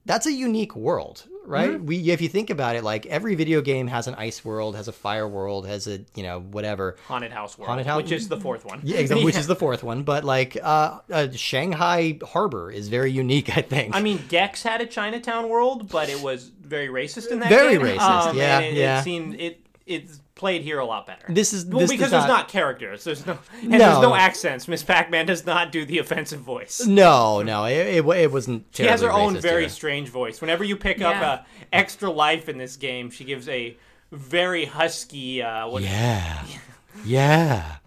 that's 0.05 0.25
a 0.25 0.31
unique 0.33 0.75
world, 0.75 1.25
right? 1.45 1.71
Mm-hmm. 1.71 1.85
We, 1.85 2.11
if 2.11 2.21
you 2.21 2.27
think 2.29 2.49
about 2.49 2.75
it, 2.75 2.83
like 2.83 3.05
every 3.05 3.35
video 3.35 3.61
game 3.61 3.87
has 3.87 4.07
an 4.07 4.15
ice 4.15 4.43
world, 4.43 4.75
has 4.75 4.87
a 4.87 4.91
fire 4.91 5.27
world, 5.27 5.65
has 5.65 5.87
a 5.87 5.99
you 6.15 6.23
know 6.23 6.41
whatever. 6.41 6.97
Haunted 7.07 7.31
House 7.31 7.57
World, 7.57 7.69
Haunted 7.69 7.85
House- 7.87 7.97
which 8.03 8.11
is 8.11 8.27
the 8.27 8.39
fourth 8.39 8.65
one. 8.65 8.81
Yeah, 8.83 8.97
exactly, 8.97 9.23
which 9.25 9.37
is 9.37 9.47
the 9.53 9.55
fourth 9.55 9.83
one. 9.83 10.03
But 10.03 10.23
like 10.23 10.57
uh, 10.61 10.99
uh, 11.11 11.31
Shanghai 11.31 12.19
Harbor 12.23 12.71
is 12.71 12.89
very 12.89 13.11
unique, 13.11 13.55
I 13.57 13.61
think. 13.61 13.95
I 13.95 14.01
mean, 14.01 14.19
Gex 14.27 14.63
had 14.63 14.81
a 14.81 14.85
Chinatown 14.85 15.47
world, 15.49 15.89
but 15.89 16.09
it 16.09 16.21
was 16.21 16.51
very 16.61 16.87
racist 16.87 17.31
in 17.31 17.39
that 17.39 17.49
game. 17.49 17.57
Very 17.59 17.77
game. 17.77 17.97
racist, 17.97 18.27
Um, 18.27 18.37
yeah, 18.37 18.59
it, 18.59 18.73
yeah. 18.73 18.99
It 18.99 19.03
seemed 19.03 19.35
it 19.39 19.59
it's 19.85 20.19
played 20.35 20.61
here 20.61 20.79
a 20.79 20.85
lot 20.85 21.05
better. 21.05 21.25
This 21.29 21.51
is- 21.53 21.65
well 21.65 21.79
this 21.79 21.91
because 21.91 22.05
does 22.05 22.11
there's 22.11 22.23
not- 22.27 22.37
not 22.43 22.47
characters. 22.47 23.03
There's 23.03 23.25
no 23.25 23.37
and 23.61 23.69
No. 23.71 23.77
there's 23.77 23.99
no 24.01 24.15
accents. 24.15 24.67
Miss 24.67 24.83
Pac-Man 24.83 25.25
does 25.25 25.45
not 25.45 25.71
do 25.71 25.85
the 25.85 25.97
offensive 25.99 26.39
voice. 26.39 26.85
no, 26.85 27.41
no, 27.41 27.65
it, 27.65 27.97
it, 27.97 28.05
it 28.05 28.31
wasn't. 28.31 28.65
She 28.73 28.83
has 28.83 29.01
her 29.01 29.11
own 29.11 29.39
very 29.39 29.63
here. 29.63 29.69
strange 29.69 30.09
voice. 30.09 30.39
Whenever 30.41 30.63
you 30.63 30.75
pick 30.77 30.99
Yeah. 30.99 31.09
up 31.09 31.21
a 31.23 31.45
extra 31.75 32.09
life 32.09 32.47
in 32.49 32.57
this 32.57 32.75
game, 32.77 33.09
she 33.11 33.23
gives 33.25 33.47
a 33.49 33.77
very 34.11 34.65
husky. 34.65 35.41
Uh, 35.41 35.67
what, 35.67 35.83
Yeah. 35.83 36.43
Yeah. 37.05 37.77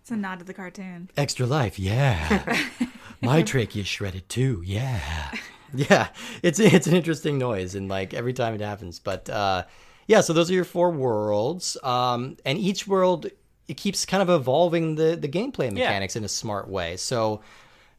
It's 0.00 0.10
a 0.10 0.16
nod 0.16 0.38
to 0.38 0.44
the 0.44 0.54
cartoon. 0.54 1.10
Extra 1.16 1.44
life. 1.46 1.78
Yeah. 1.78 2.56
My 3.20 3.42
trachea 3.42 3.84
shredded 3.84 4.28
too. 4.28 4.62
Yeah. 4.64 5.00
Yeah. 5.74 6.08
It's 6.44 6.58
it's 6.60 6.86
an 6.86 6.94
interesting 6.94 7.38
noise 7.38 7.74
and 7.74 7.88
like 7.88 8.14
every 8.14 8.32
time 8.32 8.54
it 8.54 8.60
happens. 8.60 8.98
But 9.00 9.28
uh 9.28 9.64
yeah, 10.06 10.20
so 10.20 10.32
those 10.32 10.50
are 10.50 10.54
your 10.54 10.64
four 10.64 10.90
worlds. 10.90 11.76
Um 11.82 12.36
and 12.44 12.58
each 12.58 12.86
world 12.86 13.26
it 13.68 13.76
keeps 13.76 14.04
kind 14.06 14.22
of 14.22 14.30
evolving 14.30 14.94
the 14.94 15.16
the 15.16 15.28
gameplay 15.28 15.70
mechanics 15.72 16.16
in 16.16 16.24
a 16.24 16.28
smart 16.28 16.68
way. 16.68 16.96
So 16.96 17.42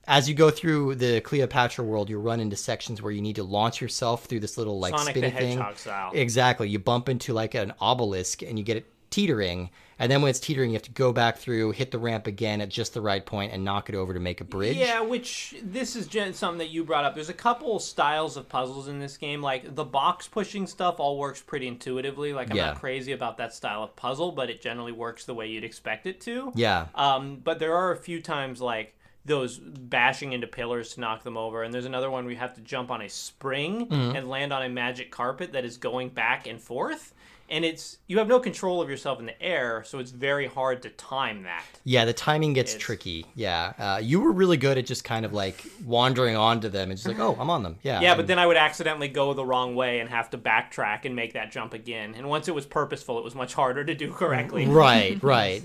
as 0.07 0.29
you 0.29 0.33
go 0.33 0.49
through 0.49 0.95
the 0.95 1.19
Cleopatra 1.19 1.83
world, 1.83 2.09
you 2.09 2.17
run 2.17 2.39
into 2.39 2.55
sections 2.55 3.01
where 3.01 3.11
you 3.11 3.21
need 3.21 3.35
to 3.35 3.43
launch 3.43 3.81
yourself 3.81 4.25
through 4.25 4.39
this 4.39 4.57
little 4.57 4.79
like 4.79 4.97
Sonic 4.97 5.17
spinny 5.17 5.31
thing. 5.31 5.61
Style. 5.75 6.11
Exactly. 6.13 6.69
You 6.69 6.79
bump 6.79 7.09
into 7.09 7.33
like 7.33 7.55
an 7.55 7.73
obelisk 7.81 8.41
and 8.41 8.57
you 8.57 8.63
get 8.63 8.77
it 8.77 8.85
teetering. 9.09 9.69
And 9.99 10.11
then 10.11 10.21
when 10.21 10.29
it's 10.29 10.39
teetering, 10.39 10.69
you 10.69 10.75
have 10.75 10.83
to 10.83 10.91
go 10.91 11.11
back 11.11 11.37
through, 11.37 11.71
hit 11.71 11.89
the 11.91 11.97
ramp 11.97 12.27
again 12.27 12.61
at 12.61 12.69
just 12.69 12.93
the 12.93 13.01
right 13.01 13.25
point, 13.25 13.51
and 13.53 13.63
knock 13.65 13.89
it 13.89 13.95
over 13.95 14.13
to 14.13 14.19
make 14.19 14.41
a 14.41 14.43
bridge. 14.43 14.77
Yeah, 14.77 15.01
which 15.01 15.55
this 15.63 15.95
is 15.95 16.05
gen- 16.07 16.33
something 16.33 16.59
that 16.59 16.69
you 16.69 16.83
brought 16.83 17.03
up. 17.05 17.15
There's 17.15 17.29
a 17.29 17.33
couple 17.33 17.79
styles 17.79 18.37
of 18.37 18.47
puzzles 18.47 18.87
in 18.87 18.99
this 18.99 19.17
game. 19.17 19.41
Like 19.41 19.73
the 19.75 19.83
box 19.85 20.27
pushing 20.27 20.67
stuff 20.67 20.99
all 20.99 21.17
works 21.17 21.41
pretty 21.41 21.67
intuitively. 21.67 22.33
Like 22.33 22.51
I'm 22.51 22.57
Yeah. 22.57 22.65
not 22.67 22.79
crazy 22.79 23.11
about 23.11 23.37
that 23.37 23.53
style 23.53 23.81
of 23.83 23.95
puzzle, 23.95 24.31
but 24.31 24.49
it 24.49 24.61
generally 24.61 24.91
works 24.91 25.25
the 25.25 25.33
way 25.33 25.47
you'd 25.47 25.63
expect 25.63 26.05
it 26.05 26.21
to. 26.21 26.51
Yeah. 26.55 26.87
Um, 26.93 27.37
but 27.43 27.57
there 27.59 27.75
are 27.75 27.91
a 27.91 27.97
few 27.97 28.21
times 28.21 28.61
like 28.61 28.93
those 29.25 29.57
bashing 29.57 30.31
into 30.31 30.47
pillars 30.47 30.93
to 30.93 31.01
knock 31.01 31.23
them 31.23 31.35
over, 31.35 31.63
and 31.63 31.73
there's 31.73 31.83
another 31.85 32.09
one 32.09 32.23
where 32.23 32.31
you 32.33 32.39
have 32.39 32.53
to 32.53 32.61
jump 32.61 32.89
on 32.89 33.01
a 33.01 33.09
spring 33.09 33.87
Mm-hmm. 33.87 34.15
and 34.15 34.29
land 34.29 34.53
on 34.53 34.63
a 34.63 34.69
magic 34.69 35.11
carpet 35.11 35.51
that 35.53 35.65
is 35.65 35.75
going 35.75 36.09
back 36.09 36.47
and 36.47 36.61
forth. 36.61 37.13
And 37.49 37.63
it's 37.63 37.97
you 38.07 38.17
have 38.17 38.27
no 38.27 38.39
control 38.39 38.81
of 38.81 38.89
yourself 38.89 39.19
in 39.21 39.25
the 39.25 39.41
air, 39.41 39.83
so 39.85 39.99
it's 39.99 40.11
very 40.11 40.47
hard 40.47 40.81
to 40.81 40.89
time 40.89 41.43
that. 41.43 41.63
Yeah, 41.85 42.03
the 42.03 42.11
timing 42.11 42.51
gets 42.53 42.71
It's- 42.73 42.85
tricky. 42.85 43.25
Yeah. 43.35 43.73
Uh, 43.79 43.99
you 44.03 44.19
were 44.19 44.33
really 44.33 44.57
good 44.57 44.77
at 44.77 44.85
just 44.85 45.05
kind 45.05 45.25
of 45.25 45.31
like 45.31 45.65
wandering 45.85 46.35
onto 46.35 46.67
them 46.67 46.91
and 46.91 46.97
just 46.97 47.07
like, 47.07 47.19
oh, 47.19 47.37
I'm 47.39 47.49
on 47.49 47.63
them. 47.63 47.77
Yeah. 47.83 48.01
Yeah, 48.01 48.15
but 48.15 48.27
then 48.27 48.37
I 48.37 48.45
would 48.45 48.57
accidentally 48.57 49.07
go 49.07 49.33
the 49.33 49.45
wrong 49.45 49.75
way 49.75 49.99
and 49.99 50.09
have 50.09 50.29
to 50.31 50.37
backtrack 50.37 51.05
and 51.05 51.15
make 51.15 51.33
that 51.33 51.51
jump 51.51 51.73
again. 51.73 52.15
And 52.17 52.27
once 52.27 52.49
it 52.49 52.55
was 52.55 52.65
purposeful, 52.65 53.17
it 53.17 53.23
was 53.23 53.33
much 53.35 53.53
harder 53.53 53.85
to 53.85 53.95
do 53.95 54.11
correctly. 54.11 54.65
right, 54.67 55.17
right. 55.23 55.63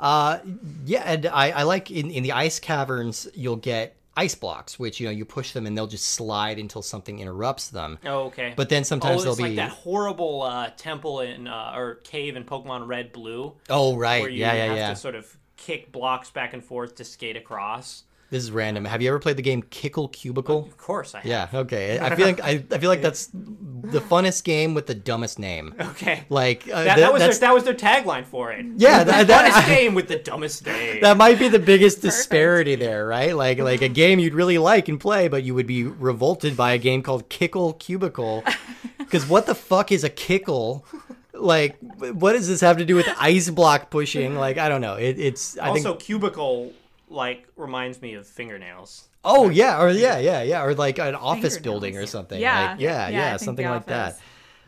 Uh, 0.00 0.38
yeah, 0.86 1.02
and 1.04 1.26
I, 1.26 1.50
I 1.50 1.62
like 1.62 1.90
in, 1.90 2.10
in 2.10 2.22
the 2.24 2.32
ice 2.32 2.58
caverns, 2.58 3.28
you'll 3.34 3.56
get 3.56 3.94
ice 4.16 4.34
blocks, 4.34 4.78
which, 4.78 5.00
you 5.00 5.06
know, 5.06 5.12
you 5.12 5.24
push 5.24 5.52
them 5.52 5.66
and 5.66 5.76
they'll 5.76 5.86
just 5.86 6.08
slide 6.08 6.58
until 6.58 6.82
something 6.82 7.18
interrupts 7.20 7.68
them. 7.68 7.98
Oh, 8.04 8.24
okay. 8.24 8.52
But 8.56 8.68
then 8.68 8.84
sometimes 8.84 9.20
oh, 9.20 9.24
they'll 9.24 9.32
it's 9.32 9.40
like 9.40 9.50
be. 9.52 9.56
that 9.56 9.70
horrible 9.70 10.42
uh, 10.42 10.70
temple 10.76 11.20
in 11.20 11.46
uh, 11.48 11.72
or 11.76 11.96
cave 11.96 12.36
in 12.36 12.44
Pokemon 12.44 12.86
Red 12.88 13.12
Blue, 13.12 13.54
Oh, 13.68 13.96
right. 13.96 14.20
where 14.22 14.30
you 14.30 14.40
Yeah, 14.40 14.52
yeah, 14.54 14.64
have 14.66 14.76
yeah. 14.76 14.90
to 14.90 14.96
sort 14.96 15.14
of 15.14 15.36
kick 15.56 15.92
blocks 15.92 16.30
back 16.30 16.52
and 16.54 16.64
forth 16.64 16.96
to 16.96 17.04
skate 17.04 17.36
across. 17.36 18.04
This 18.30 18.44
is 18.44 18.52
random. 18.52 18.84
Have 18.84 19.02
you 19.02 19.08
ever 19.08 19.18
played 19.18 19.36
the 19.36 19.42
game 19.42 19.60
Kickle 19.62 20.06
Cubicle? 20.08 20.64
Of 20.66 20.76
course, 20.76 21.16
I 21.16 21.18
have. 21.18 21.26
Yeah, 21.26 21.48
okay. 21.62 21.98
I 21.98 22.14
feel 22.16 22.26
like 22.26 22.40
I, 22.40 22.64
I 22.70 22.78
feel 22.78 22.88
like 22.88 23.02
that's 23.02 23.26
the 23.32 24.00
funnest 24.00 24.44
game 24.44 24.72
with 24.72 24.86
the 24.86 24.94
dumbest 24.94 25.38
name. 25.40 25.74
Okay. 25.80 26.22
Like 26.28 26.62
uh, 26.68 26.84
That, 26.84 26.84
that- 26.84 26.96
that 27.00 27.12
was 27.12 27.22
their, 27.22 27.34
that 27.48 27.54
was 27.54 27.64
their 27.64 27.74
tagline 27.74 28.24
for 28.24 28.52
it. 28.52 28.64
yeah, 28.76 29.02
that, 29.02 29.26
Funnest 29.26 29.26
that, 29.28 29.64
game 29.80 29.94
with 29.94 30.06
the 30.06 30.16
dumbest 30.16 30.64
name. 30.64 31.00
that 31.00 31.16
might 31.16 31.40
be 31.40 31.48
the 31.48 31.58
biggest 31.58 32.02
disparity 32.02 32.76
there, 32.76 33.04
right? 33.06 33.34
Like 33.34 33.58
like 33.58 33.82
a 33.82 33.88
game 33.88 34.20
you'd 34.20 34.34
really 34.34 34.58
like 34.58 34.88
and 34.88 35.00
play, 35.00 35.26
but 35.26 35.42
you 35.42 35.54
would 35.54 35.66
be 35.66 35.82
revolted 35.84 36.56
by 36.56 36.72
a 36.72 36.78
game 36.78 37.02
called 37.02 37.28
Kickle 37.28 37.72
Cubicle. 37.74 38.44
Because 38.98 39.26
what 39.28 39.46
the 39.46 39.56
fuck 39.56 39.90
is 39.90 40.04
a 40.04 40.08
kickle? 40.08 40.86
Like, 41.34 41.76
what 41.98 42.34
does 42.34 42.46
this 42.46 42.60
have 42.60 42.76
to 42.78 42.84
do 42.84 42.94
with 42.94 43.08
ice 43.18 43.50
block 43.50 43.90
pushing? 43.90 44.36
Like, 44.36 44.56
I 44.56 44.68
don't 44.68 44.80
know. 44.80 44.94
It, 44.94 45.18
it's 45.18 45.58
I 45.58 45.70
also, 45.70 45.90
think. 45.94 46.00
cubicle 46.02 46.72
like 47.10 47.46
reminds 47.56 48.00
me 48.00 48.14
of 48.14 48.26
fingernails. 48.26 49.08
Oh 49.24 49.50
yeah, 49.50 49.82
or 49.82 49.90
yeah, 49.90 50.18
yeah, 50.18 50.42
yeah, 50.42 50.62
or 50.64 50.74
like 50.74 50.98
an 50.98 51.14
office 51.14 51.58
building 51.58 51.96
or 51.98 52.06
something. 52.06 52.40
Yeah. 52.40 52.70
like, 52.72 52.80
yeah, 52.80 53.08
Yeah, 53.08 53.18
yeah, 53.18 53.36
something 53.36 53.66
The 53.66 53.70
like 53.72 53.86
that. 53.86 54.18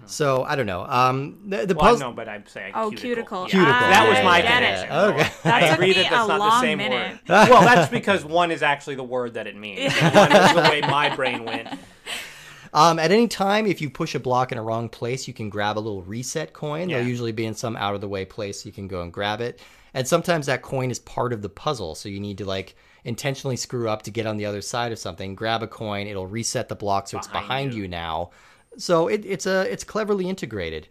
So 0.04 0.42
I 0.42 0.56
don't 0.56 0.66
know. 0.66 0.84
Um, 0.84 1.38
the, 1.46 1.64
the 1.64 1.74
Well, 1.76 1.92
puzzle. 1.92 2.10
no, 2.10 2.16
but 2.16 2.28
I'm 2.28 2.44
saying 2.46 2.72
Oh, 2.74 2.90
cuticle. 2.90 3.46
cuticle. 3.46 3.48
Yeah. 3.48 3.50
Cuticle. 3.50 3.88
That 3.90 4.08
was 4.08 4.24
my 4.24 4.42
yeah, 4.42 4.54
connection. 4.56 4.88
yeah. 4.88 5.02
Okay. 5.04 5.30
That 5.44 5.54
I 5.54 5.60
took 5.68 5.74
agree 5.74 5.86
me 5.86 5.92
that 5.94 6.02
that's 6.10 6.12
a 6.24 6.28
not 6.28 6.28
the 6.28 6.38
long 6.38 6.60
same 6.60 6.78
minute. 6.78 7.12
word. 7.12 7.20
well, 7.28 7.62
that's 7.62 7.90
because 7.90 8.24
one 8.24 8.50
is 8.50 8.62
actually 8.64 8.96
the 8.96 9.04
word 9.04 9.34
that 9.34 9.46
it 9.46 9.54
means. 9.56 9.94
and 10.00 10.14
One 10.14 10.32
is 10.32 10.52
the 10.54 10.60
way 10.62 10.80
my 10.80 11.14
brain 11.14 11.44
went. 11.44 11.68
Um, 12.74 12.98
at 12.98 13.10
any 13.12 13.28
time, 13.28 13.66
if 13.66 13.82
you 13.82 13.90
push 13.90 14.14
a 14.14 14.18
block 14.18 14.50
in 14.50 14.56
a 14.56 14.62
wrong 14.62 14.88
place, 14.88 15.28
you 15.28 15.34
can 15.34 15.50
grab 15.50 15.76
a 15.76 15.80
little 15.80 16.02
reset 16.04 16.54
coin. 16.54 16.88
Yeah. 16.88 16.98
They'll 17.00 17.06
usually 17.08 17.32
be 17.32 17.44
in 17.44 17.54
some 17.54 17.76
out 17.76 17.94
of 17.94 18.00
the 18.00 18.08
way 18.08 18.24
place. 18.24 18.62
So 18.62 18.66
You 18.68 18.72
can 18.72 18.88
go 18.88 19.02
and 19.02 19.12
grab 19.12 19.42
it. 19.42 19.60
And 19.94 20.06
sometimes 20.08 20.46
that 20.46 20.62
coin 20.62 20.90
is 20.90 20.98
part 20.98 21.32
of 21.32 21.42
the 21.42 21.48
puzzle, 21.48 21.94
so 21.94 22.08
you 22.08 22.20
need 22.20 22.38
to 22.38 22.44
like 22.44 22.74
intentionally 23.04 23.56
screw 23.56 23.88
up 23.88 24.02
to 24.02 24.10
get 24.10 24.26
on 24.26 24.36
the 24.36 24.46
other 24.46 24.62
side 24.62 24.92
of 24.92 24.98
something. 24.98 25.34
Grab 25.34 25.62
a 25.62 25.66
coin; 25.66 26.06
it'll 26.06 26.26
reset 26.26 26.68
the 26.68 26.74
block 26.76 27.08
so 27.08 27.18
it's 27.18 27.26
Behind 27.26 27.46
behind 27.46 27.74
you. 27.74 27.82
you 27.82 27.88
now. 27.88 28.30
So 28.78 29.08
it, 29.08 29.24
it's 29.26 29.46
a 29.46 29.70
it's 29.70 29.84
cleverly 29.84 30.28
integrated. 30.28 30.88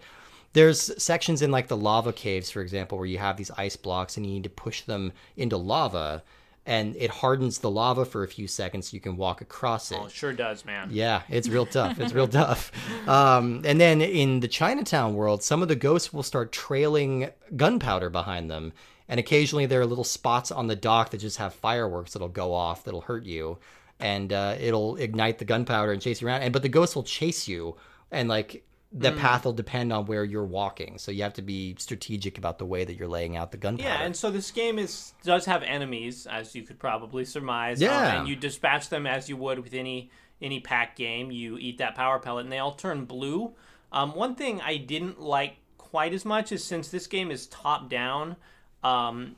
there's 0.54 0.92
sections 1.02 1.42
in 1.42 1.50
like 1.50 1.68
the 1.68 1.78
lava 1.78 2.14
caves, 2.14 2.52
for 2.52 2.62
example, 2.62 2.98
where 2.98 3.08
you 3.08 3.18
have 3.18 3.38
these 3.38 3.52
ice 3.52 3.76
blocks 3.76 4.18
and 4.18 4.26
you 4.26 4.34
need 4.34 4.44
to 4.44 4.50
push 4.50 4.82
them 4.82 5.14
into 5.36 5.58
lava, 5.58 6.22
and 6.66 6.96
it 6.98 7.10
hardens 7.10 7.60
the 7.60 7.72
lava 7.72 8.06
for 8.06 8.22
a 8.24 8.28
few 8.28 8.48
seconds 8.48 8.90
so 8.92 8.96
you 8.96 9.02
can 9.02 9.18
walk 9.18 9.42
across 9.42 9.92
it. 9.92 9.98
Oh, 10.00 10.06
it 10.06 10.12
sure 10.12 10.34
does, 10.34 10.64
man. 10.64 10.90
Yeah, 10.92 11.22
it's 11.30 11.48
real 11.48 11.66
tough. 11.78 12.00
It's 12.00 12.14
real 12.14 12.28
tough. 12.28 12.72
Um, 13.08 13.62
and 13.66 13.82
then 13.82 14.02
in 14.02 14.42
the 14.42 14.48
Chinatown 14.48 15.16
world, 15.16 15.42
some 15.42 15.62
of 15.64 15.70
the 15.70 15.76
ghosts 15.76 16.14
will 16.14 16.22
start 16.22 16.52
trailing 16.52 17.30
gunpowder 17.56 18.10
behind 18.12 18.52
them. 18.52 18.74
And 19.12 19.20
occasionally 19.20 19.66
there 19.66 19.82
are 19.82 19.86
little 19.86 20.06
spots 20.06 20.52
on 20.52 20.68
the 20.68 20.76
dock 20.76 21.10
that 21.12 21.18
just 21.18 21.38
have 21.38 21.54
fireworks 21.54 22.14
that'll 22.14 22.30
go 22.30 22.54
off 22.54 22.86
that'll 22.86 23.02
hurt 23.02 23.26
you. 23.26 23.58
And 24.00 24.32
uh, 24.32 24.56
it'll 24.58 24.96
ignite 24.96 25.38
the 25.38 25.46
gunpowder 25.46 25.92
and 25.92 26.02
chase 26.02 26.22
you 26.22 26.28
around. 26.28 26.44
And 26.44 26.54
but 26.54 26.62
the 26.64 26.70
ghosts 26.70 26.96
will 26.96 27.04
chase 27.04 27.48
you, 27.48 27.76
and 28.10 28.30
like 28.30 28.64
the 28.94 29.12
path 29.12 29.46
will 29.46 29.54
depend 29.54 29.94
on 29.94 30.06
where 30.06 30.24
you're 30.24 30.46
walking. 30.46 30.98
So 30.98 31.12
you 31.12 31.24
have 31.24 31.34
to 31.34 31.42
be 31.42 31.76
strategic 31.78 32.38
about 32.38 32.58
the 32.58 32.66
way 32.66 32.84
that 32.86 32.96
you're 32.96 33.08
laying 33.08 33.36
out 33.38 33.52
the 33.52 33.58
gunpowder. 33.58 33.88
Yeah, 33.88 34.02
and 34.02 34.16
so 34.16 34.32
this 34.32 34.50
game 34.50 34.80
is 34.80 35.14
does 35.24 35.46
have 35.46 35.62
enemies, 35.64 36.26
as 36.26 36.56
you 36.56 36.64
could 36.64 36.80
probably 36.80 37.26
surmise. 37.26 37.82
um, 37.82 37.86
Yeah. 37.90 38.20
and 38.20 38.28
you 38.28 38.36
dispatch 38.36 38.90
them 38.90 39.06
as 39.06 39.30
you 39.30 39.36
would 39.38 39.60
with 39.60 39.74
any 39.74 40.10
any 40.42 40.60
pack 40.62 40.96
game. 40.96 41.30
You 41.32 41.58
eat 41.58 41.78
that 41.78 41.94
power 41.96 42.18
pellet, 42.18 42.46
and 42.46 42.52
they 42.52 42.60
all 42.60 42.74
turn 42.74 43.06
blue. 43.06 43.54
Um, 43.92 44.16
one 44.16 44.36
thing 44.36 44.62
I 44.62 44.78
didn't 44.78 45.22
like 45.22 45.58
quite 45.78 46.14
as 46.14 46.26
much 46.26 46.52
is 46.52 46.64
since 46.64 46.88
this 46.88 47.06
game 47.08 47.30
is 47.30 47.46
top 47.48 47.90
down. 47.90 48.36
Um, 48.84 49.36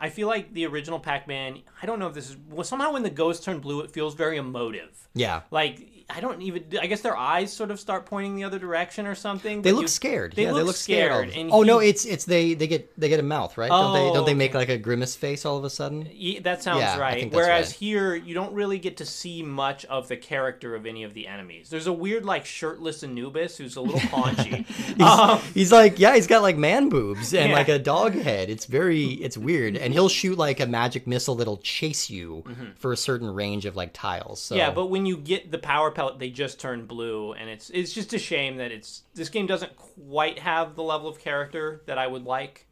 I 0.00 0.10
feel 0.10 0.28
like 0.28 0.52
the 0.52 0.66
original 0.66 0.98
Pac-Man. 0.98 1.62
I 1.82 1.86
don't 1.86 1.98
know 1.98 2.06
if 2.06 2.14
this 2.14 2.30
is 2.30 2.36
well, 2.50 2.64
somehow 2.64 2.92
when 2.92 3.02
the 3.02 3.10
ghosts 3.10 3.44
turn 3.44 3.60
blue, 3.60 3.80
it 3.80 3.90
feels 3.90 4.14
very 4.14 4.36
emotive. 4.36 5.08
yeah. 5.14 5.42
Like 5.50 5.95
I 6.08 6.20
don't 6.20 6.40
even. 6.40 6.64
I 6.80 6.86
guess 6.86 7.00
their 7.00 7.16
eyes 7.16 7.52
sort 7.52 7.72
of 7.72 7.80
start 7.80 8.06
pointing 8.06 8.36
the 8.36 8.44
other 8.44 8.60
direction 8.60 9.08
or 9.08 9.16
something. 9.16 9.62
They 9.62 9.72
look 9.72 9.82
you- 9.82 9.88
scared. 9.88 10.34
They 10.34 10.42
yeah, 10.44 10.52
look 10.52 10.60
they 10.60 10.66
look 10.66 10.76
scared. 10.76 11.10
scared. 11.10 11.28
of- 11.30 11.36
and 11.36 11.50
oh 11.52 11.62
no, 11.64 11.80
it's 11.80 12.04
it's 12.04 12.24
they 12.24 12.54
they 12.54 12.68
get 12.68 12.98
they 12.98 13.08
get 13.08 13.18
a 13.18 13.24
mouth, 13.24 13.58
right? 13.58 13.68
don't 13.68 13.92
they 13.92 14.00
Oh, 14.10 14.14
don't 14.14 14.24
they 14.24 14.32
make 14.34 14.54
like 14.54 14.68
a 14.68 14.78
grimace 14.78 15.16
face 15.16 15.44
all 15.44 15.56
of 15.56 15.64
a 15.64 15.70
sudden? 15.70 16.08
Ye- 16.12 16.38
that 16.38 16.62
sounds 16.62 16.80
Yeah, 16.82 16.94
I 16.94 16.98
right. 17.00 17.14
think 17.18 17.32
that's 17.32 17.44
Whereas 17.44 17.66
right. 17.70 17.76
here, 17.76 18.14
you 18.14 18.34
don't 18.34 18.52
really 18.52 18.78
get 18.78 18.98
to 18.98 19.04
see 19.04 19.42
much 19.42 19.84
of 19.86 20.06
the 20.06 20.16
character 20.16 20.76
of 20.76 20.86
any 20.86 21.02
of 21.02 21.12
the 21.12 21.26
enemies. 21.26 21.70
There's 21.70 21.88
a 21.88 21.92
weird, 21.92 22.24
like, 22.24 22.46
shirtless 22.46 23.02
Anubis 23.02 23.56
who's 23.56 23.74
a 23.74 23.80
little 23.80 24.00
paunchy. 24.08 24.64
um, 25.00 25.40
He's 25.54 25.72
like, 25.72 25.98
yeah, 25.98 26.14
he's 26.14 26.28
got 26.28 26.42
like 26.42 26.56
man 26.56 26.88
boobs 26.88 27.34
and 27.34 27.50
Yeah. 27.50 27.56
like 27.56 27.68
a 27.68 27.80
dog 27.80 28.14
head. 28.14 28.48
It's 28.48 28.66
very, 28.66 29.06
it's 29.06 29.36
weird. 29.36 29.76
And 29.76 29.92
he'll 29.92 30.08
shoot 30.08 30.38
like 30.38 30.60
a 30.60 30.66
magic 30.66 31.08
missile 31.08 31.34
that'll 31.34 31.56
chase 31.58 32.08
you 32.10 32.44
for 32.78 32.92
a 32.92 32.96
certain 32.96 33.34
range 33.34 33.66
of 33.66 33.74
like 33.74 33.92
tiles. 33.92 34.40
So 34.40 34.54
Mm-hmm. 34.54 34.58
yeah, 34.60 34.70
but 34.70 34.86
when 34.86 35.04
you 35.04 35.16
get 35.16 35.50
the 35.50 35.58
power 35.58 35.90
pellet, 35.96 36.18
they 36.20 36.30
just 36.30 36.60
turn 36.60 36.86
blue, 36.86 37.32
and 37.32 37.50
it's 37.50 37.70
it's 37.70 37.92
just 37.92 38.12
a 38.12 38.18
shame 38.18 38.58
that 38.58 38.70
it's 38.70 39.02
this 39.14 39.28
game 39.28 39.46
doesn't 39.46 39.74
quite 39.76 40.38
have 40.38 40.76
the 40.76 40.82
level 40.84 41.08
of 41.08 41.18
character 41.18 41.82
that 41.86 41.98
I 41.98 42.06
would 42.06 42.24
like. 42.24 42.66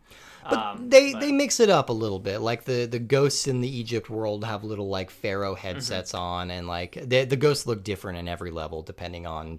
um, 0.44 0.90
they 0.90 1.12
but- 1.12 1.20
they 1.20 1.32
mix 1.32 1.58
it 1.58 1.70
up 1.70 1.88
a 1.88 1.92
little 1.92 2.18
bit. 2.20 2.38
Like 2.40 2.64
the 2.64 2.84
the 2.86 2.98
ghosts 2.98 3.46
in 3.48 3.60
the 3.62 3.68
Egypt 3.68 4.10
world 4.10 4.44
have 4.44 4.62
little 4.62 4.88
like 4.88 5.10
pharaoh 5.10 5.54
headsets 5.54 6.12
Mm-hmm. 6.12 6.22
on, 6.22 6.50
and 6.50 6.66
like 6.68 6.92
the 7.02 7.24
the 7.24 7.36
ghosts 7.36 7.66
look 7.66 7.82
different 7.82 8.18
in 8.18 8.28
every 8.28 8.50
level 8.50 8.82
depending 8.82 9.26
on. 9.26 9.58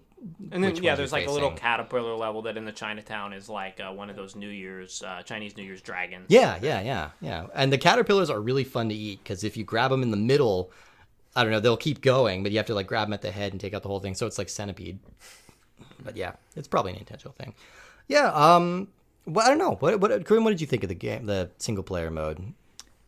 And 0.52 0.64
then 0.64 0.76
yeah, 0.78 0.96
there's 0.96 1.12
like 1.12 1.28
a 1.28 1.32
little 1.32 1.52
caterpillar 1.52 2.16
level 2.16 2.42
that 2.44 2.58
in 2.58 2.66
the 2.66 2.72
Chinatown 2.72 3.32
is 3.34 3.48
like 3.50 3.80
uh, 3.80 3.92
one 3.92 4.10
of 4.10 4.16
those 4.16 4.36
New 4.36 4.50
Year's 4.50 5.04
uh, 5.04 5.22
Chinese 5.24 5.56
New 5.58 5.62
Year's 5.64 5.82
dragons. 5.82 6.26
Yeah, 6.30 6.58
yeah, 6.64 6.82
yeah, 6.82 7.10
yeah. 7.22 7.46
And 7.54 7.72
the 7.72 7.78
caterpillars 7.78 8.32
are 8.32 8.42
really 8.42 8.64
fun 8.64 8.90
to 8.90 8.96
eat 8.96 9.20
because 9.24 9.44
if 9.44 9.56
you 9.56 9.64
grab 9.64 9.92
them 9.92 10.02
in 10.02 10.10
the 10.10 10.18
middle, 10.18 10.72
I 11.36 11.44
don't 11.44 11.52
know, 11.52 11.60
they'll 11.60 11.76
keep 11.78 12.02
going, 12.02 12.44
but 12.44 12.52
you 12.52 12.58
have 12.58 12.68
to 12.68 12.76
like 12.76 12.88
grab 12.88 13.08
them 13.08 13.14
at 13.14 13.22
the 13.22 13.32
head 13.32 13.52
and 13.52 13.60
take 13.60 13.74
out 13.74 13.82
the 13.84 13.90
whole 13.90 14.00
thing. 14.00 14.16
So 14.16 14.26
it's 14.26 14.38
like 14.38 14.50
centipede. 14.50 15.00
But 16.04 16.16
yeah, 16.16 16.34
it's 16.56 16.68
probably 16.68 16.94
an 16.94 17.00
intentional 17.00 17.34
thing. 17.34 17.54
Yeah. 18.08 18.32
Um. 18.34 18.88
Well, 19.26 19.46
I 19.46 19.50
don't 19.50 19.58
know. 19.58 19.76
What 19.80 20.00
what 20.00 20.12
Kareem, 20.24 20.44
what 20.44 20.52
did 20.52 20.62
you 20.62 20.68
think 20.68 20.84
of 20.84 20.90
the 20.90 20.96
game, 20.96 21.26
the 21.26 21.50
single 21.58 21.84
player 21.84 22.12
mode? 22.12 22.54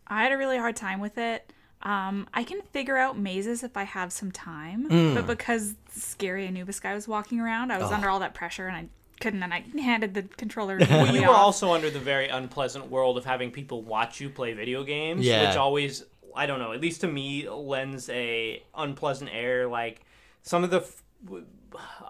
I 0.07 0.23
had 0.23 0.31
a 0.31 0.37
really 0.37 0.57
hard 0.57 0.75
time 0.75 0.99
with 0.99 1.17
it. 1.17 1.51
Um, 1.83 2.27
I 2.33 2.43
can 2.43 2.61
figure 2.73 2.97
out 2.97 3.19
mazes 3.19 3.61
if 3.63 3.77
I 3.77 3.83
have 3.83 4.11
some 4.11 4.31
time, 4.31 4.85
Hmm. 4.89 5.13
but 5.13 5.27
because 5.27 5.75
scary 5.91 6.47
Anubis 6.47 6.79
guy 6.79 6.95
was 6.95 7.07
walking 7.07 7.39
around, 7.39 7.71
I 7.71 7.77
was 7.77 7.91
under 7.91 8.09
all 8.09 8.19
that 8.19 8.33
pressure 8.33 8.67
and 8.67 8.75
I 8.75 8.87
couldn't. 9.21 9.43
And 9.43 9.53
I 9.53 9.63
handed 9.79 10.15
the 10.15 10.23
controller. 10.23 10.77
Well, 10.79 10.89
immediately 10.89 11.19
you 11.21 11.27
were 11.27 11.33
off. 11.33 11.39
also 11.41 11.71
under 11.73 11.91
the 11.91 11.99
very 11.99 12.29
unpleasant 12.29 12.89
world 12.89 13.15
of 13.17 13.25
having 13.25 13.51
people 13.51 13.83
watch 13.83 14.19
you 14.19 14.29
play 14.31 14.53
video 14.53 14.83
games, 14.83 15.23
Yeah. 15.23 15.47
which 15.49 15.57
always, 15.57 16.03
I 16.37 16.45
don't 16.45 16.59
know, 16.59 16.71
at 16.73 16.79
least 16.81 17.01
to 17.01 17.07
me, 17.07 17.49
lends 17.49 18.09
a 18.09 18.63
unpleasant 18.75 19.29
air. 19.33 19.67
Like 19.67 20.01
some 20.43 20.63
of 20.63 20.69
the, 20.69 20.77
f- 20.81 21.03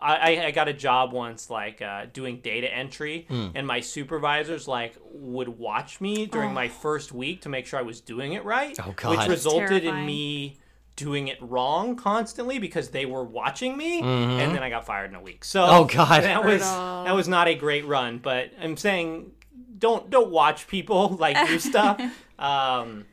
I, 0.02 0.16
I- 0.36 0.46
I 0.48 0.52
got 0.52 0.68
a 0.68 0.74
job 0.74 1.12
once, 1.13 1.50
like 1.50 1.82
uh, 1.82 2.06
doing 2.13 2.40
data 2.42 2.72
entry, 2.74 3.26
Hmm. 3.30 3.48
and 3.56 3.66
my 3.66 3.80
supervisors 3.80 4.68
like 4.68 4.96
would 5.12 5.48
watch 5.50 6.00
me 6.02 6.26
during 6.26 6.54
my 6.54 6.68
first 6.68 7.12
week 7.12 7.42
to 7.42 7.50
make 7.50 7.66
sure 7.66 7.80
I 7.80 7.84
was 7.84 8.02
doing 8.02 8.34
it 8.34 8.44
right, 8.46 8.78
Oh, 8.86 8.94
God. 8.96 9.18
which 9.18 9.28
resulted 9.28 9.84
in 9.86 10.06
me. 10.06 10.58
Doing 10.96 11.28
it 11.28 11.38
wrong 11.42 11.96
constantly 11.96 12.58
because 12.58 12.90
they 12.90 13.06
were 13.06 13.24
watching 13.24 13.78
me, 13.78 14.02
Mm-hmm. 14.02 14.40
and 14.40 14.56
then 14.56 14.63
I 14.63 14.72
got 14.72 14.84
fired 14.88 15.12
in 15.12 15.16
a 15.16 15.22
week. 15.22 15.46
So, 15.46 15.63
Oh, 15.63 15.86
God. 15.86 16.24
that 16.24 16.44
was 16.44 16.62
that 16.62 17.13
was 17.13 17.28
not 17.28 17.48
a 17.48 17.54
great 17.54 17.86
run, 17.86 18.18
but 18.18 18.50
I'm 18.60 18.76
saying 18.78 19.30
don't 19.78 20.10
don't 20.10 20.32
watch 20.32 20.68
people 20.68 21.10
like 21.20 21.38
do 21.48 21.60
stuff. 21.60 22.02
Um, 22.40 23.06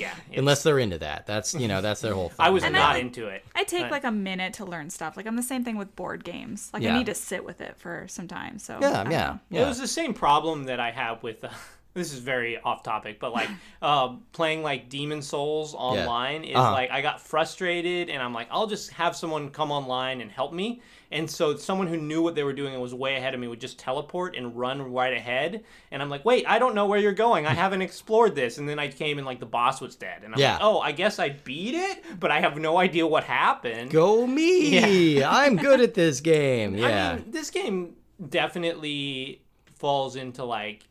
yeah, 0.00 0.14
Unless 0.36 0.62
they're 0.64 0.78
into 0.78 0.98
that, 0.98 1.26
that's 1.26 1.54
you 1.54 1.68
know 1.68 1.80
that's 1.80 2.00
their 2.00 2.14
whole 2.14 2.28
thing. 2.30 2.36
I 2.46 2.50
was 2.50 2.64
And 2.64 2.76
I 2.76 2.80
not 2.80 2.94
like- 2.94 3.02
into 3.02 3.28
it. 3.28 3.44
I 3.54 3.64
take 3.64 3.82
Right. 3.82 3.90
like 3.92 4.04
a 4.04 4.10
minute 4.10 4.54
to 4.54 4.64
learn 4.64 4.90
stuff. 4.90 5.16
Like 5.16 5.26
I'm 5.26 5.36
the 5.36 5.42
same 5.42 5.64
thing 5.64 5.76
with 5.76 5.94
board 5.96 6.24
games. 6.24 6.70
Like 6.72 6.82
Yeah. 6.82 6.94
I 6.94 6.98
need 6.98 7.06
to 7.06 7.14
sit 7.14 7.44
with 7.44 7.60
it 7.60 7.76
for 7.76 8.06
some 8.08 8.26
time. 8.26 8.58
So 8.58 8.78
Yeah, 8.80 9.02
don't 9.04 9.12
yeah, 9.12 9.38
yeah. 9.50 9.62
It 9.64 9.68
was 9.68 9.78
the 9.78 9.86
same 9.88 10.14
problem 10.14 10.64
that 10.64 10.80
I 10.80 10.90
have 10.90 11.22
with. 11.22 11.44
Uh, 11.44 11.50
this 11.94 12.12
is 12.12 12.20
very 12.20 12.56
off 12.60 12.82
topic, 12.84 13.18
but 13.20 13.32
like 13.32 13.48
uh, 13.82 14.14
playing 14.32 14.62
like 14.62 14.88
Demon 14.88 15.22
Souls 15.22 15.74
online 15.74 16.44
is 16.44 16.56
Uh-huh. 16.56 16.72
like 16.72 16.90
I 16.90 17.00
got 17.02 17.20
frustrated, 17.20 18.08
and 18.10 18.22
I'm 18.22 18.32
like, 18.32 18.48
I'll 18.50 18.68
just 18.68 18.90
have 18.92 19.14
someone 19.16 19.50
come 19.50 19.70
online 19.72 20.20
and 20.20 20.30
help 20.30 20.52
me. 20.52 20.80
And 21.12 21.28
so 21.28 21.56
someone 21.56 21.88
who 21.88 21.96
knew 21.96 22.22
what 22.22 22.36
they 22.36 22.44
were 22.44 22.52
doing 22.52 22.72
and 22.72 22.80
was 22.80 22.94
way 22.94 23.16
ahead 23.16 23.34
of 23.34 23.40
me 23.40 23.48
would 23.48 23.60
just 23.60 23.78
teleport 23.80 24.36
and 24.36 24.56
run 24.56 24.92
right 24.92 25.12
ahead. 25.12 25.64
And 25.90 26.00
I'm 26.00 26.08
like, 26.08 26.24
wait, 26.24 26.44
I 26.46 26.60
don't 26.60 26.74
know 26.74 26.86
where 26.86 27.00
you're 27.00 27.12
going. 27.12 27.46
I 27.46 27.54
haven't 27.64 27.82
explored 27.82 28.36
this. 28.36 28.58
And 28.58 28.68
then 28.68 28.78
I 28.78 28.88
came 28.88 29.18
and 29.18 29.26
like 29.26 29.40
the 29.40 29.46
boss 29.46 29.80
was 29.80 29.96
dead, 29.96 30.22
and 30.24 30.32
I'm 30.34 30.40
Yeah. 30.40 30.52
like, 30.52 30.62
oh, 30.62 30.78
I 30.80 30.92
guess 30.92 31.18
I 31.18 31.30
beat 31.30 31.74
it, 31.74 32.04
but 32.20 32.30
I 32.30 32.40
have 32.40 32.56
no 32.58 32.78
idea 32.78 33.06
what 33.06 33.24
happened. 33.24 33.90
Go 33.90 34.24
me! 34.26 35.22
I'm 35.24 35.56
good 35.56 35.80
at 35.80 35.94
this 35.94 36.20
game. 36.20 36.74
Yeah. 36.78 37.12
I 37.12 37.16
mean, 37.16 37.30
this 37.30 37.50
game 37.50 37.94
definitely 38.28 39.42
falls 39.74 40.16
into 40.16 40.44
like 40.44 40.84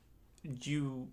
you 0.64 1.08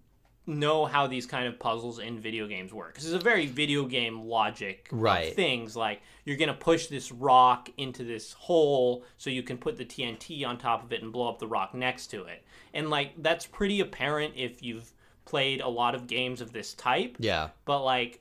know 0.46 0.85
how 0.85 1.06
these 1.06 1.26
kind 1.26 1.46
of 1.48 1.59
puzzles 1.59 1.98
in 1.98 2.18
video 2.20 2.46
games 2.46 2.72
work 2.72 2.92
because 2.94 3.04
it's 3.06 3.20
a 3.20 3.24
very 3.24 3.46
video 3.46 3.85
game 3.85 4.20
logic 4.26 4.88
Right. 4.92 5.35
things 5.35 5.74
like 5.76 6.00
you're 6.24 6.37
gonna 6.37 6.54
push 6.54 6.87
this 6.87 7.11
rock 7.11 7.68
into 7.76 8.04
this 8.04 8.32
hole 8.32 9.04
so 9.18 9.28
you 9.30 9.42
can 9.42 9.59
put 9.59 9.76
the 9.76 9.85
TNT 9.85 10.46
on 10.46 10.56
top 10.59 10.85
of 10.85 10.92
it 10.92 11.02
and 11.02 11.12
blow 11.12 11.28
up 11.28 11.38
the 11.40 11.46
rock 11.48 11.74
next 11.74 12.06
to 12.09 12.24
it 12.24 12.44
and 12.74 12.90
like 12.90 13.12
that's 13.22 13.44
pretty 13.46 13.80
apparent 13.80 14.35
if 14.37 14.62
you've 14.62 14.92
played 15.24 15.61
a 15.61 15.68
lot 15.68 15.94
of 15.96 16.06
games 16.06 16.40
of 16.40 16.52
this 16.52 16.74
type 16.74 17.16
yeah. 17.18 17.48
but 17.64 17.82
like 17.82 18.20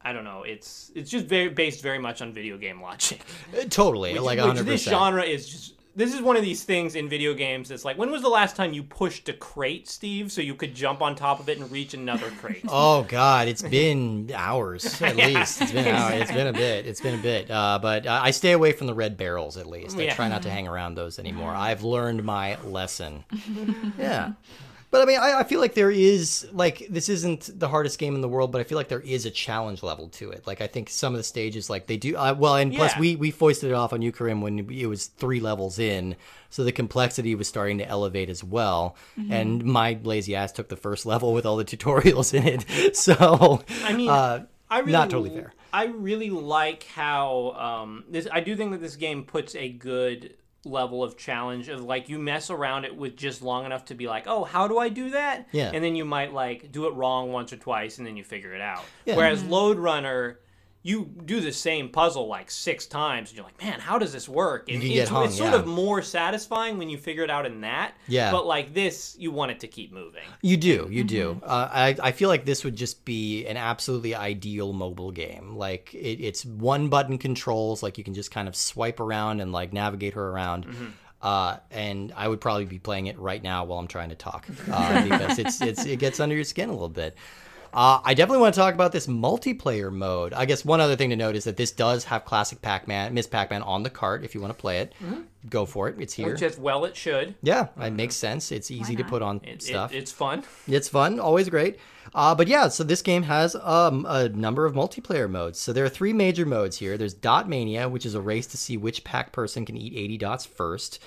I 0.00 0.14
don't 0.14 0.24
know 0.24 0.44
it's 0.44 0.90
it's 0.94 1.10
just 1.10 1.26
very 1.26 1.50
based 1.50 1.82
very 1.82 1.98
much 1.98 2.22
on 2.22 2.32
video 2.32 2.56
game 2.56 2.80
logic 2.80 3.20
Uh, 3.54 3.64
Totally. 3.68 4.14
which, 4.14 4.22
like 4.22 4.38
which 4.38 4.56
100%. 4.56 4.64
this 4.64 4.84
genre 4.84 5.22
is 5.24 5.46
just 5.46 5.74
this 5.96 6.14
is 6.14 6.22
one 6.22 6.36
of 6.36 6.42
these 6.42 6.62
things 6.64 6.94
in 6.94 7.08
video 7.08 7.34
games 7.34 7.68
that's 7.68 7.84
like 7.84 7.98
when 7.98 8.10
was 8.10 8.22
the 8.22 8.28
last 8.28 8.54
time 8.56 8.72
you 8.72 8.82
pushed 8.82 9.28
a 9.28 9.32
crate 9.32 9.88
steve 9.88 10.30
so 10.30 10.40
you 10.40 10.54
could 10.54 10.74
jump 10.74 11.02
on 11.02 11.14
top 11.16 11.40
of 11.40 11.48
it 11.48 11.58
and 11.58 11.70
reach 11.70 11.94
another 11.94 12.30
crate 12.40 12.62
Oh 12.68 13.02
God, 13.08 13.48
it's 13.48 13.62
been 13.62 14.30
hours 14.34 15.00
at 15.02 15.16
Yeah, 15.16 15.26
least. 15.26 15.60
It's 15.62 15.72
been 15.72 15.86
hours. 15.88 16.20
It's 16.20 16.32
been 16.32 16.46
a 16.46 16.52
bit. 16.52 16.86
It's 16.86 17.00
been 17.00 17.18
a 17.18 17.22
bit. 17.22 17.50
Uh, 17.50 17.78
but 17.82 18.06
uh, 18.06 18.20
I 18.22 18.30
stay 18.30 18.52
away 18.52 18.72
from 18.72 18.86
the 18.86 18.94
red 18.94 19.16
barrels 19.16 19.56
at 19.56 19.66
least. 19.66 19.98
I 19.98 20.02
Yeah. 20.02 20.14
try 20.14 20.28
not 20.28 20.42
to 20.42 20.50
hang 20.50 20.68
around 20.68 20.94
those 20.94 21.18
anymore. 21.18 21.50
I've 21.52 21.82
learned 21.82 22.22
my 22.24 22.60
lesson. 22.62 23.24
yeah. 23.98 24.32
But 24.90 25.02
I 25.02 25.04
mean, 25.04 25.20
I, 25.20 25.40
I 25.40 25.44
feel 25.44 25.60
like 25.60 25.74
there 25.74 25.90
is 25.90 26.48
like 26.52 26.86
this 26.90 27.08
isn't 27.08 27.58
the 27.58 27.68
hardest 27.68 27.98
game 27.98 28.14
in 28.16 28.20
the 28.20 28.28
world, 28.28 28.50
but 28.50 28.60
I 28.60 28.64
feel 28.64 28.76
like 28.76 28.88
there 28.88 29.00
is 29.00 29.24
a 29.24 29.30
challenge 29.30 29.82
level 29.82 30.08
to 30.08 30.30
it. 30.30 30.46
Like 30.46 30.60
I 30.60 30.66
think 30.66 30.90
some 30.90 31.14
of 31.14 31.18
the 31.18 31.24
stages, 31.24 31.70
like 31.70 31.86
they 31.86 31.96
do 31.96 32.16
uh, 32.16 32.34
well, 32.36 32.56
and 32.56 32.74
plus 32.74 32.96
we 32.96 33.14
we 33.14 33.30
foisted 33.30 33.70
it 33.70 33.74
off 33.74 33.92
on 33.92 34.02
you, 34.02 34.10
when 34.10 34.68
it 34.70 34.86
was 34.86 35.06
three 35.06 35.38
levels 35.40 35.78
in, 35.78 36.16
so 36.48 36.64
the 36.64 36.72
complexity 36.72 37.34
was 37.36 37.46
starting 37.46 37.78
to 37.78 37.86
elevate 37.86 38.28
as 38.28 38.42
well. 38.42 38.96
And 39.30 39.64
my 39.64 39.98
lazy 40.02 40.34
ass 40.34 40.50
took 40.52 40.68
the 40.68 40.76
first 40.76 41.06
level 41.12 41.32
with 41.32 41.46
all 41.46 41.56
the 41.56 41.64
tutorials 41.64 42.34
in 42.34 42.46
it, 42.46 42.96
so 42.96 43.62
i 43.84 43.92
mean 43.92 44.10
uh, 44.10 44.44
I 44.68 44.80
really, 44.80 44.92
not 44.92 45.10
totally 45.10 45.30
fair. 45.30 45.52
i 45.72 45.84
really 45.86 46.30
like 46.30 46.84
how 46.84 47.52
um 47.52 48.04
this 48.08 48.26
i 48.30 48.40
do 48.40 48.56
think 48.56 48.72
that 48.72 48.80
this 48.80 48.96
game 48.96 49.24
puts 49.24 49.54
a 49.54 49.68
good 49.68 50.34
level 50.64 51.02
of 51.02 51.16
challenge 51.16 51.68
of 51.68 51.82
like 51.82 52.08
you 52.10 52.18
mess 52.18 52.50
around 52.50 52.84
it 52.84 52.94
with 52.94 53.16
just 53.16 53.40
long 53.40 53.64
enough 53.64 53.86
to 53.86 53.94
be 53.94 54.06
like 54.06 54.24
oh 54.26 54.44
how 54.44 54.68
do 54.68 54.78
i 54.78 54.90
do 54.90 55.10
that 55.10 55.46
Yeah. 55.52 55.70
and 55.72 55.82
then 55.82 55.96
you 55.96 56.04
might 56.04 56.34
like 56.34 56.70
do 56.70 56.86
it 56.86 56.94
wrong 56.94 57.32
once 57.32 57.52
or 57.52 57.56
twice 57.56 57.96
and 57.96 58.06
then 58.06 58.16
you 58.16 58.24
figure 58.24 58.52
it 58.54 58.60
out 58.60 58.84
Yeah. 59.06 59.16
whereas 59.16 59.40
mm-hmm. 59.40 59.52
Lode 59.52 59.78
Runner 59.78 60.38
you 60.82 61.04
do 61.26 61.40
the 61.40 61.52
same 61.52 61.90
puzzle 61.90 62.26
like 62.26 62.50
six 62.50 62.86
times, 62.86 63.28
and 63.28 63.36
you're 63.36 63.44
like, 63.44 63.60
man, 63.62 63.80
how 63.80 63.98
does 63.98 64.12
this 64.12 64.28
work? 64.28 64.70
And 64.70 64.80
can 64.80 64.90
it's, 64.90 65.10
hung, 65.10 65.26
it's 65.26 65.36
sort 65.36 65.52
yeah. 65.52 65.58
of 65.58 65.66
more 65.66 66.00
satisfying 66.00 66.78
when 66.78 66.88
you 66.88 66.96
figure 66.96 67.22
it 67.22 67.28
out 67.28 67.44
in 67.44 67.60
that. 67.60 67.94
Yeah. 68.08 68.30
But 68.30 68.46
like 68.46 68.72
this, 68.72 69.14
you 69.18 69.30
want 69.30 69.50
it 69.50 69.60
to 69.60 69.68
keep 69.68 69.92
moving. 69.92 70.22
You 70.40 70.56
do, 70.56 70.88
you 70.90 71.04
do. 71.04 71.34
Mm-hmm. 71.34 71.44
Uh, 71.44 71.68
I 71.70 71.96
I 72.02 72.12
feel 72.12 72.30
like 72.30 72.46
this 72.46 72.64
would 72.64 72.76
just 72.76 73.04
be 73.04 73.46
an 73.46 73.58
absolutely 73.58 74.14
ideal 74.14 74.72
mobile 74.72 75.10
game. 75.10 75.56
Like 75.56 75.92
it, 75.92 76.24
it's 76.24 76.46
one 76.46 76.88
button 76.88 77.18
controls, 77.18 77.82
like 77.82 77.98
you 77.98 78.04
can 78.04 78.14
just 78.14 78.30
kind 78.30 78.48
of 78.48 78.56
swipe 78.56 79.00
around 79.00 79.40
and 79.40 79.52
like 79.52 79.74
navigate 79.74 80.14
her 80.14 80.28
around. 80.28 80.66
Mm-hmm. 80.66 80.86
Uh, 81.20 81.58
and 81.70 82.12
I 82.16 82.26
would 82.26 82.40
probably 82.40 82.64
be 82.64 82.78
playing 82.78 83.06
it 83.06 83.18
right 83.18 83.42
now 83.42 83.64
while 83.64 83.78
I'm 83.78 83.88
trying 83.88 84.08
to 84.08 84.14
talk 84.14 84.46
uh, 84.72 85.02
because 85.02 85.38
it's 85.38 85.60
it's 85.60 85.84
it 85.84 85.98
gets 85.98 86.20
under 86.20 86.34
your 86.34 86.44
skin 86.44 86.70
a 86.70 86.72
little 86.72 86.88
bit. 86.88 87.16
Uh, 87.72 88.00
I 88.04 88.14
definitely 88.14 88.40
want 88.42 88.54
to 88.54 88.60
talk 88.60 88.74
about 88.74 88.92
this 88.92 89.06
multiplayer 89.06 89.92
mode. 89.92 90.32
I 90.32 90.44
guess 90.44 90.64
one 90.64 90.80
other 90.80 90.96
thing 90.96 91.10
to 91.10 91.16
note 91.16 91.36
is 91.36 91.44
that 91.44 91.56
this 91.56 91.70
does 91.70 92.04
have 92.04 92.24
classic 92.24 92.60
Pac-Man, 92.62 93.14
Miss 93.14 93.26
Pac-Man 93.26 93.62
on 93.62 93.82
the 93.82 93.90
cart. 93.90 94.24
If 94.24 94.34
you 94.34 94.40
want 94.40 94.52
to 94.52 94.60
play 94.60 94.78
it, 94.78 94.92
go 95.48 95.64
for 95.66 95.88
it. 95.88 95.96
It's 96.00 96.14
here. 96.14 96.32
Which 96.32 96.42
as 96.42 96.58
well 96.58 96.84
it 96.84 96.96
should. 96.96 97.34
yeah, 97.42 97.68
it 97.80 97.92
makes 97.92 98.16
sense. 98.16 98.50
It's 98.50 98.70
easy 98.70 98.96
to 98.96 99.04
put 99.04 99.22
on 99.22 99.36
It, 99.44 99.48
it- 99.48 99.62
stuff. 99.62 99.92
it's 99.94 100.10
fun. 100.12 100.42
It's 100.66 100.88
fun, 100.88 101.20
always 101.20 101.48
great. 101.48 101.78
Uh, 102.14 102.34
but 102.34 102.48
yeah, 102.48 102.66
so 102.66 102.82
this 102.82 103.02
game 103.02 103.22
has 103.22 103.54
um, 103.54 104.04
a 104.08 104.28
number 104.30 104.66
of 104.66 104.74
multiplayer 104.74 105.30
modes. 105.30 105.60
So 105.60 105.72
there 105.72 105.84
are 105.84 105.88
three 105.88 106.12
major 106.12 106.44
modes 106.44 106.78
here. 106.78 106.98
There's 106.98 107.14
Dot 107.14 107.48
Mania, 107.48 107.88
which 107.88 108.04
is 108.04 108.14
a 108.14 108.20
race 108.20 108.48
to 108.48 108.56
see 108.56 108.76
which 108.76 109.04
pack 109.04 109.30
person 109.32 109.64
can 109.64 109.76
eat 109.76 109.92
80 109.96 110.18
dots 110.18 110.44
first. 110.44 111.00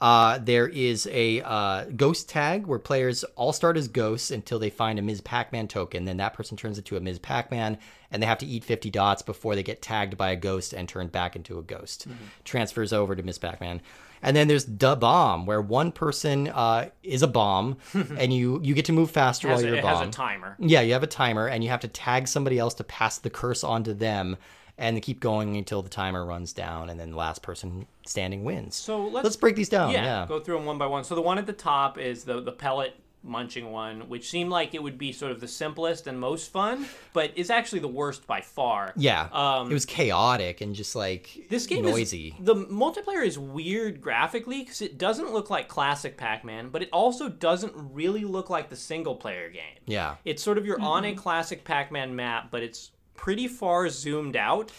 Uh, 0.00 0.38
there 0.38 0.66
is 0.66 1.06
a 1.12 1.42
uh, 1.42 1.84
ghost 1.96 2.28
tag 2.28 2.66
where 2.66 2.78
players 2.78 3.22
all 3.36 3.52
start 3.52 3.76
as 3.76 3.86
ghosts 3.86 4.30
until 4.30 4.58
they 4.58 4.70
find 4.70 4.98
a 4.98 5.02
Ms. 5.02 5.20
Pac-Man 5.20 5.68
token. 5.68 6.06
Then 6.06 6.16
that 6.16 6.32
person 6.32 6.56
turns 6.56 6.78
into 6.78 6.96
a 6.96 7.00
Ms. 7.00 7.18
Pac-Man, 7.18 7.76
and 8.10 8.22
they 8.22 8.26
have 8.26 8.38
to 8.38 8.46
eat 8.46 8.64
50 8.64 8.88
dots 8.90 9.20
before 9.20 9.54
they 9.54 9.62
get 9.62 9.82
tagged 9.82 10.16
by 10.16 10.30
a 10.30 10.36
ghost 10.36 10.72
and 10.72 10.88
turned 10.88 11.12
back 11.12 11.36
into 11.36 11.58
a 11.58 11.62
ghost. 11.62 12.08
Mm-hmm. 12.08 12.24
Transfers 12.44 12.94
over 12.94 13.14
to 13.14 13.22
Ms. 13.22 13.38
Pac-Man. 13.38 13.82
And 14.22 14.36
then 14.36 14.48
there's 14.48 14.64
the 14.64 14.96
bomb, 14.96 15.46
where 15.46 15.60
one 15.60 15.92
person 15.92 16.48
uh, 16.48 16.90
is 17.02 17.22
a 17.22 17.28
bomb, 17.28 17.78
and 17.94 18.32
you 18.32 18.60
you 18.62 18.74
get 18.74 18.84
to 18.86 18.92
move 18.92 19.10
faster 19.10 19.48
while 19.48 19.58
a, 19.58 19.62
you're 19.62 19.74
a 19.76 19.78
it 19.78 19.84
has 19.84 19.98
bomb. 19.98 20.08
a 20.08 20.12
timer. 20.12 20.56
Yeah, 20.58 20.82
you 20.82 20.92
have 20.92 21.02
a 21.02 21.06
timer, 21.06 21.46
and 21.46 21.64
you 21.64 21.70
have 21.70 21.80
to 21.80 21.88
tag 21.88 22.28
somebody 22.28 22.58
else 22.58 22.74
to 22.74 22.84
pass 22.84 23.16
the 23.18 23.30
curse 23.30 23.64
on 23.64 23.82
to 23.84 23.94
them, 23.94 24.36
and 24.80 24.96
they 24.96 25.00
keep 25.00 25.20
going 25.20 25.56
until 25.56 25.82
the 25.82 25.88
timer 25.90 26.24
runs 26.24 26.52
down, 26.52 26.90
and 26.90 26.98
then 26.98 27.10
the 27.12 27.16
last 27.16 27.42
person 27.42 27.86
standing 28.06 28.42
wins. 28.44 28.74
So 28.74 29.04
let's- 29.04 29.24
let's 29.24 29.36
break 29.36 29.54
these 29.54 29.68
down. 29.68 29.92
yeah, 29.92 30.02
Yeah, 30.22 30.26
go 30.26 30.40
through 30.40 30.56
them 30.56 30.66
one 30.66 30.78
by 30.78 30.86
one. 30.86 31.04
So 31.04 31.14
the 31.14 31.22
one 31.22 31.38
at 31.38 31.46
the 31.46 31.52
top 31.52 31.98
is 31.98 32.24
the 32.24 32.40
the 32.40 32.52
pellet 32.52 32.94
munching 33.22 33.70
one, 33.70 34.08
which 34.08 34.30
seemed 34.30 34.48
like 34.48 34.74
it 34.74 34.82
would 34.82 34.96
be 34.96 35.12
sort 35.12 35.30
of 35.30 35.40
the 35.40 35.46
simplest 35.46 36.06
and 36.06 36.18
most 36.18 36.50
fun, 36.50 36.86
but 37.12 37.30
is 37.36 37.50
actually 37.50 37.78
the 37.80 37.86
worst 37.86 38.26
by 38.26 38.40
far. 38.40 38.94
yeah. 38.96 39.28
Um, 39.30 39.70
it 39.70 39.74
was 39.74 39.84
chaotic 39.84 40.62
and 40.62 40.74
just 40.74 40.96
like 40.96 41.46
This 41.50 41.66
game 41.66 41.84
noisy. 41.84 42.28
is 42.38 42.44
the 42.46 42.54
multiplayer 42.54 43.22
is 43.22 43.38
weird 43.38 44.00
graphically 44.00 44.60
because 44.60 44.80
it 44.80 44.96
doesn't 44.96 45.34
look 45.34 45.50
like 45.50 45.68
classic 45.68 46.16
Pac-Man, 46.16 46.70
but 46.70 46.80
it 46.82 46.88
also 46.94 47.28
doesn't 47.28 47.74
really 47.76 48.24
look 48.24 48.48
like 48.48 48.70
the 48.70 48.76
single 48.76 49.16
player 49.16 49.50
game. 49.50 49.80
yeah, 49.84 50.14
It's 50.24 50.42
sort 50.42 50.56
of 50.56 50.64
you're 50.64 50.80
on 50.80 51.04
a 51.04 51.12
classic 51.14 51.62
Pac-Man 51.62 52.16
map, 52.16 52.50
but 52.50 52.62
it's 52.62 52.90
pretty 53.20 53.46
far 53.46 53.88
zoomed 53.90 54.34
out, 54.34 54.72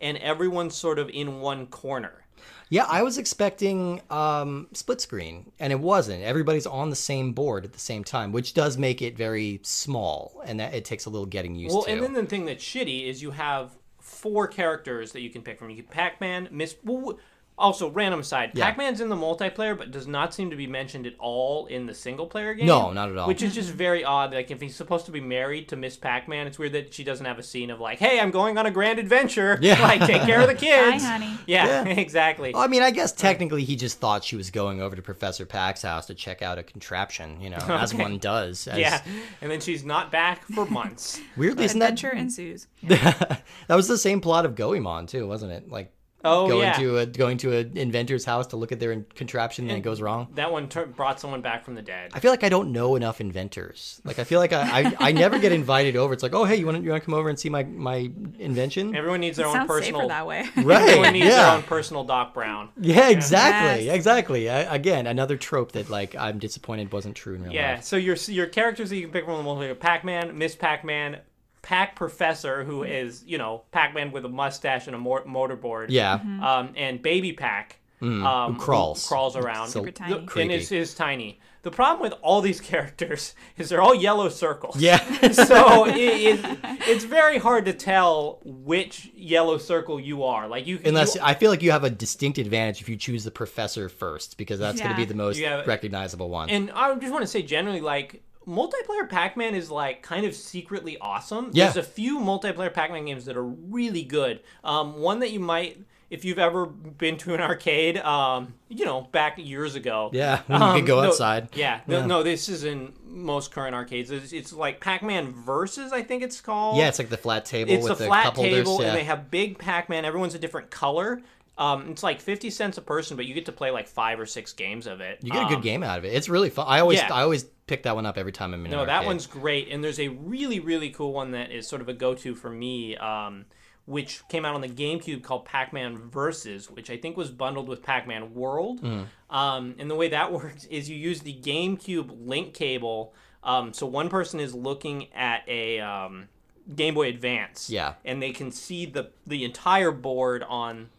and 0.00 0.16
everyone's 0.18 0.76
sort 0.76 0.98
of 1.00 1.08
in 1.10 1.40
one 1.40 1.66
corner. 1.66 2.24
yeah. 2.70 2.84
I 2.88 3.02
was 3.02 3.18
expecting 3.18 4.00
um, 4.10 4.68
split 4.72 5.00
screen, 5.00 5.50
and 5.58 5.72
it 5.72 5.80
wasn't. 5.80 6.22
Everybody's 6.22 6.66
on 6.66 6.90
the 6.90 6.96
same 7.10 7.32
board 7.32 7.64
at 7.64 7.72
the 7.72 7.80
same 7.80 8.04
time, 8.04 8.30
which 8.30 8.54
does 8.54 8.78
make 8.78 9.02
it 9.02 9.16
very 9.16 9.58
small, 9.64 10.40
and 10.46 10.60
that 10.60 10.74
it 10.74 10.84
takes 10.84 11.06
a 11.06 11.10
little 11.10 11.26
getting 11.26 11.56
used 11.56 11.74
Well, 11.74 11.82
to. 11.84 11.90
Well, 11.90 12.04
and 12.04 12.14
then 12.14 12.22
the 12.24 12.30
thing 12.30 12.44
that's 12.46 12.62
shitty 12.62 13.08
is 13.08 13.20
you 13.20 13.32
have 13.32 13.72
four 14.00 14.46
characters 14.46 15.10
that 15.12 15.20
you 15.22 15.30
can 15.30 15.42
pick 15.42 15.58
from. 15.58 15.70
You 15.70 15.76
can 15.82 15.86
Pac-Man, 15.86 16.48
Miss. 16.52 16.76
Well, 16.84 17.18
also, 17.58 17.90
random 17.90 18.22
side, 18.22 18.52
Yeah. 18.54 18.66
Pac-Man's 18.66 19.00
in 19.00 19.08
the 19.08 19.16
multiplayer, 19.16 19.76
but 19.76 19.90
does 19.90 20.06
not 20.06 20.32
seem 20.32 20.50
to 20.50 20.56
be 20.56 20.66
mentioned 20.66 21.06
at 21.06 21.14
all 21.18 21.66
in 21.66 21.86
the 21.86 21.94
single-player 21.94 22.54
game. 22.54 22.66
No, 22.66 22.92
not 22.92 23.10
at 23.10 23.16
all. 23.18 23.26
Which 23.26 23.42
is 23.42 23.54
just 23.54 23.70
very 23.70 24.04
odd. 24.04 24.32
Like, 24.32 24.50
if 24.50 24.60
he's 24.60 24.76
supposed 24.76 25.06
to 25.06 25.12
be 25.12 25.20
married 25.20 25.68
to 25.68 25.76
Miss 25.76 25.96
Pac-Man, 25.96 26.46
it's 26.46 26.58
weird 26.58 26.72
that 26.72 26.94
she 26.94 27.04
doesn't 27.04 27.26
have 27.26 27.38
a 27.38 27.42
scene 27.42 27.70
of 27.70 27.80
like, 27.80 27.98
"Hey, 27.98 28.20
I'm 28.20 28.30
going 28.30 28.56
on 28.58 28.66
a 28.66 28.70
grand 28.70 28.98
adventure. 28.98 29.58
Yeah. 29.60 29.80
like 29.82 30.00
take 30.06 30.22
care 30.22 30.40
of 30.40 30.46
the 30.46 30.54
kids." 30.68 31.02
Hi, 31.02 31.10
honey. 31.18 31.38
Yeah, 31.46 31.84
exactly. 31.86 32.54
I 32.54 32.66
mean, 32.68 32.82
I 32.82 32.90
guess 32.90 33.12
technically 33.12 33.64
he 33.64 33.76
just 33.76 33.98
thought 33.98 34.22
she 34.24 34.36
was 34.36 34.50
going 34.50 34.80
over 34.80 34.94
to 34.96 35.02
Professor 35.02 35.44
Pac's 35.44 35.82
house 35.82 36.06
to 36.06 36.14
check 36.14 36.42
out 36.42 36.58
a 36.58 36.62
contraption, 36.62 37.40
you 37.40 37.50
know, 37.50 37.58
as 37.68 37.92
one 37.94 38.18
does. 38.18 38.66
As, 38.68 38.78
yeah, 38.78 39.02
and 39.42 39.50
then 39.50 39.60
she's 39.60 39.84
not 39.84 40.12
back 40.12 40.44
for 40.44 40.64
months. 40.66 41.20
Weirdly, 41.36 41.64
isn't 41.64 41.78
that 41.80 41.92
Adventure 41.94 42.16
ensues. 42.16 42.66
that 42.86 43.42
was 43.68 43.88
the 43.88 43.98
same 43.98 44.20
plot 44.20 44.44
of 44.44 44.54
Goemon 44.54 45.06
too, 45.06 45.26
wasn't 45.26 45.52
it? 45.52 45.70
Like 45.70 45.92
Oh 46.24 46.48
going 46.48 46.62
yeah. 46.62 46.72
to 46.72 46.98
a 46.98 47.06
going 47.06 47.38
to 47.38 47.56
an 47.56 47.76
inventor's 47.76 48.24
house 48.24 48.48
to 48.48 48.56
look 48.56 48.72
at 48.72 48.80
their 48.80 49.02
contraption 49.14 49.68
and 49.70 49.78
it 49.78 49.82
goes 49.82 50.00
wrong. 50.00 50.26
that 50.34 50.50
one 50.50 50.68
tur- 50.68 50.86
brought 50.86 51.20
someone 51.20 51.42
back 51.42 51.64
from 51.64 51.74
the 51.76 51.82
dead. 51.82 52.10
I 52.12 52.18
feel 52.18 52.32
like 52.32 52.42
I 52.42 52.48
don't 52.48 52.72
know 52.72 52.96
enough 52.96 53.20
inventors. 53.20 54.00
Like 54.04 54.18
I 54.18 54.24
feel 54.24 54.40
like 54.40 54.52
I, 54.52 54.80
I, 54.82 54.96
I 54.98 55.12
never 55.12 55.38
get 55.38 55.52
invited 55.52 55.94
over. 55.94 56.12
It's 56.12 56.22
like, 56.24 56.34
oh 56.34 56.44
hey, 56.44 56.56
you 56.56 56.66
want 56.66 56.78
to 56.78 56.82
you 56.82 56.90
want 56.90 57.02
to 57.02 57.04
come 57.04 57.14
over 57.14 57.28
and 57.28 57.38
see 57.38 57.48
my 57.48 57.62
my 57.62 58.10
invention? 58.38 58.96
Everyone 58.96 59.20
needs 59.20 59.36
their 59.36 59.46
It 59.46 59.50
own 59.50 59.54
sounds 59.54 59.68
personal. 59.68 60.00
safer 60.00 60.08
that 60.08 60.26
way. 60.26 60.48
Right? 60.56 60.82
Everyone 60.88 61.12
needs 61.12 61.26
their 61.26 61.36
yeah. 61.36 61.54
own 61.54 61.62
personal 61.62 62.02
Doc 62.04 62.34
Brown. 62.34 62.70
Yeah, 62.80 63.10
exactly, 63.10 63.86
Yes. 63.86 63.94
exactly. 63.94 64.50
I, 64.50 64.74
again, 64.74 65.06
another 65.06 65.36
trope 65.36 65.72
that 65.72 65.88
like 65.88 66.16
I'm 66.16 66.38
disappointed 66.40 66.92
wasn't 66.92 67.14
true 67.14 67.36
in 67.36 67.44
real 67.44 67.52
Yeah, 67.52 67.70
life. 67.70 67.76
Yeah. 67.78 67.80
So 67.82 67.96
your 67.96 68.16
your 68.26 68.46
characters 68.46 68.90
that 68.90 68.96
you 68.96 69.02
can 69.02 69.12
pick 69.12 69.24
from 69.24 69.36
the 69.44 69.48
multiplayer: 69.48 69.78
Pac-Man, 69.78 70.36
Miss 70.36 70.56
Pac-Man, 70.56 71.20
Pac 71.68 71.94
Professor, 71.96 72.64
who 72.64 72.82
is 72.82 73.22
you 73.26 73.36
know 73.36 73.62
Pac-Man 73.72 74.10
with 74.10 74.24
a 74.24 74.28
mustache 74.30 74.86
and 74.86 74.96
a 74.96 74.98
mor- 74.98 75.24
mortarboard. 75.26 75.86
Yeah, 75.90 76.14
Um, 76.14 76.72
and 76.76 77.02
Baby 77.02 77.34
Pac, 77.34 77.76
um, 78.00 78.54
who 78.54 78.58
crawls. 78.58 79.06
crawls 79.06 79.36
around, 79.36 79.68
So 79.68 79.80
Super 79.80 79.90
tiny. 79.90 80.12
The- 80.14 80.18
and 80.20 80.28
creepy. 80.28 80.54
is, 80.54 80.72
is 80.72 80.94
tiny. 80.94 81.40
The 81.64 81.70
problem 81.72 82.00
with 82.00 82.14
all 82.22 82.40
these 82.40 82.60
characters 82.72 83.34
is 83.58 83.68
they're 83.68 83.82
all 83.82 83.94
yellow 83.94 84.30
circles. 84.30 84.76
yeah. 84.80 84.98
so 85.32 85.84
it, 85.88 85.96
it, 85.98 86.58
it's 86.86 87.04
very 87.04 87.36
hard 87.36 87.66
to 87.66 87.74
tell 87.74 88.40
which 88.44 89.10
yellow 89.14 89.58
circle 89.58 90.00
you 90.00 90.22
are. 90.24 90.48
Like 90.48 90.66
you, 90.66 90.80
Unless 90.86 91.16
you, 91.16 91.20
I 91.22 91.34
feel 91.34 91.50
like 91.50 91.62
you 91.62 91.72
have 91.72 91.84
a 91.84 91.90
distinct 91.90 92.38
advantage 92.38 92.80
if 92.80 92.88
you 92.88 92.96
choose 92.96 93.24
the 93.24 93.30
professor 93.32 93.90
first, 93.90 94.38
because 94.38 94.58
that's 94.58 94.78
going 94.80 94.92
to 94.92 94.96
be 94.96 95.04
the 95.04 95.14
most 95.26 95.36
Yeah. 95.38 95.64
recognizable 95.66 96.30
one. 96.30 96.48
And 96.48 96.70
I 96.70 96.94
just 96.94 97.12
want 97.12 97.22
to 97.24 97.28
say 97.28 97.42
generally, 97.42 97.82
like 97.82 98.22
multiplayer 98.48 99.08
Pac-Man 99.08 99.54
is 99.54 99.70
like 99.70 100.02
kind 100.02 100.24
of 100.24 100.34
secretly 100.34 100.96
awesome. 101.00 101.50
Yeah. 101.52 101.64
There's 101.70 101.76
a 101.86 101.88
few 101.88 102.18
multiplayer 102.18 102.72
Pac-Man 102.72 103.04
games 103.04 103.26
that 103.26 103.36
are 103.36 103.44
really 103.44 104.02
good. 104.04 104.40
Um, 104.64 104.98
one 105.00 105.20
that 105.20 105.30
you 105.30 105.40
might, 105.40 105.78
if 106.10 106.24
you've 106.24 106.38
ever 106.38 106.64
been 106.64 107.18
to 107.18 107.34
an 107.34 107.40
arcade, 107.40 107.98
um, 107.98 108.54
you 108.68 108.86
know, 108.86 109.02
back 109.12 109.36
years 109.36 109.74
ago. 109.74 110.08
yeah, 110.14 110.40
when 110.46 110.60
you 110.60 110.66
Um, 110.66 110.76
can 110.76 110.84
go 110.86 111.02
no- 111.02 111.08
outside. 111.08 111.48
Yeah, 111.54 111.80
no, 111.86 111.98
Yeah. 111.98 112.06
no, 112.06 112.22
this 112.22 112.48
is 112.48 112.64
in 112.64 112.94
most 113.06 113.50
current 113.52 113.74
arcades. 113.74 114.10
It's, 114.10 114.32
it's 114.32 114.52
like 114.52 114.80
Pac-Man 114.80 115.32
Versus, 115.32 115.92
I 115.92 116.02
think 116.02 116.22
it's 116.22 116.40
called. 116.40 116.78
Yeah, 116.78 116.88
it's 116.88 116.98
like 116.98 117.10
the 117.10 117.16
flat 117.18 117.44
table 117.44 117.72
It's 117.72 117.86
with 117.88 118.00
a 118.00 118.06
flat 118.06 118.34
table, 118.34 118.80
yeah. 118.80 118.88
and 118.88 118.96
they 118.96 119.04
have 119.04 119.30
big 119.30 119.58
Pac-Man. 119.58 120.04
Everyone's 120.06 120.34
a 120.34 120.38
different 120.38 120.70
color. 120.70 121.20
Um, 121.58 121.90
it's 121.90 122.02
like 122.04 122.20
fifty 122.20 122.50
cents 122.50 122.78
a 122.78 122.82
person, 122.82 123.16
but 123.16 123.26
you 123.26 123.34
get 123.34 123.46
to 123.46 123.52
play 123.52 123.70
like 123.72 123.88
five 123.88 124.18
or 124.20 124.26
six 124.26 124.52
games 124.52 124.86
of 124.86 125.00
it. 125.00 125.18
you 125.22 125.30
get 125.32 125.42
a 125.42 125.46
Um, 125.46 125.54
good 125.54 125.62
game 125.62 125.82
out 125.82 125.98
of 125.98 126.04
it. 126.04 126.14
It's 126.14 126.28
really 126.28 126.50
fun. 126.50 126.66
I 126.68 126.80
always 126.80 126.98
yeah. 127.00 127.12
I 127.12 127.22
always 127.22 127.44
pick 127.66 127.82
that 127.82 127.94
one 127.96 128.06
up 128.06 128.16
every 128.16 128.32
time 128.32 128.54
I'm 128.54 128.64
in. 128.64 128.70
No, 128.70 128.86
that 128.86 129.04
one's 129.04 129.26
great, 129.26 129.68
and 129.70 129.82
there's 129.82 129.98
a 130.00 130.08
really, 130.08 130.60
really 130.60 130.90
cool 130.90 131.12
one 131.12 131.32
that 131.32 131.50
is 131.50 131.66
sort 131.68 131.82
of 131.82 131.88
a 131.88 131.92
go-to 131.92 132.34
for 132.34 132.48
me, 132.48 132.96
um, 132.96 133.44
which 133.86 134.22
came 134.28 134.44
out 134.44 134.54
on 134.54 134.60
the 134.62 134.68
GameCube 134.68 135.22
called 135.22 135.44
Pac-Man 135.44 135.98
Versus, 135.98 136.70
which 136.70 136.88
I 136.90 136.96
think 136.96 137.16
was 137.16 137.30
bundled 137.30 137.68
with 137.68 137.82
Pac-Man 137.82 138.34
World. 138.34 138.80
Mm. 138.82 139.06
Um, 139.28 139.74
and 139.78 139.90
the 139.90 139.94
way 139.96 140.08
that 140.08 140.32
works 140.40 140.64
is 140.66 140.88
you 140.88 140.96
use 140.96 141.20
the 141.22 141.34
GameCube 141.34 142.10
link 142.26 142.54
cable. 142.54 143.12
Um, 143.42 143.72
so 143.72 143.84
one 143.86 144.08
person 144.08 144.40
is 144.40 144.54
looking 144.54 145.12
at 145.12 145.42
a 145.48 145.80
um, 145.80 146.28
Game 146.74 146.94
Boy 146.94 147.08
Advance, 147.08 147.68
Yeah. 147.68 147.94
and 148.04 148.22
they 148.22 148.30
can 148.32 148.50
see 148.52 148.86
the 148.86 149.10
the 149.26 149.44
entire 149.44 149.90
board 149.90 150.42
on. 150.48 150.90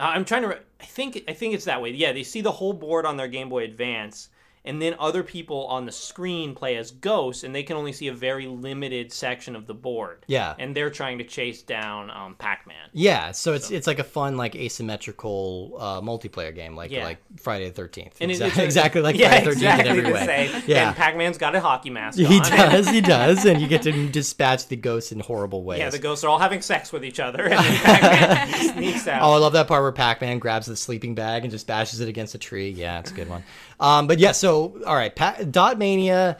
Uh, 0.00 0.12
I'm 0.14 0.24
trying 0.24 0.42
to. 0.42 0.58
I 0.80 0.84
think 0.86 1.22
I 1.28 1.34
think 1.34 1.52
it's 1.52 1.66
that 1.66 1.82
way. 1.82 1.90
Yeah, 1.90 2.12
they 2.12 2.22
see 2.22 2.40
the 2.40 2.52
whole 2.52 2.72
board 2.72 3.04
on 3.04 3.18
their 3.18 3.28
Game 3.28 3.50
Boy 3.50 3.64
Advance, 3.64 4.30
and 4.64 4.80
then 4.82 4.94
other 4.98 5.22
people 5.22 5.66
on 5.68 5.86
the 5.86 5.92
screen 5.92 6.54
play 6.54 6.76
as 6.76 6.90
ghosts, 6.90 7.44
and 7.44 7.54
they 7.54 7.62
can 7.62 7.76
only 7.76 7.92
see 7.92 8.08
a 8.08 8.12
very 8.12 8.46
limited 8.46 9.12
section 9.12 9.56
of 9.56 9.66
the 9.66 9.74
board. 9.74 10.24
Yeah. 10.26 10.54
and 10.58 10.74
they're 10.76 10.90
trying 10.90 11.18
to 11.18 11.24
chase 11.24 11.62
down 11.62 12.10
um, 12.10 12.34
Pac-Man. 12.34 12.76
Yeah, 12.92 13.32
so 13.32 13.54
it's 13.54 13.70
it's 13.70 13.86
like 13.86 13.98
a 13.98 14.04
fun 14.04 14.36
like 14.36 14.54
asymmetrical 14.56 15.76
uh, 15.78 16.00
multiplayer 16.00 16.54
game, 16.54 16.76
like 16.76 16.90
Yeah. 16.90 17.04
like 17.04 17.18
Friday 17.38 17.66
the 17.68 17.72
Thirteenth. 17.74 18.16
And 18.20 18.30
Exactly, 18.30 18.64
it's 18.64 18.76
exactly 18.76 19.00
like 19.02 19.16
yeah, 19.18 19.28
Friday 19.28 19.44
the 19.44 19.50
Thirteenth 19.52 19.62
exactly 19.80 19.90
in 19.98 20.06
every 20.06 20.12
way. 20.12 20.62
Yeah. 20.66 20.88
and 20.88 20.96
Pac-Man's 20.96 21.38
got 21.38 21.54
a 21.56 21.60
hockey 21.60 21.90
mask 21.90 22.18
He 22.18 22.26
on. 22.38 22.42
does, 22.42 22.88
he 22.88 23.00
does, 23.16 23.44
and 23.46 23.60
you 23.60 23.66
get 23.68 23.82
to 23.82 24.08
dispatch 24.08 24.66
the 24.68 24.76
ghosts 24.76 25.12
in 25.12 25.20
horrible 25.20 25.64
ways. 25.64 25.78
Yeah, 25.80 25.90
the 25.90 25.98
ghosts 25.98 26.24
are 26.24 26.28
all 26.28 26.38
having 26.38 26.60
sex 26.62 26.92
with 26.92 27.04
each 27.04 27.20
other, 27.20 27.44
and 27.44 27.52
then 27.64 27.76
Pac-Man 27.82 28.74
sneaks 28.74 29.06
out. 29.08 29.22
Oh, 29.22 29.32
I 29.32 29.38
love 29.38 29.52
that 29.54 29.68
part 29.68 29.82
where 29.82 29.92
Pac-Man 29.92 30.38
grabs 30.38 30.66
the 30.66 30.76
sleeping 30.76 31.14
bag 31.14 31.42
and 31.44 31.50
just 31.50 31.66
bashes 31.66 32.00
it 32.00 32.08
against 32.08 32.34
a 32.34 32.38
tree. 32.38 32.70
Yeah, 32.70 32.98
it's 33.00 33.10
a 33.10 33.14
good 33.14 33.28
one. 33.28 33.42
Um, 33.80 34.06
but 34.06 34.18
yeah, 34.20 34.32
so 34.32 34.80
all 34.86 34.94
right, 34.94 35.14
Dot 35.50 35.78
Mania. 35.78 36.36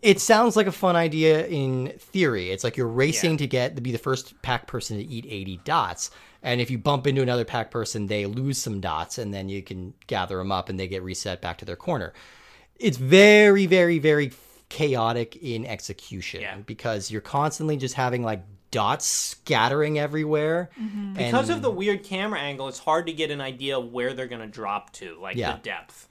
It 0.00 0.20
sounds 0.20 0.54
like 0.54 0.68
a 0.68 0.72
fun 0.72 0.94
idea 0.94 1.44
in 1.46 1.92
theory. 1.98 2.50
It's 2.50 2.62
like 2.62 2.76
you're 2.76 2.86
racing 2.86 3.32
Yeah. 3.32 3.36
to 3.38 3.46
get 3.48 3.74
to 3.76 3.82
be 3.82 3.90
the 3.90 3.98
first 3.98 4.40
pack 4.42 4.68
person 4.68 4.96
to 4.96 5.02
eat 5.02 5.26
80 5.28 5.56
dots. 5.64 6.12
And 6.40 6.60
if 6.60 6.70
you 6.70 6.78
bump 6.78 7.08
into 7.08 7.20
another 7.20 7.44
pack 7.44 7.72
person, 7.72 8.06
they 8.06 8.24
lose 8.26 8.58
some 8.58 8.80
dots 8.80 9.18
and 9.18 9.34
then 9.34 9.48
you 9.48 9.60
can 9.60 9.94
gather 10.06 10.36
them 10.36 10.52
up 10.52 10.68
and 10.68 10.78
they 10.78 10.86
get 10.86 11.02
reset 11.02 11.40
back 11.40 11.58
to 11.58 11.64
their 11.64 11.74
corner. 11.74 12.12
It's 12.78 12.96
very, 12.96 13.66
very, 13.66 13.98
very 13.98 14.30
chaotic 14.68 15.34
in 15.42 15.66
execution 15.66 16.42
Yeah. 16.42 16.58
because 16.64 17.10
you're 17.10 17.20
constantly 17.20 17.76
just 17.76 17.94
having 17.96 18.22
like 18.22 18.44
dots 18.70 19.04
scattering 19.06 19.98
everywhere. 19.98 20.70
Mm-hmm. 20.80 21.14
Because 21.14 21.48
of 21.48 21.62
the 21.62 21.70
weird 21.70 22.04
camera 22.04 22.38
angle, 22.38 22.68
it's 22.68 22.78
hard 22.78 23.06
to 23.06 23.12
get 23.12 23.30
an 23.32 23.40
idea 23.40 23.78
of 23.78 23.90
where 23.92 24.12
they're 24.14 24.26
going 24.28 24.42
to 24.42 24.46
drop 24.46 24.92
to, 24.94 25.18
like 25.20 25.36
Yeah. 25.36 25.54
the 25.54 25.58
depth. 25.62 26.07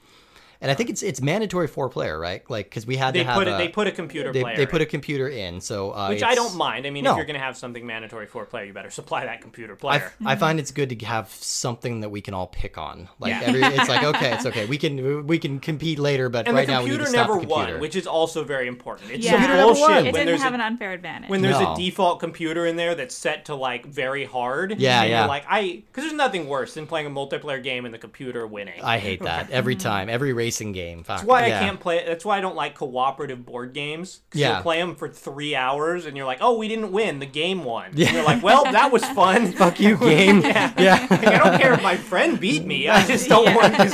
And 0.61 0.71
I 0.71 0.73
think 0.73 0.89
it's 0.89 1.03
it's 1.03 1.21
mandatory 1.21 1.67
four 1.67 1.89
player, 1.89 2.19
right? 2.19 2.47
Like 2.49 2.65
because 2.69 2.85
we 2.85 2.97
had 2.97 3.13
They 3.13 3.19
to 3.19 3.25
have 3.25 3.35
put 3.37 3.47
it. 3.47 3.53
a, 3.53 3.57
They 3.57 3.67
put 3.69 3.87
a 3.87 3.91
computer 3.91 4.31
they, 4.33 4.41
player. 4.41 4.55
they 4.57 4.65
put 4.65 4.81
in, 4.81 4.87
a 4.87 4.89
computer 4.89 5.27
in, 5.27 5.61
so 5.61 5.91
uh, 5.91 6.07
which 6.09 6.23
I 6.23 6.35
don't 6.35 6.55
mind. 6.55 6.85
I 6.87 6.89
mean, 6.89 7.03
No. 7.03 7.11
if 7.11 7.17
you're 7.17 7.25
going 7.25 7.39
to 7.39 7.45
have 7.45 7.57
something 7.57 7.85
mandatory 7.85 8.25
for 8.25 8.43
a 8.43 8.45
player, 8.45 8.65
you 8.65 8.73
better 8.73 8.89
supply 8.89 9.25
that 9.25 9.41
computer 9.41 9.73
I, 9.73 9.75
player. 9.75 10.13
I 10.25 10.35
find 10.35 10.59
it's 10.59 10.71
good 10.71 10.89
to 10.97 11.05
have 11.05 11.29
something 11.29 12.01
that 12.01 12.09
we 12.09 12.21
can 12.21 12.33
all 12.33 12.47
pick 12.47 12.77
on. 12.77 13.07
Like 13.19 13.29
Yeah. 13.31 13.41
every, 13.43 13.61
it's 13.63 13.89
like 13.89 14.03
okay, 14.15 14.33
it's 14.33 14.45
okay. 14.45 14.65
We 14.65 14.77
can 14.77 15.25
we 15.27 15.39
can 15.39 15.59
compete 15.59 15.99
later, 15.99 16.29
but 16.29 16.47
and 16.47 16.55
right 16.55 16.67
now 16.67 16.79
we 16.83 16.89
need 16.89 16.97
computer 16.97 17.03
to 17.05 17.09
stop 17.11 17.27
never 17.27 17.33
the 17.39 17.39
computer. 17.47 17.61
Never 17.63 17.71
won, 17.73 17.81
which 17.81 17.95
is 17.95 18.07
also 18.07 18.43
very 18.43 18.67
important. 18.67 19.11
It's 19.11 19.25
Yeah. 19.25 19.31
some 19.31 19.39
Computer 19.41 19.57
never 19.57 19.67
bullshit 19.73 19.81
won. 19.81 19.97
It 19.97 20.03
when 20.03 20.13
didn't 20.13 20.25
there's 20.27 20.41
have 20.41 20.51
a, 20.53 20.55
an 20.55 20.61
unfair 20.61 20.91
advantage. 20.93 21.29
when 21.29 21.41
there's 21.41 21.59
No. 21.59 21.73
a 21.73 21.77
default 21.77 22.19
computer 22.19 22.65
in 22.65 22.75
there 22.75 22.95
that's 22.95 23.15
set 23.15 23.45
to 23.45 23.55
like 23.55 23.85
very 23.85 24.25
hard. 24.25 24.79
Yeah, 24.79 25.01
and 25.01 25.09
yeah. 25.09 25.19
You're 25.19 25.27
like 25.27 25.45
I, 25.47 25.83
because 25.87 26.03
there's 26.05 26.13
nothing 26.13 26.47
worse 26.47 26.73
than 26.73 26.87
playing 26.87 27.05
a 27.07 27.09
multiplayer 27.09 27.61
game 27.63 27.85
and 27.85 27.93
the 27.93 27.97
computer 27.99 28.45
winning. 28.47 28.81
I 28.83 28.97
hate 28.99 29.21
that 29.21 29.49
every 29.51 29.75
time, 29.89 30.09
every 30.09 30.33
racing 30.47 30.71
game. 30.71 31.03
Fuck. 31.03 31.17
That's 31.17 31.27
why 31.27 31.47
yeah. 31.47 31.57
I 31.57 31.59
can't 31.63 31.79
play. 31.79 32.03
That's 32.05 32.23
why 32.23 32.37
I 32.37 32.41
don't 32.41 32.55
like 32.55 32.75
cooperative 32.75 33.45
board 33.45 33.73
games. 33.73 34.21
Cause 34.31 34.39
Yeah. 34.41 34.53
you'll 34.53 34.61
play 34.63 34.79
them 34.79 34.95
for 34.95 35.09
three 35.09 35.55
hours, 35.55 36.05
and 36.05 36.15
you're 36.15 36.25
like, 36.25 36.39
"Oh, 36.41 36.57
we 36.57 36.67
didn't 36.67 36.91
win. 36.91 37.19
The 37.19 37.25
game 37.25 37.63
won." 37.63 37.87
And 37.89 37.99
you're 37.99 38.23
like, 38.23 38.41
"Well, 38.41 38.63
that 38.63 38.91
was 38.91 39.03
fun." 39.05 39.51
Fuck 39.61 39.79
you, 39.79 39.97
game. 39.97 40.41
yeah. 40.43 41.05
Like, 41.09 41.27
I 41.27 41.37
don't 41.37 41.59
care 41.59 41.73
if 41.73 41.83
my 41.83 41.97
friend 41.97 42.39
beat 42.39 42.65
me. 42.65 42.87
I 42.87 43.05
just 43.05 43.27
don't 43.27 43.45
Yeah. 43.45 43.55
want 43.55 43.77
this, 43.77 43.93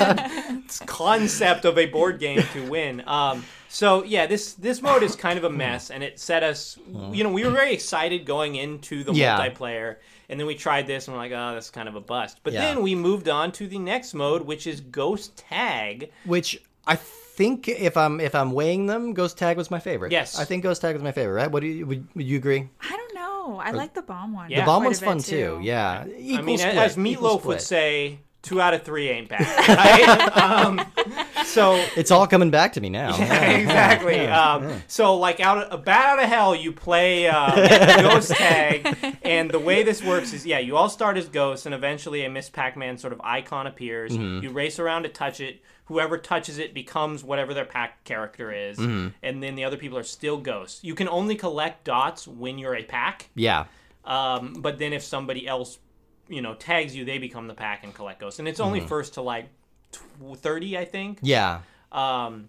this 0.68 0.80
concept 0.86 1.66
of 1.66 1.78
a 1.78 1.86
board 1.88 2.20
game 2.20 2.44
to 2.54 2.70
win. 2.70 3.04
Um, 3.08 3.44
so 3.70 4.04
yeah, 4.04 4.28
this 4.28 4.54
this 4.54 4.82
mode 4.82 5.02
is 5.04 5.16
kind 5.16 5.38
of 5.40 5.44
a 5.46 5.50
mess, 5.50 5.90
and 5.90 6.04
it 6.04 6.20
set 6.20 6.44
us. 6.44 6.78
You 7.12 7.24
know, 7.24 7.32
we 7.32 7.44
were 7.44 7.50
very 7.52 7.74
excited 7.74 8.26
going 8.26 8.56
into 8.56 9.04
the 9.04 9.14
Yeah. 9.14 9.40
multiplayer, 9.40 9.96
and 10.34 10.40
then 10.40 10.48
we 10.48 10.56
tried 10.56 10.88
this, 10.88 11.08
and 11.08 11.16
we're 11.16 11.22
like, 11.22 11.32
"Oh, 11.32 11.54
that's 11.54 11.70
kind 11.70 11.88
of 11.88 11.96
a 11.96 12.02
bust." 12.02 12.40
But 12.44 12.54
Yeah. 12.54 12.62
then 12.62 12.82
we 12.82 12.96
moved 12.96 13.30
on 13.30 13.52
to 13.54 13.68
the 13.68 13.78
next 13.78 14.14
mode, 14.16 14.42
which 14.42 14.66
is 14.68 14.82
Ghost 14.82 15.38
Tag. 15.38 16.10
Which 16.26 16.60
I 16.88 16.96
think 16.96 17.68
if 17.70 17.96
I'm 17.96 18.20
if 18.20 18.34
I'm 18.36 18.52
weighing 18.52 18.88
them, 18.88 19.14
Ghost 19.14 19.38
Tag 19.38 19.56
was 19.58 19.70
my 19.72 19.80
favorite. 19.80 20.12
Yes. 20.12 20.40
I 20.40 20.46
think 20.46 20.64
Ghost 20.64 20.82
Tag 20.82 20.96
was 20.96 21.04
my 21.04 21.12
favorite. 21.12 21.36
Right? 21.36 21.52
What 21.52 21.62
do 21.62 21.68
you 21.68 21.86
would, 21.86 22.08
would 22.16 22.26
you 22.26 22.38
agree? 22.38 22.68
I 22.82 22.98
don't 22.98 23.14
know. 23.16 23.60
I 23.60 23.72
like 23.72 23.94
the 23.94 24.02
bomb 24.02 24.34
one. 24.34 24.50
Yeah. 24.50 24.62
the 24.62 24.66
bomb 24.66 24.82
quite 24.82 24.88
one's 24.88 25.00
fun 25.00 25.20
too. 25.20 25.60
Yeah. 25.62 26.02
I 26.04 26.42
mean, 26.42 26.58
split, 26.58 26.76
as 26.76 26.98
Meat 26.98 27.22
Loaf 27.22 27.46
would 27.46 27.62
say, 27.62 28.20
two 28.44 28.62
out 28.62 28.74
of 28.76 28.84
three 28.84 29.10
ain't 29.10 29.30
bad. 29.30 29.42
Right? 29.74 30.38
um, 30.38 30.82
so 31.46 31.74
It's 31.98 32.12
all 32.12 32.28
coming 32.28 32.52
back 32.52 32.74
to 32.74 32.82
me 32.82 32.90
now. 32.90 33.18
Yeah, 33.18 33.50
exactly. 33.52 34.20
Um, 34.28 34.82
so, 34.88 35.16
like, 35.18 35.40
out 35.40 35.58
of, 35.58 35.74
a 35.74 35.82
bat 35.82 36.06
out 36.18 36.24
of 36.24 36.30
hell, 36.30 36.54
you 36.56 36.72
play 36.72 37.28
uh, 37.28 37.56
Ghost 38.02 38.32
Tag, 38.32 39.18
and 39.24 39.50
the 39.50 39.60
way 39.60 39.82
this 39.84 40.04
works 40.04 40.34
is, 40.34 40.46
yeah, 40.46 40.60
you 40.60 40.78
all 40.78 40.90
start 40.90 41.18
as 41.18 41.28
ghosts, 41.30 41.66
and 41.66 41.74
eventually 41.74 42.24
a 42.26 42.30
Miss 42.30 42.50
Pac-Man 42.50 42.98
sort 42.98 43.14
of 43.14 43.22
icon 43.22 43.66
appears. 43.66 44.12
Mm-hmm. 44.12 44.44
You 44.44 44.52
race 44.52 44.78
around 44.78 45.04
to 45.04 45.10
touch 45.10 45.40
it. 45.40 45.62
Whoever 45.88 46.18
touches 46.18 46.60
it 46.60 46.74
becomes 46.74 47.24
whatever 47.26 47.54
their 47.54 47.66
pack 47.66 48.04
character 48.06 48.52
is, 48.52 48.78
Mm-hmm. 48.78 49.10
and 49.22 49.44
then 49.44 49.56
the 49.56 49.64
other 49.66 49.78
people 49.78 49.98
are 49.98 50.04
still 50.04 50.38
ghosts. 50.38 50.84
You 50.84 50.96
can 50.96 51.08
only 51.10 51.36
collect 51.36 51.84
dots 51.84 52.28
when 52.28 52.58
you're 52.58 52.76
a 52.76 52.84
pack. 52.84 53.30
Yeah. 53.36 53.66
Um, 54.06 54.54
but 54.60 54.80
then 54.80 54.92
if 54.94 55.04
somebody 55.04 55.48
else, 55.48 55.80
you 56.28 56.42
know, 56.42 56.54
tags 56.56 56.96
you, 56.96 57.06
they 57.06 57.18
become 57.18 57.48
the 57.48 57.54
pack 57.54 57.84
and 57.84 57.94
collect 57.94 58.20
ghosts. 58.20 58.40
And 58.40 58.48
it's 58.48 58.60
only 58.60 58.80
first 58.80 59.16
to 59.16 59.22
like 59.22 59.50
tw- 59.92 60.38
30, 60.38 60.78
I 60.78 60.86
think. 60.86 61.20
Yeah. 61.22 61.60
Um, 61.92 62.48